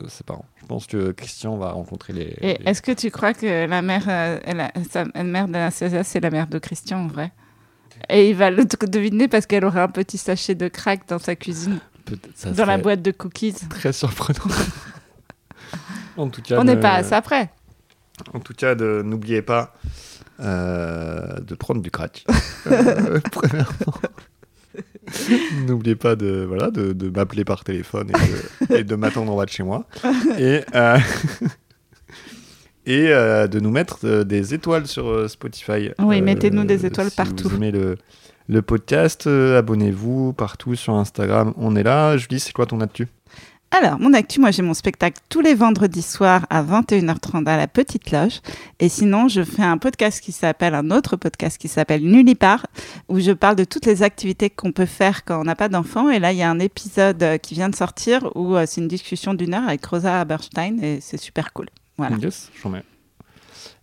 ses 0.07 0.23
parents. 0.23 0.45
Je 0.61 0.65
pense 0.67 0.87
que 0.87 1.11
Christian 1.11 1.57
va 1.57 1.71
rencontrer 1.71 2.13
les. 2.13 2.33
Et 2.41 2.57
les- 2.57 2.59
est-ce 2.65 2.81
que 2.81 2.91
tu 2.93 3.11
crois 3.11 3.33
que 3.33 3.65
la 3.67 3.81
mère, 3.81 4.05
euh, 4.07 4.39
elle 4.45 4.61
a- 4.61 4.71
sa 4.89 5.03
la 5.13 5.23
mère 5.23 5.47
d'Anastasia, 5.47 6.03
c'est 6.03 6.19
la 6.21 6.29
mère 6.31 6.47
de 6.47 6.57
Christian 6.59 6.99
en 7.03 7.07
vrai? 7.07 7.31
Et 8.09 8.29
il 8.29 8.35
va 8.35 8.51
le 8.51 8.65
deviner 8.87 9.27
parce 9.27 9.45
qu'elle 9.45 9.65
aurait 9.65 9.81
un 9.81 9.87
petit 9.89 10.17
sachet 10.17 10.55
de 10.55 10.67
crack 10.67 11.07
dans 11.07 11.19
sa 11.19 11.35
cuisine, 11.35 11.79
ça 12.35 12.51
dans 12.51 12.65
la 12.65 12.77
boîte 12.77 13.01
de 13.01 13.11
cookies. 13.11 13.53
Très 13.69 13.93
surprenant. 13.93 14.53
en 16.17 16.29
tout 16.29 16.41
cas, 16.41 16.59
On 16.59 16.63
n'est 16.63 16.75
ne- 16.75 16.81
pas 16.81 16.93
à 16.93 17.03
ça 17.03 17.21
près. 17.21 17.49
En 18.33 18.39
tout 18.39 18.53
cas, 18.53 18.75
de- 18.75 19.01
n'oubliez 19.03 19.41
pas 19.41 19.73
euh, 20.39 21.39
de 21.41 21.55
prendre 21.55 21.81
du 21.81 21.91
crack. 21.91 22.25
Euh, 22.67 23.19
premièrement. 23.31 23.93
N'oubliez 25.67 25.95
pas 25.95 26.15
de, 26.15 26.45
voilà, 26.47 26.71
de, 26.71 26.93
de 26.93 27.09
m'appeler 27.09 27.45
par 27.45 27.63
téléphone 27.63 28.09
et 28.09 28.73
de, 28.73 28.75
et 28.79 28.83
de 28.83 28.95
m'attendre 28.95 29.31
en 29.31 29.37
bas 29.37 29.45
de 29.45 29.51
chez 29.51 29.63
moi. 29.63 29.85
Et, 30.39 30.61
euh, 30.75 30.97
et 32.85 33.07
euh, 33.09 33.47
de 33.47 33.59
nous 33.59 33.71
mettre 33.71 33.99
euh, 34.03 34.23
des 34.23 34.53
étoiles 34.53 34.87
sur 34.87 35.29
Spotify. 35.29 35.89
Oui, 35.99 36.19
Euh, 36.19 36.21
mettez-nous 36.23 36.63
des 36.65 36.85
étoiles 36.85 37.09
si 37.09 37.15
partout. 37.15 37.49
Vous 37.49 37.55
aimez 37.55 37.71
le, 37.71 37.97
le 38.47 38.61
podcast, 38.61 39.27
abonnez-vous 39.27 40.33
partout 40.33 40.75
sur 40.75 40.93
Instagram. 40.95 41.53
On 41.57 41.75
est 41.75 41.83
là. 41.83 42.17
Julie, 42.17 42.39
c'est 42.39 42.53
quoi 42.53 42.65
ton 42.65 42.81
actu? 42.81 43.07
Alors, 43.77 43.99
mon 43.99 44.13
actu, 44.13 44.39
moi 44.39 44.51
j'ai 44.51 44.61
mon 44.61 44.73
spectacle 44.73 45.19
tous 45.27 45.41
les 45.41 45.53
vendredis 45.53 46.01
soirs 46.01 46.45
à 46.49 46.63
21h30 46.63 47.45
à 47.45 47.57
la 47.57 47.67
Petite 47.67 48.09
Loge. 48.09 48.39
Et 48.79 48.87
sinon, 48.87 49.27
je 49.27 49.43
fais 49.43 49.63
un 49.63 49.77
podcast 49.77 50.21
qui 50.21 50.31
s'appelle, 50.31 50.73
un 50.75 50.91
autre 50.91 51.17
podcast 51.17 51.57
qui 51.57 51.67
s'appelle 51.67 52.01
Nullipart, 52.01 52.67
où 53.09 53.19
je 53.19 53.33
parle 53.33 53.57
de 53.57 53.65
toutes 53.65 53.85
les 53.85 54.01
activités 54.01 54.49
qu'on 54.49 54.71
peut 54.71 54.85
faire 54.85 55.25
quand 55.25 55.41
on 55.41 55.43
n'a 55.43 55.57
pas 55.57 55.67
d'enfant. 55.67 56.09
Et 56.09 56.19
là, 56.19 56.31
il 56.31 56.37
y 56.37 56.41
a 56.41 56.49
un 56.49 56.59
épisode 56.59 57.21
euh, 57.21 57.37
qui 57.37 57.53
vient 57.53 57.67
de 57.67 57.75
sortir 57.75 58.31
où 58.33 58.55
euh, 58.55 58.63
c'est 58.65 58.79
une 58.79 58.87
discussion 58.87 59.33
d'une 59.33 59.53
heure 59.53 59.67
avec 59.67 59.85
Rosa 59.85 60.21
Haberstein 60.21 60.81
et 60.81 61.01
c'est 61.01 61.17
super 61.17 61.51
cool. 61.51 61.67
Voilà. 61.97 62.15
Yes, 62.15 62.51
j'en 62.63 62.69
mets. 62.69 62.83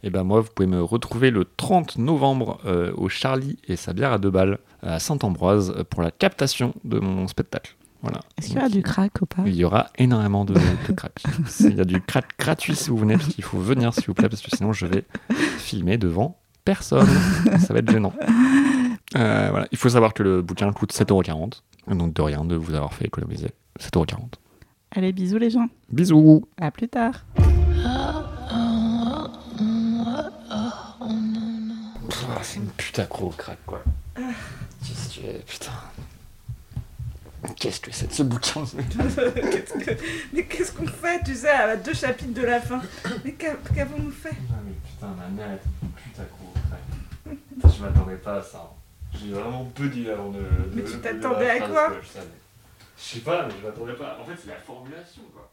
Et 0.03 0.09
ben 0.09 0.25
moi, 0.25 0.41
vous 0.41 0.49
pouvez 0.55 0.69
me 0.69 0.83
retrouver 0.83 1.31
le 1.31 1.45
30 1.45 1.99
novembre 1.99 2.61
euh, 2.65 2.95
au 2.97 3.11
Charlie 3.11 3.59
et 3.69 3.77
sa 3.77 3.93
bière 3.93 4.13
à 4.13 4.19
deux 4.19 4.31
balles 4.31 4.59
à 4.81 4.99
Saint-Ambroise 4.99 5.85
pour 5.91 6.01
la 6.01 6.11
captation 6.11 6.73
de 6.83 6.99
mon 6.99 7.29
spectacle. 7.29 7.77
Voilà. 8.03 8.21
Est-ce 8.37 8.49
qu'il 8.49 8.57
y 8.57 8.59
aura 8.59 8.69
du 8.69 8.83
crack 8.83 9.23
ou 9.23 9.27
pas 9.27 9.43
Il 9.47 9.55
y 9.55 9.65
aura 9.65 9.91
énormément 9.97 10.45
de, 10.45 10.55
de 10.55 10.93
crack. 10.93 11.23
Il 11.61 11.77
y 11.77 11.81
a 11.81 11.85
du 11.85 12.01
crack 12.01 12.27
gratuit 12.39 12.75
si 12.75 12.91
vous 12.91 12.97
venez, 12.97 13.17
parce 13.17 13.29
qu'il 13.29 13.45
faut 13.45 13.59
venir 13.59 13.95
s'il 13.95 14.07
vous 14.07 14.15
plaît, 14.15 14.29
parce 14.29 14.43
que 14.43 14.55
sinon 14.57 14.73
je 14.73 14.87
vais 14.87 15.05
filmer 15.59 15.99
devant 15.99 16.39
personne. 16.65 17.09
Ça 17.59 17.73
va 17.73 17.79
être 17.79 17.91
gênant. 17.91 18.13
Euh, 19.17 19.49
voilà. 19.51 19.69
Il 19.73 19.79
faut 19.79 19.89
savoir 19.89 20.15
que 20.15 20.23
le 20.23 20.43
bouquin 20.43 20.73
coûte 20.73 20.93
7,40€. 20.93 21.61
Donc 21.95 22.15
de 22.15 22.23
rien 22.23 22.45
de 22.45 22.57
vous 22.57 22.75
avoir 22.75 22.93
fait 22.95 23.07
économiser 23.07 23.51
7,40€. 23.79 24.17
Allez, 24.95 25.13
bisous 25.13 25.39
les 25.39 25.51
gens. 25.51 25.69
Bisous 25.91 26.45
À 26.61 26.71
plus 26.71 26.89
tard. 26.89 27.25
C'est 32.43 32.59
une 32.59 32.67
putain 32.71 33.05
gros 33.09 33.31
crack 33.31 33.59
quoi. 33.65 33.83
Qu'est-ce 34.17 35.21
que 35.21 35.43
putain. 35.47 35.71
Qu'est-ce 37.59 37.81
que 37.81 37.91
c'est 37.93 38.07
de 38.07 38.13
ce 38.13 38.23
bouquin 38.23 38.65
Mais 40.33 40.45
qu'est-ce 40.45 40.73
qu'on 40.73 40.87
fait, 40.87 41.23
tu 41.25 41.35
sais, 41.35 41.51
à 41.51 41.77
deux 41.77 41.95
chapitres 41.95 42.35
de 42.41 42.47
la 42.47 42.61
fin? 42.61 42.81
Mais 43.25 43.33
qu'avons-nous 43.33 44.13
fait? 44.13 44.37
Ah 44.51 44.57
mais 44.65 44.75
putain 44.89 45.09
ma 45.09 45.29
mère 45.29 45.59
putain 45.97 46.23
crack. 46.69 47.77
Je 47.77 47.83
m'attendais 47.83 48.17
pas 48.17 48.37
à 48.37 48.43
ça. 48.43 48.71
J'ai 49.15 49.33
vraiment 49.33 49.65
peu 49.75 49.89
dit 49.89 50.09
avant 50.11 50.31
de. 50.31 50.41
Mais 50.75 50.85
tu 50.85 50.99
t'attendais 50.99 51.51
à 51.51 51.61
quoi? 51.69 51.93
Je 52.97 53.03
sais 53.03 53.21
pas, 53.21 53.47
mais 53.47 53.55
je 53.61 53.67
m'attendais 53.67 53.95
pas. 53.95 54.19
En 54.21 54.25
fait, 54.25 54.41
c'est 54.41 54.51
la 54.51 54.57
formulation 54.57 55.23
quoi. 55.35 55.52